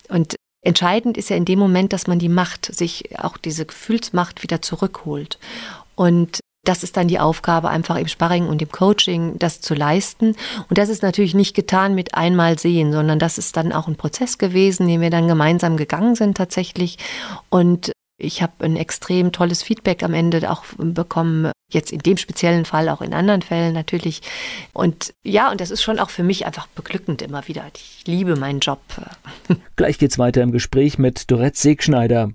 Und 0.09 0.37
entscheidend 0.63 1.17
ist 1.17 1.31
ja 1.31 1.37
in 1.37 1.45
dem 1.45 1.59
Moment, 1.59 1.93
dass 1.93 2.07
man 2.07 2.19
die 2.19 2.29
Macht, 2.29 2.67
sich 2.75 3.19
auch 3.19 3.37
diese 3.37 3.67
Gefühlsmacht 3.67 4.43
wieder 4.43 4.63
zurückholt. 4.63 5.39
Und 5.97 6.41
das 6.65 6.83
ist 6.83 6.97
dann 6.97 7.09
die 7.09 7.21
Aufgabe, 7.21 7.69
einfach 7.69 7.97
im 7.97 8.09
Sparring 8.09 8.47
und 8.47 8.61
im 8.61 8.71
Coaching 8.71 9.39
das 9.39 9.61
zu 9.61 9.75
leisten. 9.75 10.37
Und 10.69 10.79
das 10.79 10.89
ist 10.89 11.03
natürlich 11.03 11.35
nicht 11.35 11.55
getan 11.55 11.95
mit 11.95 12.15
einmal 12.15 12.59
sehen, 12.59 12.93
sondern 12.93 13.19
das 13.19 13.39
ist 13.39 13.57
dann 13.57 13.73
auch 13.73 13.89
ein 13.89 13.97
Prozess 13.97 14.39
gewesen, 14.39 14.89
den 14.89 15.01
wir 15.01 15.11
dann 15.11 15.29
gemeinsam 15.29 15.77
gegangen 15.77 16.15
sind 16.15 16.37
tatsächlich. 16.37 16.99
Und 17.51 17.93
ich 18.17 18.43
habe 18.43 18.65
ein 18.65 18.77
extrem 18.77 19.33
tolles 19.33 19.63
Feedback 19.63 20.03
am 20.03 20.15
Ende 20.15 20.51
auch 20.51 20.65
bekommen, 20.79 21.51
jetzt 21.71 21.93
in 21.93 21.99
dem 21.99 22.17
speziellen 22.17 22.65
Fall, 22.65 22.89
auch 22.89 23.03
in 23.03 23.13
anderen 23.13 23.43
Fällen 23.43 23.75
natürlich. 23.75 24.23
Und 24.73 25.13
ja, 25.25 25.51
und 25.51 25.61
das 25.61 25.71
ist 25.71 25.83
schon 25.83 25.99
auch 25.99 26.11
für 26.11 26.23
mich 26.23 26.47
einfach 26.47 26.69
beglückend 26.69 27.23
immer 27.23 27.47
wieder. 27.49 27.65
Ich 27.75 28.03
liebe 28.07 28.37
meinen 28.37 28.61
Job. 28.61 28.81
Gleich 29.77 29.99
geht's 29.99 30.19
weiter 30.19 30.43
im 30.43 30.53
Gespräch 30.53 30.99
mit 30.99 31.31
Dorette 31.31 31.59
Segschneider. 31.59 32.31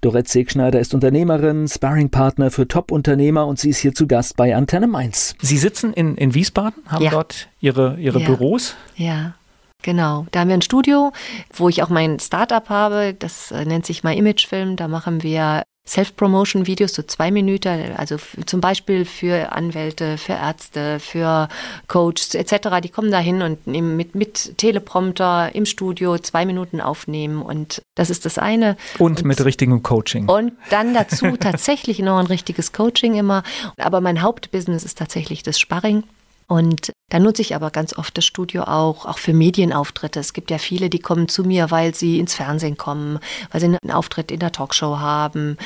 Dorette 0.00 0.30
Segschneider 0.30 0.78
ist 0.78 0.94
Unternehmerin, 0.94 1.66
Sparringpartner 1.66 2.50
für 2.50 2.68
Top-Unternehmer 2.68 3.46
und 3.46 3.58
sie 3.58 3.70
ist 3.70 3.78
hier 3.78 3.94
zu 3.94 4.06
Gast 4.06 4.36
bei 4.36 4.54
Antenne 4.54 4.86
Mainz. 4.86 5.34
Sie 5.40 5.58
sitzen 5.58 5.92
in, 5.92 6.16
in 6.16 6.34
Wiesbaden, 6.34 6.84
haben 6.86 7.04
ja. 7.04 7.10
dort 7.10 7.48
Ihre, 7.60 7.96
ihre 7.98 8.20
ja. 8.20 8.26
Büros. 8.26 8.76
Ja. 8.96 9.34
Genau, 9.82 10.26
da 10.32 10.40
haben 10.40 10.48
wir 10.48 10.56
ein 10.56 10.62
Studio, 10.62 11.12
wo 11.54 11.68
ich 11.68 11.82
auch 11.82 11.88
mein 11.88 12.18
Startup 12.18 12.68
habe. 12.68 13.14
Das 13.16 13.52
äh, 13.52 13.64
nennt 13.64 13.86
sich 13.86 14.02
My 14.02 14.16
Image 14.16 14.46
Film. 14.46 14.74
Da 14.74 14.88
machen 14.88 15.22
wir 15.22 15.62
Self-Promotion-Videos, 15.88 16.94
so 16.94 17.02
zwei 17.02 17.30
Minuten, 17.30 17.94
also 17.96 18.16
zum 18.46 18.60
Beispiel 18.60 19.04
für 19.04 19.52
Anwälte, 19.52 20.18
für 20.18 20.34
Ärzte, 20.34 21.00
für 21.00 21.48
Coaches 21.86 22.34
etc. 22.34 22.80
Die 22.82 22.90
kommen 22.90 23.10
da 23.10 23.18
hin 23.18 23.42
und 23.42 23.66
nehmen 23.66 23.96
mit, 23.96 24.14
mit 24.14 24.58
Teleprompter 24.58 25.54
im 25.54 25.66
Studio 25.66 26.18
zwei 26.18 26.44
Minuten 26.44 26.80
aufnehmen 26.80 27.42
und 27.42 27.82
das 27.94 28.10
ist 28.10 28.26
das 28.26 28.38
eine. 28.38 28.76
Und, 28.98 29.20
und 29.20 29.26
mit 29.26 29.44
richtigem 29.44 29.82
Coaching. 29.82 30.28
Und 30.28 30.52
dann 30.70 30.94
dazu 30.94 31.36
tatsächlich 31.40 31.98
noch 32.00 32.18
ein 32.18 32.26
richtiges 32.26 32.72
Coaching 32.72 33.14
immer. 33.14 33.42
Aber 33.78 34.00
mein 34.00 34.22
Hauptbusiness 34.22 34.84
ist 34.84 34.98
tatsächlich 34.98 35.42
das 35.42 35.58
Sparring. 35.58 36.04
Und 36.48 36.92
da 37.10 37.18
nutze 37.18 37.42
ich 37.42 37.54
aber 37.54 37.70
ganz 37.70 37.96
oft 37.96 38.16
das 38.16 38.24
Studio 38.24 38.62
auch, 38.62 39.04
auch 39.04 39.18
für 39.18 39.34
Medienauftritte. 39.34 40.18
Es 40.18 40.32
gibt 40.32 40.50
ja 40.50 40.56
viele, 40.56 40.88
die 40.88 40.98
kommen 40.98 41.28
zu 41.28 41.44
mir, 41.44 41.70
weil 41.70 41.94
sie 41.94 42.18
ins 42.18 42.34
Fernsehen 42.34 42.78
kommen, 42.78 43.18
weil 43.50 43.60
sie 43.60 43.66
einen 43.66 43.90
Auftritt 43.92 44.30
in 44.30 44.40
der 44.40 44.50
Talkshow 44.50 44.98
haben. 44.98 45.58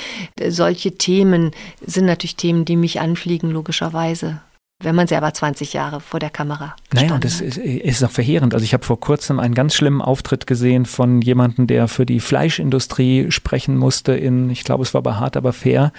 Solche 0.48 0.98
Themen 0.98 1.52
sind 1.86 2.06
natürlich 2.06 2.36
Themen, 2.36 2.64
die 2.64 2.76
mich 2.76 3.00
anfliegen, 3.00 3.50
logischerweise 3.50 4.40
wenn 4.84 4.94
man 4.94 5.06
selber 5.06 5.32
20 5.32 5.72
Jahre 5.72 6.00
vor 6.00 6.20
der 6.20 6.30
Kamera 6.30 6.74
Naja, 6.92 7.18
das 7.18 7.40
ist, 7.40 7.56
ist 7.56 8.04
auch 8.04 8.10
verheerend. 8.10 8.54
Also 8.54 8.64
ich 8.64 8.74
habe 8.74 8.84
vor 8.84 9.00
kurzem 9.00 9.38
einen 9.38 9.54
ganz 9.54 9.74
schlimmen 9.74 10.02
Auftritt 10.02 10.46
gesehen 10.46 10.86
von 10.86 11.22
jemandem, 11.22 11.66
der 11.66 11.88
für 11.88 12.06
die 12.06 12.20
Fleischindustrie 12.20 13.30
sprechen 13.30 13.76
musste 13.76 14.12
in, 14.12 14.50
ich 14.50 14.64
glaube, 14.64 14.82
es 14.82 14.94
war 14.94 15.02
bei 15.02 15.14
Hart 15.14 15.36
aber 15.36 15.52
fair. 15.52 15.92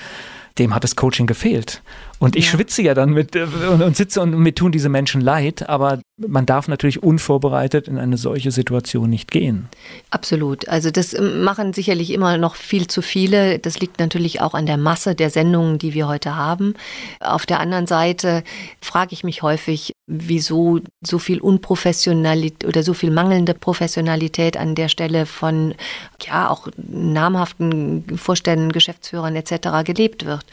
Dem 0.60 0.76
hat 0.76 0.84
das 0.84 0.96
Coaching 0.96 1.26
gefehlt. 1.26 1.82
Und 2.24 2.38
ich 2.38 2.46
ja. 2.46 2.52
schwitze 2.52 2.82
ja 2.82 2.94
dann 2.94 3.10
mit 3.10 3.36
äh, 3.36 3.44
und, 3.70 3.82
und, 3.82 3.98
sitze 3.98 4.22
und 4.22 4.38
mir 4.38 4.56
tun 4.56 4.72
diese 4.72 4.88
Menschen 4.88 5.20
leid, 5.20 5.68
aber 5.68 6.00
man 6.16 6.46
darf 6.46 6.70
natürlich 6.70 7.04
unvorbereitet 7.04 7.90
in 7.90 7.98
eine 7.98 8.16
solche 8.16 8.50
Situation 8.52 9.10
nicht 9.10 9.30
gehen. 9.30 9.68
Absolut. 10.10 10.70
Also 10.70 10.90
das 10.90 11.14
ähm, 11.14 11.44
machen 11.44 11.74
sicherlich 11.74 12.12
immer 12.12 12.38
noch 12.38 12.56
viel 12.56 12.88
zu 12.88 13.02
viele. 13.02 13.60
Das 13.60 13.82
liegt 13.82 14.00
natürlich 14.00 14.40
auch 14.40 14.54
an 14.54 14.66
der 14.66 14.78
Masse 14.78 15.16
der 15.16 15.32
Sendungen, 15.32 15.80
die 15.80 15.94
wir 15.94 16.08
heute 16.08 16.38
haben. 16.38 16.76
Auf 17.20 17.46
der 17.46 17.60
anderen 17.60 17.88
Seite 17.88 18.46
frage 18.80 19.12
ich 19.12 19.26
mich 19.26 19.42
häufig, 19.42 19.93
wieso 20.06 20.82
so 21.02 21.18
viel 21.18 21.40
Unprofessionalität 21.40 22.66
oder 22.66 22.84
so 22.84 22.94
viel 22.94 23.10
mangelnde 23.10 23.54
Professionalität 23.54 24.58
an 24.58 24.76
der 24.76 24.90
Stelle 24.90 25.26
von 25.26 25.76
ja 26.22 26.50
auch 26.50 26.68
namhaften 26.78 28.18
Vorständen, 28.18 28.74
Geschäftsführern 28.74 29.36
etc. 29.36 29.86
gelebt 29.86 30.26
wird. 30.26 30.46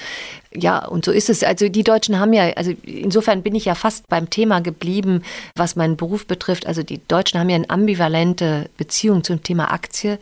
Ja, 0.54 0.86
und 0.86 1.04
so 1.04 1.10
ist 1.10 1.30
es. 1.30 1.42
Also 1.42 1.68
die 1.68 1.82
Deutschen 1.82 2.20
haben 2.20 2.32
ja, 2.32 2.50
also 2.52 2.72
insofern 2.84 3.42
bin 3.42 3.56
ich 3.56 3.64
ja 3.64 3.74
fast 3.74 4.08
beim 4.08 4.30
Thema 4.30 4.60
geblieben, 4.60 5.22
was 5.56 5.74
meinen 5.74 5.96
Beruf 5.96 6.26
betrifft. 6.26 6.66
Also 6.66 6.84
die 6.84 7.00
Deutschen 7.08 7.40
haben 7.40 7.48
ja 7.48 7.56
eine 7.56 7.70
ambivalente 7.70 8.70
Beziehung 8.76 9.24
zum 9.24 9.42
Thema 9.42 9.72
Aktie, 9.72 10.20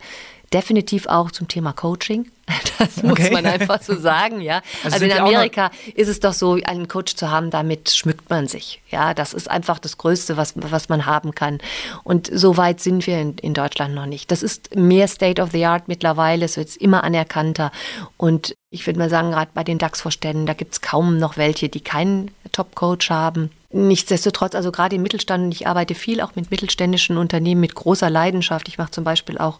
definitiv 0.51 1.05
auch 1.05 1.29
zum 1.29 1.47
Thema 1.47 1.73
Coaching. 1.73 2.25
Das 2.79 3.03
muss 3.03 3.11
okay. 3.11 3.31
man 3.31 3.45
einfach 3.45 3.81
so 3.81 3.99
sagen, 3.99 4.39
ja. 4.39 4.61
Also, 4.83 4.95
also 4.95 5.05
in 5.05 5.11
Amerika 5.11 5.69
ist 5.95 6.07
es 6.07 6.19
doch 6.21 6.31
so, 6.33 6.57
einen 6.63 6.87
Coach 6.87 7.15
zu 7.15 7.29
haben, 7.29 7.49
damit 7.49 7.89
schmückt 7.89 8.29
man 8.29 8.47
sich. 8.47 8.81
Ja, 8.89 9.13
das 9.13 9.33
ist 9.33 9.49
einfach 9.49 9.79
das 9.79 9.97
Größte, 9.97 10.37
was, 10.37 10.53
was 10.55 10.87
man 10.87 11.05
haben 11.05 11.35
kann. 11.35 11.59
Und 12.03 12.29
so 12.31 12.55
weit 12.57 12.79
sind 12.79 13.05
wir 13.05 13.19
in, 13.19 13.37
in 13.37 13.53
Deutschland 13.53 13.95
noch 13.95 14.05
nicht. 14.05 14.31
Das 14.31 14.43
ist 14.43 14.75
mehr 14.75 15.07
State 15.07 15.41
of 15.41 15.51
the 15.51 15.65
Art 15.65 15.87
mittlerweile. 15.87 16.45
Es 16.45 16.55
wird 16.55 16.75
immer 16.77 17.03
anerkannter. 17.03 17.71
Und 18.17 18.55
ich 18.69 18.85
würde 18.87 18.99
mal 18.99 19.09
sagen, 19.09 19.31
gerade 19.31 19.51
bei 19.53 19.63
den 19.63 19.77
DAX-Vorständen, 19.77 20.45
da 20.45 20.53
gibt 20.53 20.73
es 20.73 20.81
kaum 20.81 21.17
noch 21.17 21.37
welche, 21.37 21.69
die 21.69 21.81
keinen 21.81 22.31
Top-Coach 22.51 23.09
haben. 23.09 23.51
Nichtsdestotrotz, 23.71 24.55
also 24.55 24.71
gerade 24.71 24.95
im 24.95 25.03
Mittelstand, 25.03 25.53
ich 25.53 25.67
arbeite 25.67 25.93
viel 25.93 26.21
auch 26.21 26.33
mit 26.35 26.49
mittelständischen 26.49 27.17
Unternehmen 27.17 27.61
mit 27.61 27.75
großer 27.75 28.09
Leidenschaft. 28.09 28.67
Ich 28.67 28.79
mache 28.79 28.89
zum 28.89 29.03
Beispiel 29.03 29.37
auch 29.37 29.59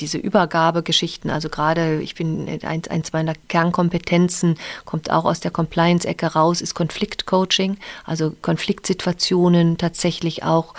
diese 0.00 0.16
Übergabegeschichten. 0.16 1.30
Also 1.30 1.50
gerade, 1.50 2.00
ich 2.00 2.14
bin 2.14 2.48
eins, 2.62 2.88
eins 2.88 3.12
meiner 3.12 3.34
Kernkompetenzen, 3.48 4.56
kommt 4.86 5.10
auch 5.10 5.26
aus 5.26 5.40
der 5.40 5.50
Compliance-Ecke 5.50 6.28
raus, 6.28 6.62
ist 6.62 6.74
Konfliktcoaching. 6.74 7.76
Also 8.06 8.32
Konfliktsituationen 8.40 9.76
tatsächlich 9.76 10.42
auch 10.42 10.72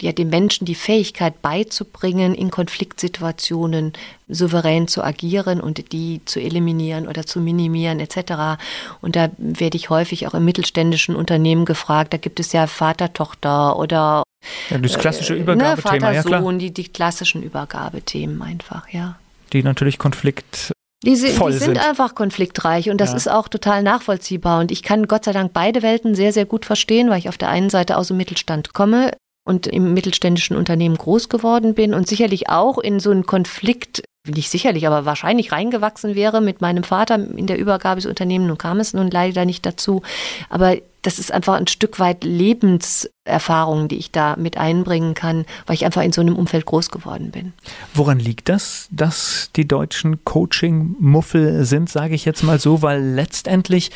ja, 0.00 0.12
dem 0.12 0.28
Menschen 0.28 0.64
die 0.64 0.76
Fähigkeit 0.76 1.42
beizubringen, 1.42 2.34
in 2.34 2.50
Konfliktsituationen 2.50 3.92
souverän 4.28 4.86
zu 4.86 5.02
agieren 5.02 5.60
und 5.60 5.92
die 5.92 6.20
zu 6.24 6.40
eliminieren 6.40 7.08
oder 7.08 7.26
zu 7.26 7.40
minimieren 7.40 7.98
etc. 7.98 8.60
Und 9.00 9.16
da 9.16 9.30
werde 9.38 9.76
ich 9.76 9.90
häufig 9.90 10.28
auch 10.28 10.34
im 10.34 10.44
mittelständischen 10.44 11.16
Unternehmen 11.16 11.64
gefragt, 11.64 12.12
da 12.12 12.16
gibt 12.16 12.38
es 12.38 12.52
ja 12.52 12.66
Vater, 12.68 13.12
Tochter 13.12 13.76
oder 13.76 14.22
ja, 14.70 14.78
das 14.78 14.98
klassische 14.98 15.34
äh, 15.34 15.40
Übergabethema, 15.40 15.94
ne, 15.94 16.00
Vater, 16.00 16.12
ja 16.12 16.22
klar. 16.22 16.42
Sohn, 16.42 16.60
die, 16.60 16.70
die 16.70 16.88
klassischen 16.88 17.42
Übergabethemen 17.42 18.40
einfach, 18.40 18.88
ja. 18.90 19.18
Die 19.52 19.64
natürlich 19.64 19.98
Konflikt 19.98 20.72
die, 21.04 21.16
sind, 21.16 21.38
die 21.38 21.52
sind, 21.52 21.60
sind 21.60 21.78
einfach 21.78 22.14
konfliktreich 22.14 22.90
und 22.90 23.00
das 23.00 23.10
ja. 23.10 23.16
ist 23.16 23.28
auch 23.28 23.48
total 23.48 23.82
nachvollziehbar. 23.82 24.60
Und 24.60 24.70
ich 24.70 24.82
kann 24.82 25.06
Gott 25.06 25.24
sei 25.24 25.32
Dank 25.32 25.52
beide 25.52 25.82
Welten 25.82 26.14
sehr, 26.14 26.32
sehr 26.32 26.44
gut 26.44 26.66
verstehen, 26.66 27.08
weil 27.08 27.18
ich 27.18 27.28
auf 27.28 27.38
der 27.38 27.50
einen 27.50 27.70
Seite 27.70 27.96
aus 27.96 28.08
dem 28.08 28.16
Mittelstand 28.16 28.74
komme 28.74 29.12
und 29.48 29.66
im 29.66 29.94
mittelständischen 29.94 30.56
Unternehmen 30.56 30.98
groß 30.98 31.30
geworden 31.30 31.72
bin 31.72 31.94
und 31.94 32.06
sicherlich 32.06 32.50
auch 32.50 32.76
in 32.76 33.00
so 33.00 33.10
einen 33.10 33.24
Konflikt, 33.24 34.02
nicht 34.26 34.50
sicherlich, 34.50 34.86
aber 34.86 35.06
wahrscheinlich 35.06 35.52
reingewachsen 35.52 36.14
wäre 36.14 36.42
mit 36.42 36.60
meinem 36.60 36.84
Vater 36.84 37.14
in 37.14 37.46
der 37.46 37.58
Übergabe 37.58 37.98
des 37.98 38.10
Unternehmens. 38.10 38.48
Nun 38.48 38.58
kam 38.58 38.78
es 38.78 38.92
nun 38.92 39.10
leider 39.10 39.46
nicht 39.46 39.64
dazu. 39.64 40.02
Aber 40.50 40.76
das 41.00 41.18
ist 41.18 41.32
einfach 41.32 41.54
ein 41.54 41.66
Stück 41.66 41.98
weit 41.98 42.24
Lebenserfahrung, 42.24 43.88
die 43.88 43.96
ich 43.96 44.10
da 44.10 44.36
mit 44.36 44.58
einbringen 44.58 45.14
kann, 45.14 45.46
weil 45.66 45.76
ich 45.76 45.86
einfach 45.86 46.02
in 46.02 46.12
so 46.12 46.20
einem 46.20 46.36
Umfeld 46.36 46.66
groß 46.66 46.90
geworden 46.90 47.30
bin. 47.30 47.54
Woran 47.94 48.18
liegt 48.18 48.50
das, 48.50 48.88
dass 48.90 49.48
die 49.56 49.66
deutschen 49.66 50.24
Coaching-Muffel 50.24 51.64
sind, 51.64 51.88
sage 51.88 52.14
ich 52.14 52.26
jetzt 52.26 52.42
mal 52.42 52.58
so, 52.58 52.82
weil 52.82 53.02
letztendlich 53.02 53.92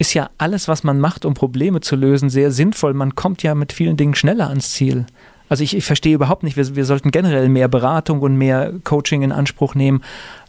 ist 0.00 0.14
ja 0.14 0.30
alles, 0.38 0.66
was 0.66 0.82
man 0.82 0.98
macht, 0.98 1.26
um 1.26 1.34
Probleme 1.34 1.82
zu 1.82 1.94
lösen, 1.94 2.30
sehr 2.30 2.50
sinnvoll. 2.50 2.94
Man 2.94 3.14
kommt 3.14 3.42
ja 3.42 3.54
mit 3.54 3.74
vielen 3.74 3.98
Dingen 3.98 4.14
schneller 4.14 4.48
ans 4.48 4.72
Ziel. 4.72 5.04
Also 5.50 5.62
ich, 5.62 5.76
ich 5.76 5.84
verstehe 5.84 6.14
überhaupt 6.14 6.42
nicht, 6.42 6.56
wir, 6.56 6.74
wir 6.74 6.86
sollten 6.86 7.10
generell 7.10 7.50
mehr 7.50 7.68
Beratung 7.68 8.20
und 8.20 8.34
mehr 8.36 8.72
Coaching 8.82 9.20
in 9.20 9.30
Anspruch 9.30 9.74
nehmen, 9.74 10.02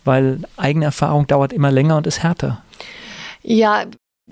weil 0.06 0.40
eigene 0.56 0.86
Erfahrung 0.86 1.28
dauert 1.28 1.52
immer 1.52 1.70
länger 1.70 1.98
und 1.98 2.08
ist 2.08 2.24
härter. 2.24 2.64
Ja, 3.44 3.84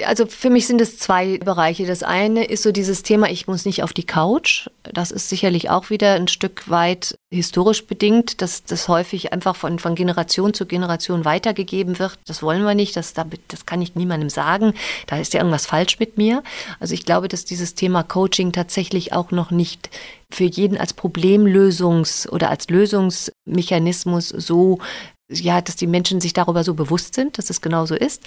also 0.05 0.25
für 0.25 0.49
mich 0.49 0.67
sind 0.67 0.81
es 0.81 0.97
zwei 0.97 1.37
Bereiche. 1.37 1.85
Das 1.85 2.03
eine 2.03 2.45
ist 2.45 2.63
so 2.63 2.71
dieses 2.71 3.03
Thema, 3.03 3.29
ich 3.29 3.47
muss 3.47 3.65
nicht 3.65 3.83
auf 3.83 3.93
die 3.93 4.05
Couch. 4.05 4.67
Das 4.83 5.11
ist 5.11 5.29
sicherlich 5.29 5.69
auch 5.69 5.89
wieder 5.89 6.13
ein 6.13 6.27
Stück 6.27 6.69
weit 6.69 7.17
historisch 7.31 7.85
bedingt, 7.85 8.41
dass 8.41 8.63
das 8.63 8.87
häufig 8.87 9.33
einfach 9.33 9.55
von, 9.55 9.79
von 9.79 9.95
Generation 9.95 10.53
zu 10.53 10.65
Generation 10.65 11.25
weitergegeben 11.25 11.99
wird. 11.99 12.17
Das 12.25 12.41
wollen 12.41 12.63
wir 12.63 12.75
nicht, 12.75 12.95
das, 12.95 13.13
das 13.13 13.65
kann 13.65 13.81
ich 13.81 13.95
niemandem 13.95 14.29
sagen. 14.29 14.73
Da 15.07 15.17
ist 15.17 15.33
ja 15.33 15.39
irgendwas 15.39 15.65
falsch 15.65 15.99
mit 15.99 16.17
mir. 16.17 16.43
Also 16.79 16.93
ich 16.93 17.05
glaube, 17.05 17.27
dass 17.27 17.45
dieses 17.45 17.75
Thema 17.75 18.03
Coaching 18.03 18.51
tatsächlich 18.51 19.13
auch 19.13 19.31
noch 19.31 19.51
nicht 19.51 19.89
für 20.31 20.45
jeden 20.45 20.77
als 20.77 20.97
Problemlösungs- 20.97 22.29
oder 22.29 22.49
als 22.49 22.69
Lösungsmechanismus 22.69 24.29
so 24.29 24.79
ja, 25.31 25.61
dass 25.61 25.75
die 25.75 25.87
Menschen 25.87 26.19
sich 26.21 26.33
darüber 26.33 26.63
so 26.63 26.73
bewusst 26.73 27.13
sind, 27.13 27.37
dass 27.37 27.49
es 27.49 27.61
genau 27.61 27.85
so 27.85 27.95
ist. 27.95 28.23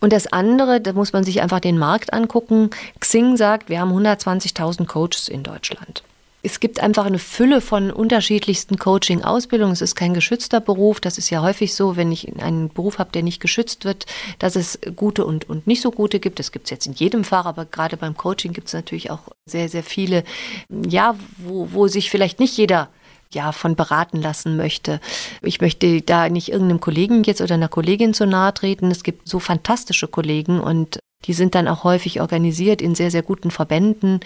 Und 0.00 0.12
das 0.12 0.32
andere, 0.32 0.80
da 0.80 0.92
muss 0.92 1.12
man 1.12 1.22
sich 1.22 1.42
einfach 1.42 1.60
den 1.60 1.78
Markt 1.78 2.12
angucken. 2.12 2.70
Xing 2.98 3.36
sagt, 3.36 3.68
wir 3.68 3.80
haben 3.80 3.92
120.000 3.92 4.86
Coaches 4.86 5.28
in 5.28 5.42
Deutschland. 5.42 6.02
Es 6.44 6.58
gibt 6.58 6.80
einfach 6.80 7.06
eine 7.06 7.20
Fülle 7.20 7.60
von 7.60 7.92
unterschiedlichsten 7.92 8.76
Coaching-Ausbildungen. 8.76 9.72
Es 9.72 9.80
ist 9.80 9.94
kein 9.94 10.12
geschützter 10.12 10.60
Beruf. 10.60 11.00
Das 11.00 11.16
ist 11.16 11.30
ja 11.30 11.40
häufig 11.40 11.72
so, 11.74 11.96
wenn 11.96 12.10
ich 12.10 12.36
einen 12.42 12.68
Beruf 12.68 12.98
habe, 12.98 13.12
der 13.12 13.22
nicht 13.22 13.40
geschützt 13.40 13.84
wird, 13.84 14.06
dass 14.40 14.56
es 14.56 14.80
gute 14.96 15.24
und, 15.24 15.48
und 15.48 15.68
nicht 15.68 15.80
so 15.80 15.92
gute 15.92 16.18
gibt. 16.18 16.40
Das 16.40 16.50
gibt 16.50 16.66
es 16.66 16.70
jetzt 16.70 16.86
in 16.86 16.94
jedem 16.94 17.22
Fach, 17.22 17.46
aber 17.46 17.64
gerade 17.64 17.96
beim 17.96 18.16
Coaching 18.16 18.52
gibt 18.52 18.66
es 18.66 18.74
natürlich 18.74 19.12
auch 19.12 19.20
sehr, 19.46 19.68
sehr 19.68 19.84
viele, 19.84 20.24
ja, 20.68 21.14
wo, 21.36 21.68
wo 21.70 21.86
sich 21.86 22.10
vielleicht 22.10 22.40
nicht 22.40 22.56
jeder 22.56 22.88
ja, 23.34 23.52
von 23.52 23.76
beraten 23.76 24.20
lassen 24.20 24.56
möchte. 24.56 25.00
Ich 25.42 25.60
möchte 25.60 26.02
da 26.02 26.28
nicht 26.28 26.50
irgendeinem 26.50 26.80
Kollegen 26.80 27.22
jetzt 27.24 27.40
oder 27.40 27.54
einer 27.54 27.68
Kollegin 27.68 28.14
zu 28.14 28.26
nahe 28.26 28.54
treten. 28.54 28.90
Es 28.90 29.02
gibt 29.02 29.28
so 29.28 29.38
fantastische 29.38 30.08
Kollegen 30.08 30.60
und 30.60 30.98
die 31.24 31.34
sind 31.34 31.54
dann 31.54 31.68
auch 31.68 31.84
häufig 31.84 32.20
organisiert 32.20 32.82
in 32.82 32.94
sehr, 32.94 33.10
sehr 33.10 33.22
guten 33.22 33.50
Verbänden 33.50 34.20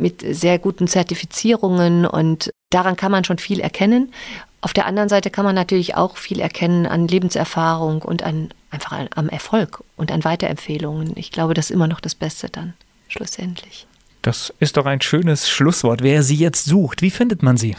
mit 0.00 0.22
sehr 0.22 0.58
guten 0.58 0.86
Zertifizierungen 0.86 2.06
und 2.06 2.50
daran 2.70 2.96
kann 2.96 3.10
man 3.10 3.24
schon 3.24 3.38
viel 3.38 3.60
erkennen. 3.60 4.12
Auf 4.60 4.72
der 4.72 4.86
anderen 4.86 5.08
Seite 5.08 5.30
kann 5.30 5.44
man 5.44 5.54
natürlich 5.54 5.96
auch 5.96 6.16
viel 6.16 6.40
erkennen 6.40 6.86
an 6.86 7.08
Lebenserfahrung 7.08 8.02
und 8.02 8.22
an 8.22 8.50
einfach 8.70 8.98
am 9.14 9.28
Erfolg 9.28 9.82
und 9.96 10.12
an 10.12 10.24
Weiterempfehlungen. 10.24 11.12
Ich 11.16 11.32
glaube, 11.32 11.54
das 11.54 11.66
ist 11.66 11.70
immer 11.70 11.88
noch 11.88 12.00
das 12.00 12.14
Beste 12.14 12.48
dann, 12.48 12.74
schlussendlich. 13.08 13.86
Das 14.22 14.52
ist 14.58 14.76
doch 14.76 14.86
ein 14.86 15.00
schönes 15.00 15.48
Schlusswort. 15.48 16.02
Wer 16.02 16.22
Sie 16.22 16.34
jetzt 16.34 16.64
sucht, 16.64 17.02
wie 17.02 17.10
findet 17.10 17.42
man 17.42 17.56
Sie? 17.56 17.76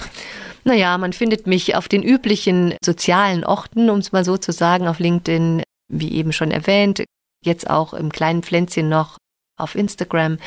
Naja, 0.63 0.97
man 0.97 1.13
findet 1.13 1.47
mich 1.47 1.75
auf 1.75 1.87
den 1.87 2.03
üblichen 2.03 2.75
sozialen 2.83 3.43
Orten, 3.43 3.89
um 3.89 3.99
es 3.99 4.11
mal 4.11 4.25
so 4.25 4.37
zu 4.37 4.51
sagen, 4.51 4.87
auf 4.87 4.99
LinkedIn, 4.99 5.63
wie 5.91 6.13
eben 6.13 6.33
schon 6.33 6.51
erwähnt, 6.51 7.03
jetzt 7.43 7.69
auch 7.69 7.93
im 7.93 8.11
kleinen 8.11 8.43
Pflänzchen 8.43 8.89
noch 8.89 9.17
auf 9.57 9.75
Instagram. 9.75 10.37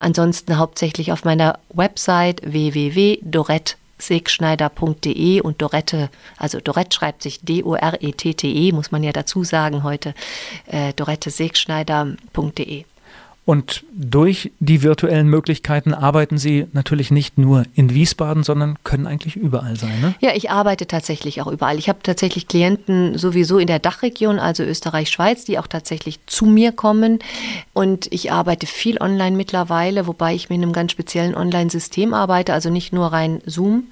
Ansonsten 0.00 0.58
hauptsächlich 0.58 1.12
auf 1.12 1.24
meiner 1.24 1.58
Website 1.72 2.40
www.dorette 2.44 3.76
segschneider.de 3.96 5.40
und 5.40 5.62
Dorette, 5.62 6.10
also 6.36 6.60
Dorette 6.60 6.94
schreibt 6.94 7.22
sich 7.22 7.40
D-O-R-E-T-T-E, 7.40 8.70
-E, 8.70 8.74
muss 8.74 8.90
man 8.90 9.02
ja 9.04 9.12
dazu 9.12 9.44
sagen 9.44 9.82
heute, 9.82 10.14
äh, 10.66 10.92
dorettesegschneider.de. 10.94 12.84
Und 13.46 13.84
durch 13.92 14.52
die 14.58 14.82
virtuellen 14.82 15.28
Möglichkeiten 15.28 15.92
arbeiten 15.92 16.38
Sie 16.38 16.66
natürlich 16.72 17.10
nicht 17.10 17.36
nur 17.36 17.64
in 17.74 17.92
Wiesbaden, 17.92 18.42
sondern 18.42 18.78
können 18.84 19.06
eigentlich 19.06 19.36
überall 19.36 19.76
sein. 19.76 20.00
Ne? 20.00 20.14
Ja, 20.20 20.30
ich 20.34 20.50
arbeite 20.50 20.86
tatsächlich 20.86 21.42
auch 21.42 21.48
überall. 21.48 21.78
Ich 21.78 21.90
habe 21.90 21.98
tatsächlich 22.02 22.48
Klienten 22.48 23.18
sowieso 23.18 23.58
in 23.58 23.66
der 23.66 23.80
Dachregion, 23.80 24.38
also 24.38 24.62
Österreich, 24.62 25.10
Schweiz, 25.10 25.44
die 25.44 25.58
auch 25.58 25.66
tatsächlich 25.66 26.20
zu 26.26 26.46
mir 26.46 26.72
kommen. 26.72 27.18
Und 27.74 28.06
ich 28.10 28.32
arbeite 28.32 28.66
viel 28.66 28.98
online 28.98 29.36
mittlerweile, 29.36 30.06
wobei 30.06 30.34
ich 30.34 30.48
mit 30.48 30.62
einem 30.62 30.72
ganz 30.72 30.92
speziellen 30.92 31.34
Online-System 31.34 32.14
arbeite, 32.14 32.54
also 32.54 32.70
nicht 32.70 32.94
nur 32.94 33.08
rein 33.08 33.42
Zoom 33.44 33.88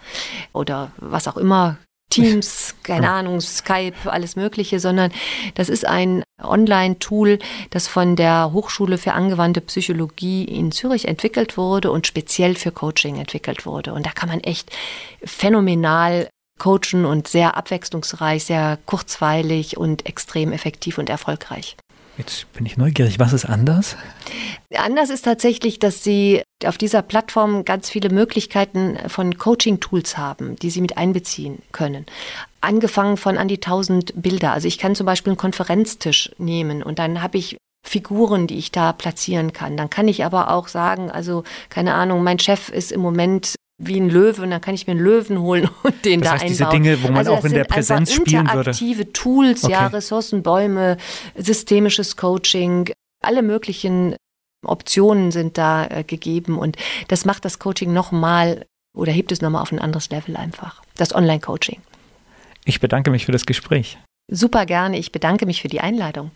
oder 0.54 0.92
was 0.96 1.28
auch 1.28 1.36
immer 1.36 1.76
Teams, 2.12 2.74
keine 2.82 3.10
Ahnung, 3.10 3.40
Skype, 3.40 3.94
alles 4.04 4.36
Mögliche, 4.36 4.80
sondern 4.80 5.12
das 5.54 5.68
ist 5.68 5.86
ein 5.86 6.22
Online-Tool, 6.42 7.38
das 7.70 7.88
von 7.88 8.16
der 8.16 8.52
Hochschule 8.52 8.98
für 8.98 9.12
angewandte 9.12 9.60
Psychologie 9.60 10.44
in 10.44 10.72
Zürich 10.72 11.08
entwickelt 11.08 11.56
wurde 11.56 11.90
und 11.90 12.06
speziell 12.06 12.54
für 12.54 12.72
Coaching 12.72 13.16
entwickelt 13.16 13.66
wurde. 13.66 13.92
Und 13.92 14.06
da 14.06 14.10
kann 14.10 14.28
man 14.28 14.40
echt 14.40 14.70
phänomenal 15.24 16.28
coachen 16.58 17.04
und 17.04 17.26
sehr 17.26 17.56
abwechslungsreich, 17.56 18.44
sehr 18.44 18.78
kurzweilig 18.86 19.76
und 19.76 20.06
extrem 20.06 20.52
effektiv 20.52 20.98
und 20.98 21.10
erfolgreich. 21.10 21.76
Jetzt 22.18 22.52
bin 22.52 22.66
ich 22.66 22.76
neugierig. 22.76 23.18
Was 23.18 23.32
ist 23.32 23.46
anders? 23.46 23.96
Anders 24.76 25.10
ist 25.10 25.22
tatsächlich, 25.22 25.78
dass 25.78 26.04
Sie 26.04 26.42
auf 26.64 26.76
dieser 26.76 27.02
Plattform 27.02 27.64
ganz 27.64 27.88
viele 27.88 28.10
Möglichkeiten 28.10 28.98
von 29.08 29.38
Coaching-Tools 29.38 30.18
haben, 30.18 30.56
die 30.56 30.70
Sie 30.70 30.80
mit 30.80 30.98
einbeziehen 30.98 31.62
können. 31.72 32.06
Angefangen 32.60 33.16
von 33.16 33.38
an 33.38 33.48
die 33.48 33.56
1000 33.56 34.12
Bilder. 34.20 34.52
Also 34.52 34.68
ich 34.68 34.78
kann 34.78 34.94
zum 34.94 35.06
Beispiel 35.06 35.30
einen 35.30 35.38
Konferenztisch 35.38 36.30
nehmen 36.38 36.82
und 36.82 36.98
dann 36.98 37.22
habe 37.22 37.38
ich 37.38 37.56
Figuren, 37.84 38.46
die 38.46 38.58
ich 38.58 38.70
da 38.70 38.92
platzieren 38.92 39.52
kann. 39.52 39.76
Dann 39.76 39.90
kann 39.90 40.06
ich 40.06 40.24
aber 40.24 40.50
auch 40.50 40.68
sagen, 40.68 41.10
also 41.10 41.42
keine 41.68 41.94
Ahnung, 41.94 42.22
mein 42.22 42.38
Chef 42.38 42.68
ist 42.68 42.92
im 42.92 43.00
Moment 43.00 43.56
wie 43.78 43.98
ein 44.00 44.08
Löwe 44.10 44.42
und 44.42 44.50
dann 44.50 44.60
kann 44.60 44.74
ich 44.74 44.86
mir 44.86 44.92
einen 44.92 45.00
Löwen 45.00 45.40
holen 45.40 45.68
und 45.82 46.04
den 46.04 46.20
das 46.20 46.28
da 46.28 46.32
heißt, 46.34 46.42
einbauen. 46.44 46.82
diese 46.82 46.94
Dinge, 46.96 47.02
wo 47.02 47.08
man 47.08 47.18
also 47.18 47.34
auch 47.34 47.44
in 47.44 47.52
der 47.52 47.64
Präsenz 47.64 48.12
spielen 48.12 48.46
würde. 48.46 48.70
Interaktive 48.70 49.12
Tools, 49.12 49.64
Okay. 49.64 49.72
ja, 49.72 49.86
Ressourcenbäume, 49.88 50.96
systemisches 51.36 52.16
Coaching, 52.16 52.90
alle 53.24 53.42
möglichen 53.42 54.16
Optionen 54.64 55.32
sind 55.32 55.58
da 55.58 55.86
äh, 55.86 56.04
gegeben 56.04 56.58
und 56.58 56.76
das 57.08 57.24
macht 57.24 57.44
das 57.44 57.58
Coaching 57.58 57.92
nochmal 57.92 58.64
oder 58.96 59.10
hebt 59.10 59.32
es 59.32 59.40
nochmal 59.40 59.62
auf 59.62 59.72
ein 59.72 59.78
anderes 59.80 60.10
Level 60.10 60.36
einfach. 60.36 60.82
Das 60.96 61.14
Online-Coaching. 61.14 61.80
Ich 62.64 62.78
bedanke 62.78 63.10
mich 63.10 63.26
für 63.26 63.32
das 63.32 63.46
Gespräch. 63.46 63.98
Super 64.30 64.66
gerne. 64.66 64.98
Ich 64.98 65.10
bedanke 65.10 65.46
mich 65.46 65.62
für 65.62 65.68
die 65.68 65.80
Einladung. 65.80 66.30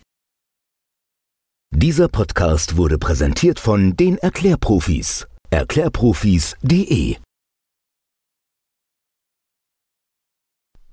Dieser 1.72 2.08
Podcast 2.08 2.76
wurde 2.76 2.98
präsentiert 2.98 3.60
von 3.60 3.96
den 3.96 4.18
Erklärprofis. 4.18 5.26
Erklärprofis.de 5.50 7.16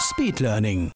Speed 0.00 0.40
Learning. 0.40 0.92